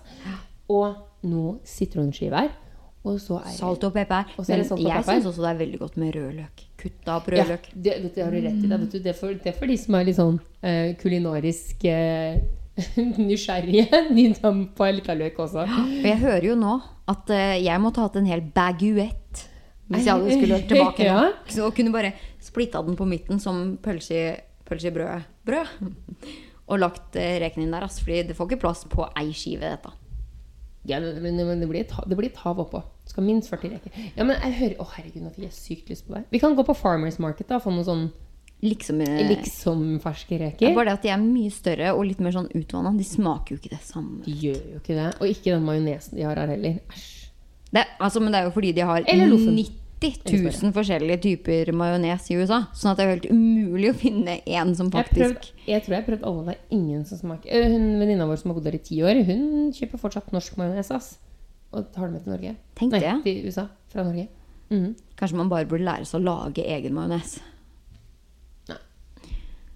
Og 0.74 0.96
noe 1.30 1.60
sitronskiver. 1.68 2.50
Og 3.06 3.18
så 3.22 3.40
er 3.42 3.54
Salt 3.56 3.84
og 3.88 3.94
pepper. 3.96 4.30
Og 4.38 4.46
så 4.46 4.54
er 4.54 4.60
Men 4.62 4.66
det 4.68 4.72
og 4.76 4.82
jeg 4.86 5.06
syns 5.08 5.28
også 5.32 5.42
det 5.42 5.50
er 5.52 5.60
veldig 5.62 5.80
godt 5.82 5.96
med 6.02 6.16
rødløk. 6.18 6.64
Kutta 6.82 7.16
opp 7.18 7.30
Ja, 7.32 7.44
rødløk. 7.44 7.70
det, 7.74 7.94
vet 8.04 8.04
du, 8.04 8.10
det 8.16 8.26
har 8.26 8.32
du 8.34 8.40
rett 8.42 8.58
i. 8.58 8.68
Det, 8.68 8.80
vet 8.82 8.92
du, 8.92 8.98
det, 9.00 9.14
er 9.14 9.18
for, 9.18 9.38
det 9.46 9.54
er 9.54 9.58
for 9.58 9.72
de 9.72 9.78
som 9.82 9.98
er 9.98 10.06
litt 10.10 10.18
sånn 10.20 10.38
uh, 10.42 10.90
kulinarisk 11.02 11.86
eh, 11.90 12.42
nysgjerrige. 13.30 13.88
På 14.78 14.88
en 14.88 14.98
liten 14.98 15.22
løk 15.22 15.40
også. 15.46 15.66
Og 15.66 16.08
jeg 16.08 16.20
hører 16.22 16.52
jo 16.52 16.58
nå 16.60 16.78
at 17.12 17.32
eh, 17.36 17.58
jeg 17.66 17.84
måtte 17.84 18.04
hatt 18.04 18.20
en 18.20 18.30
hel 18.30 18.44
baguett 18.56 19.48
hvis 19.92 20.06
jeg 20.08 20.16
hadde 20.16 20.36
skulle 20.38 20.58
vært 20.60 20.70
tilbake 20.72 21.08
nå. 21.10 21.24
Så 21.52 21.72
kunne 21.76 21.94
bare 21.94 22.14
splitta 22.44 22.84
den 22.86 22.96
på 23.00 23.08
midten 23.10 23.42
som 23.44 23.76
pølse 23.84 24.16
i, 24.16 24.94
brød. 24.96 25.74
Og 26.72 26.80
lagt 26.80 27.18
reken 27.18 27.42
rekene 27.44 27.66
inn 27.66 27.74
der, 27.76 27.84
ass, 27.84 28.00
fordi 28.00 28.22
det 28.30 28.38
får 28.38 28.48
ikke 28.48 28.62
plass 28.62 28.86
på 28.88 29.04
ei 29.20 29.34
skive, 29.36 29.68
dette. 29.68 29.92
Ja, 30.88 30.98
men, 31.00 31.36
men 31.36 31.60
det, 31.60 31.68
blir 31.70 31.84
et, 31.84 31.92
det 32.08 32.18
blir 32.18 32.32
et 32.32 32.40
hav 32.42 32.60
oppå. 32.64 32.82
Det 33.04 33.14
skal 33.14 33.26
minst 33.28 33.52
40 33.52 33.74
reker. 33.76 33.98
Ja, 34.16 34.24
men 34.24 34.38
jeg 34.40 34.58
hører 34.58 34.80
Å, 34.82 34.88
herregud, 34.96 35.26
nå 35.26 35.34
fikk 35.36 35.46
jeg 35.46 35.58
sykt 35.58 35.92
lyst 35.92 36.08
på 36.08 36.16
det. 36.16 36.24
Vi 36.32 36.42
kan 36.42 36.56
gå 36.58 36.66
på 36.66 36.78
Farmers 36.78 37.20
Market 37.22 37.52
da, 37.52 37.60
og 37.60 37.68
få 37.68 37.74
noe 37.76 37.86
sånn 37.86 38.08
liksom 38.62 39.02
eh, 39.02 39.22
Liksom 39.32 39.84
ferske 40.04 40.38
reker? 40.40 40.68
Ja, 40.70 40.76
bare 40.76 40.92
det 40.92 40.94
at 41.00 41.06
de 41.08 41.10
er 41.14 41.22
mye 41.24 41.52
større 41.54 41.94
og 41.96 42.06
litt 42.06 42.20
mer 42.22 42.32
sånn 42.36 42.50
utvanna. 42.58 42.94
De 42.98 43.04
smaker 43.08 43.56
jo 43.56 43.60
ikke 43.62 43.74
det 43.76 43.84
samme. 43.88 44.22
De 44.26 44.32
gjør 44.38 44.62
jo 44.76 44.80
ikke 44.84 44.98
det. 44.98 45.10
Og 45.20 45.28
ikke 45.34 45.54
den 45.56 45.66
majonesen 45.68 46.18
de 46.20 46.26
har 46.28 46.38
her 46.42 46.54
heller. 46.56 46.80
Æsj. 46.94 47.10
Det, 47.72 47.86
altså, 48.04 48.20
men 48.20 48.34
det 48.34 48.42
er 48.42 48.50
jo 48.50 48.52
fordi 48.52 48.74
de 48.76 48.84
har 48.84 49.06
90 49.08 49.72
000 50.02 50.74
forskjellige 50.76 51.22
typer 51.24 51.70
majones 51.78 52.26
i 52.34 52.36
USA. 52.42 52.64
Sånn 52.76 52.92
at 52.92 52.98
det 53.00 53.06
er 53.06 53.12
helt 53.14 53.28
umulig 53.32 53.92
å 53.94 53.98
finne 54.02 54.40
én 54.44 54.74
som 54.76 54.90
Jeg, 54.90 54.98
faktisk 54.98 55.22
prøvd, 55.22 55.50
jeg 55.70 55.84
tror 55.86 55.94
jeg 55.96 56.02
har 56.02 56.08
prøvd 56.10 56.26
alle. 56.32 56.46
Det 56.50 56.56
er 56.58 56.76
ingen 56.80 57.06
som 57.06 57.22
smaker 57.22 57.54
Eh, 57.54 57.68
Hun 57.70 57.86
Venninna 58.02 58.26
vår 58.28 58.42
som 58.42 58.52
har 58.52 58.58
bodd 58.58 58.66
der 58.68 58.76
i 58.80 58.84
ti 58.84 58.98
år, 59.06 59.22
hun 59.30 59.70
kjøper 59.78 60.02
fortsatt 60.02 60.34
norsk 60.34 60.58
majones. 60.60 60.92
Og 61.72 61.86
tar 61.96 62.10
det 62.10 62.14
med 62.18 62.24
til 62.26 62.34
Norge. 62.34 62.56
Tenk 62.76 62.92
Nei, 62.92 63.00
det. 63.00 63.14
til 63.24 63.46
USA. 63.48 63.68
Fra 63.94 64.04
Norge. 64.04 64.28
Mhm. 64.72 64.96
Kanskje 65.16 65.38
man 65.38 65.50
bare 65.54 65.66
burde 65.70 65.86
lære 65.88 66.06
seg 66.10 66.20
å 66.20 66.24
lage 66.26 66.66
egen 66.66 66.94
majones. 66.98 67.40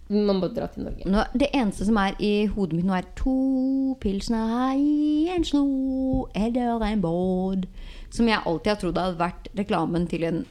Man 0.10 0.38
må 0.38 0.47
dra 0.53 0.68
til 0.70 0.84
Norge. 0.86 1.06
Nå, 1.10 1.24
det 1.34 1.47
eneste 1.58 1.86
som 1.88 1.97
er 1.97 2.14
i 2.22 2.45
hodet 2.45 2.78
mitt 2.78 2.86
nå, 2.86 2.93
er 2.93 3.08
to 3.18 3.95
pilsner 4.03 4.76
i 4.78 5.30
en 5.34 5.43
slo 5.47 6.28
eller 6.38 6.84
en 6.86 7.01
båt. 7.01 7.66
Som 8.14 8.28
jeg 8.30 8.38
alltid 8.45 8.70
har 8.70 8.78
trodd 8.84 8.99
hadde 9.01 9.18
vært 9.20 9.49
reklamen 9.58 10.06
til 10.08 10.24
en 10.28 10.43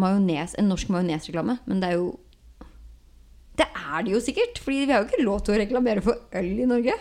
majones, 0.00 0.54
en 0.58 0.70
norsk 0.72 0.88
majonesreklame. 0.88 1.58
Men 1.66 1.80
det 1.84 1.90
er 1.92 1.98
jo 2.00 2.18
Det 3.56 3.66
er 3.70 4.02
det 4.02 4.10
jo 4.16 4.20
sikkert! 4.24 4.58
Fordi 4.58 4.80
vi 4.86 4.92
har 4.92 5.04
jo 5.04 5.06
ikke 5.12 5.22
lov 5.28 5.44
til 5.46 5.54
å 5.54 5.58
reklamere 5.60 6.02
for 6.02 6.16
øl 6.34 6.48
i 6.58 6.66
Norge. 6.66 6.96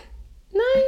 Nei. 0.54 0.84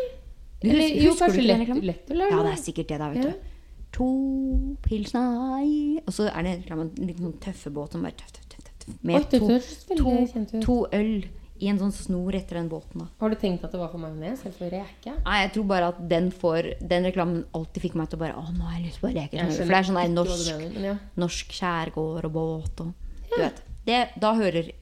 Eller 0.62 0.84
Husker- 0.84 1.02
jo, 1.02 1.10
husker 1.12 1.26
kanskje 1.26 1.46
lett, 1.48 1.82
lettøl? 1.84 2.22
er 2.22 2.30
Ja, 2.30 2.44
det? 2.44 2.52
er 2.52 2.62
sikkert 2.62 2.88
det, 2.92 3.00
da, 3.00 3.10
vet 3.10 3.24
Ja. 3.24 3.32
du. 3.32 3.52
To 3.96 4.78
pilsner 4.84 6.02
Og 6.06 6.12
så 6.14 6.28
er 6.30 6.44
det 6.44 6.70
en 6.70 6.90
liten 7.08 7.24
sånn 7.32 7.40
tøffe 7.40 7.72
båt 7.74 7.94
som 7.94 8.04
bare 8.04 8.12
tøff, 8.12 8.32
tøff, 8.34 8.45
tøff, 8.86 8.94
Oi, 8.94 9.00
Med 9.10 9.30
to, 9.32 10.46
to, 10.46 10.62
to 10.64 10.78
øl 10.94 11.26
i 11.64 11.70
en 11.72 11.78
sånn 11.80 11.94
snor 11.96 12.36
etter 12.36 12.58
den 12.60 12.68
båten, 12.72 13.06
da. 13.06 13.08
Har 13.22 13.32
du 13.32 13.38
tenkt 13.40 13.64
at 13.64 13.72
det 13.72 13.80
var 13.80 13.92
for 13.94 14.02
majones 14.02 14.42
eller 14.44 14.56
for 14.58 14.72
reke? 14.74 15.14
Nei, 15.24 15.36
jeg 15.46 15.52
tror 15.56 15.68
bare 15.70 15.92
at 15.94 16.02
den 16.12 16.28
får 16.36 16.74
Den 16.84 17.08
reklamen 17.08 17.46
alltid 17.56 17.86
fikk 17.86 17.96
meg 18.00 18.10
til 18.12 18.20
å 18.20 18.24
bare 18.26 18.42
Å, 18.42 18.48
nå 18.52 18.66
har 18.68 18.80
jeg 18.80 18.90
lyst 18.90 19.04
på 19.04 19.12
reker. 19.14 19.38
Jeg 19.40 19.54
For 19.62 19.72
det 19.72 19.78
er 19.78 19.88
sånn 19.88 20.02
der 20.02 20.12
norsk, 20.12 20.50
mener, 20.60 20.90
ja. 20.90 20.96
norsk 21.24 21.56
skjærgård 21.56 22.28
og 22.28 22.36
båt 22.36 22.84
og 22.84 22.92
Du 23.32 23.38
vet. 23.40 23.64
Det, 23.86 24.02
da 24.20 24.34
hører 24.36 24.74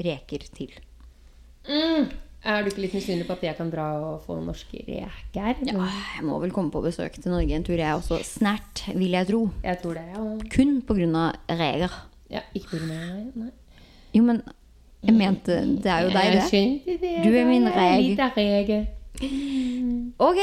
reker 0.00 0.44
til. 0.56 0.74
Mm. 1.68 2.10
Er 2.40 2.62
du 2.64 2.70
ikke 2.70 2.86
litt 2.86 2.94
misunnelig 2.96 3.26
på 3.28 3.34
at 3.36 3.42
jeg 3.44 3.56
kan 3.58 3.70
dra 3.70 3.86
og 4.00 4.22
få 4.24 4.38
norske 4.40 4.80
reker? 4.86 5.10
Ja, 5.36 5.52
jeg 5.52 6.24
må 6.24 6.38
vel 6.40 6.54
komme 6.56 6.72
på 6.72 6.80
besøk 6.82 7.18
til 7.20 7.34
Norge 7.34 7.54
en 7.54 7.66
tur, 7.66 7.76
jeg 7.76 7.98
også. 7.98 8.22
Snert, 8.26 8.86
vil 8.96 9.12
jeg 9.12 9.28
tro. 9.28 9.42
Jeg 9.62 9.82
tror 9.82 10.00
det, 10.00 10.06
ja. 10.10 10.22
Kun 10.54 10.78
av 11.20 11.58
reker. 11.60 12.00
Ja 12.30 12.40
ikke 12.54 12.76
grunn 12.78 12.88
meg, 12.88 13.36
nei. 13.36 13.50
Jo, 14.14 14.22
men 14.26 14.42
jeg 15.02 15.14
mente 15.16 15.54
Det 15.82 15.90
er 15.90 16.02
jo 16.06 16.10
deg, 16.12 16.24
Jeg 16.24 16.34
det. 16.34 16.46
skjønte 16.50 16.96
det. 17.00 17.12
Du 17.24 17.36
er 17.38 17.44
min 17.48 17.68
reg. 17.68 18.18
Rege. 18.36 18.80
Ok. 20.20 20.40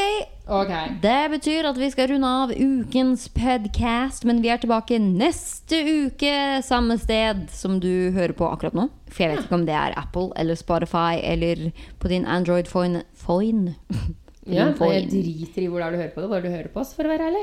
Det 1.01 1.17
betyr 1.33 1.67
at 1.69 1.77
vi 1.79 1.89
skal 1.91 2.07
runde 2.11 2.29
av 2.29 2.51
ukens 2.53 3.27
podcast, 3.35 4.25
men 4.25 4.41
vi 4.43 4.49
er 4.53 4.59
tilbake 4.61 4.97
neste 5.01 5.79
uke 6.07 6.61
samme 6.65 6.97
sted 7.01 7.47
som 7.53 7.79
du 7.83 8.11
hører 8.15 8.33
på 8.37 8.47
akkurat 8.49 8.77
nå. 8.77 8.87
For 9.09 9.23
jeg 9.25 9.35
vet 9.35 9.45
ikke 9.45 9.57
om 9.59 9.65
det 9.67 9.75
er 9.77 9.97
Apple 9.99 10.29
eller 10.39 10.55
Spotify 10.59 11.17
eller 11.21 11.67
på 11.99 12.11
din 12.13 12.25
Android-foin. 12.25 13.75
Ja, 14.47 14.69
for 14.79 14.87
jeg 14.93 15.09
driter 15.11 15.59
i 15.59 15.67
hvor 15.67 15.81
du 15.83 15.97
hører 15.99 16.13
på 16.15 16.21
det, 16.23 16.27
bare 16.31 16.45
du 16.45 16.47
hører 16.47 16.69
på 16.71 16.79
oss, 16.79 16.93
for 16.95 17.03
å 17.03 17.09
være 17.11 17.25
ærlig. 17.27 17.41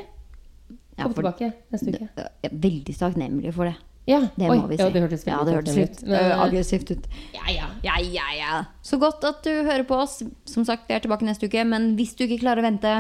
Ja, 0.96 1.02
Kom 1.04 1.12
for- 1.12 1.20
tilbake 1.20 1.50
neste 1.74 1.92
uke. 1.92 2.06
Jeg 2.16 2.48
er 2.48 2.54
veldig 2.62 2.94
takknemlig 2.96 3.52
for 3.52 3.68
det. 3.68 3.74
Ja, 4.04 4.18
Det 4.36 4.50
Oi, 4.50 4.58
må 4.58 4.66
vi 4.68 4.76
si. 4.76 4.82
Ja, 4.82 4.90
det 4.92 5.00
hørtes 5.00 5.22
ja, 5.24 5.38
det 5.46 5.54
hørtes 5.56 5.76
litt 5.78 6.02
aggressivt 6.12 6.90
ut. 6.92 7.06
Ja, 7.32 7.46
ja. 7.48 7.68
Ja, 7.84 7.94
ja, 8.00 8.26
ja. 8.36 8.58
Så 8.84 8.98
godt 9.00 9.24
at 9.24 9.40
du 9.46 9.50
hører 9.64 9.86
på 9.88 9.96
oss. 9.96 10.18
Som 10.48 10.66
sagt, 10.68 10.84
vi 10.88 10.96
er 10.96 11.00
tilbake 11.04 11.24
neste 11.24 11.48
uke. 11.48 11.64
Men 11.64 11.94
hvis 11.96 12.12
du 12.18 12.26
ikke 12.26 12.42
klarer 12.42 12.60
å 12.60 12.66
vente, 12.66 12.92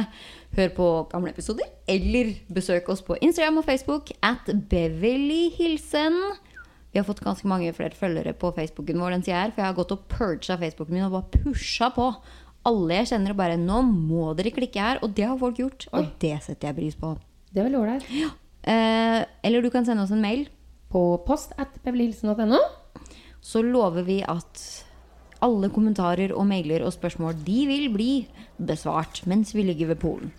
hør 0.56 0.72
på 0.78 0.88
gamle 1.12 1.34
episoder. 1.34 1.68
Eller 1.90 2.32
besøk 2.52 2.88
oss 2.92 3.04
på 3.04 3.18
Instagram 3.20 3.60
og 3.60 3.66
Facebook 3.68 4.14
at 4.24 4.48
Beverly 4.70 5.50
Hilsen. 5.58 6.16
Vi 6.94 7.00
har 7.00 7.06
fått 7.08 7.24
ganske 7.26 7.48
mange 7.50 7.72
flere 7.74 7.96
følgere 7.98 8.32
på 8.38 8.52
Facebooken 8.54 9.00
vår, 9.02 9.16
den 9.16 9.24
jeg 9.26 9.34
her, 9.34 9.50
for 9.50 9.64
jeg 9.64 9.72
har 9.72 9.76
gått 9.76 9.92
og 9.96 10.04
purga 10.08 10.56
Facebooken 10.60 10.94
min 10.94 11.06
og 11.08 11.16
bare 11.16 11.42
pusha 11.42 11.90
på. 11.92 12.06
Alle 12.64 13.00
jeg 13.00 13.10
kjenner 13.10 13.34
og 13.34 13.40
bare 13.42 13.58
'Nå 13.60 13.82
må 13.84 14.32
dere 14.38 14.54
klikke 14.54 14.80
her.' 14.80 15.02
Og 15.02 15.12
det 15.12 15.26
har 15.26 15.36
folk 15.36 15.58
gjort. 15.58 15.88
Og 15.92 16.06
det 16.20 16.38
setter 16.42 16.68
jeg 16.68 16.76
pris 16.76 16.94
på. 16.96 17.18
Det 17.52 17.60
er 17.60 17.68
vel 17.68 17.76
ålreit. 17.82 18.06
Eh, 18.64 19.24
eller 19.44 19.60
du 19.60 19.68
kan 19.70 19.84
sende 19.84 20.02
oss 20.02 20.10
en 20.14 20.22
mail. 20.22 20.48
På 20.94 21.02
post 21.26 21.52
at 21.58 21.72
beverlyhilsen.no. 21.82 22.58
så 23.42 23.60
lover 23.66 24.04
vi 24.06 24.20
at 24.22 24.60
alle 25.42 25.68
kommentarer 25.74 26.30
og 26.32 26.46
mailer 26.46 26.84
og 26.86 26.92
spørsmål 26.94 27.34
de 27.46 27.64
vil 27.68 27.88
bli 27.92 28.10
besvart 28.62 29.24
mens 29.26 29.50
vi 29.54 29.62
ligger 29.66 29.90
ved 29.90 29.96
Polen. 30.00 30.30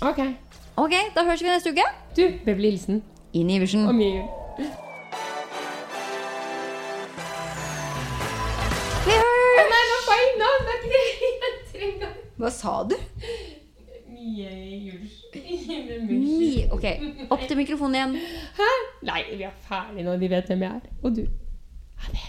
Ok. 0.00 0.18
Ok, 0.80 0.94
da 1.14 1.24
høres 1.28 1.42
vi 1.44 1.50
neste 1.52 1.70
uke. 1.76 1.84
Du, 2.16 2.24
Beverly 2.46 2.70
Hilsen. 2.72 3.02
Inn 3.36 3.50
i 3.50 3.58
Og 3.58 3.60
Iversen. 3.60 3.84
mye 3.98 4.10
jul. 4.16 4.28
Vi 9.06 9.14
høres! 9.20 9.70
Nei, 9.72 9.84
det 9.92 10.00
feil 10.08 10.32
navn! 10.40 10.66
Det 10.66 10.74
er 10.74 10.80
ikke 10.80 10.90
det 10.94 11.04
jeg 11.44 11.54
trenger. 11.72 12.16
Hva 12.40 12.50
sa 12.54 12.74
du? 12.90 12.96
Ni. 16.08 16.64
Ok, 16.70 16.84
opp 17.30 17.44
til 17.48 17.56
mikrofonen 17.56 17.94
igjen. 17.94 18.16
Hæ? 18.58 18.70
Nei, 19.08 19.22
vi 19.36 19.42
er 19.48 19.54
ferdige 19.68 20.04
nå. 20.06 20.16
De 20.20 20.30
vet 20.30 20.50
hvem 20.52 20.62
jeg 20.66 20.80
er. 20.80 20.90
Og 21.02 21.16
du. 21.16 21.24
Ha 22.02 22.12
det. 22.12 22.26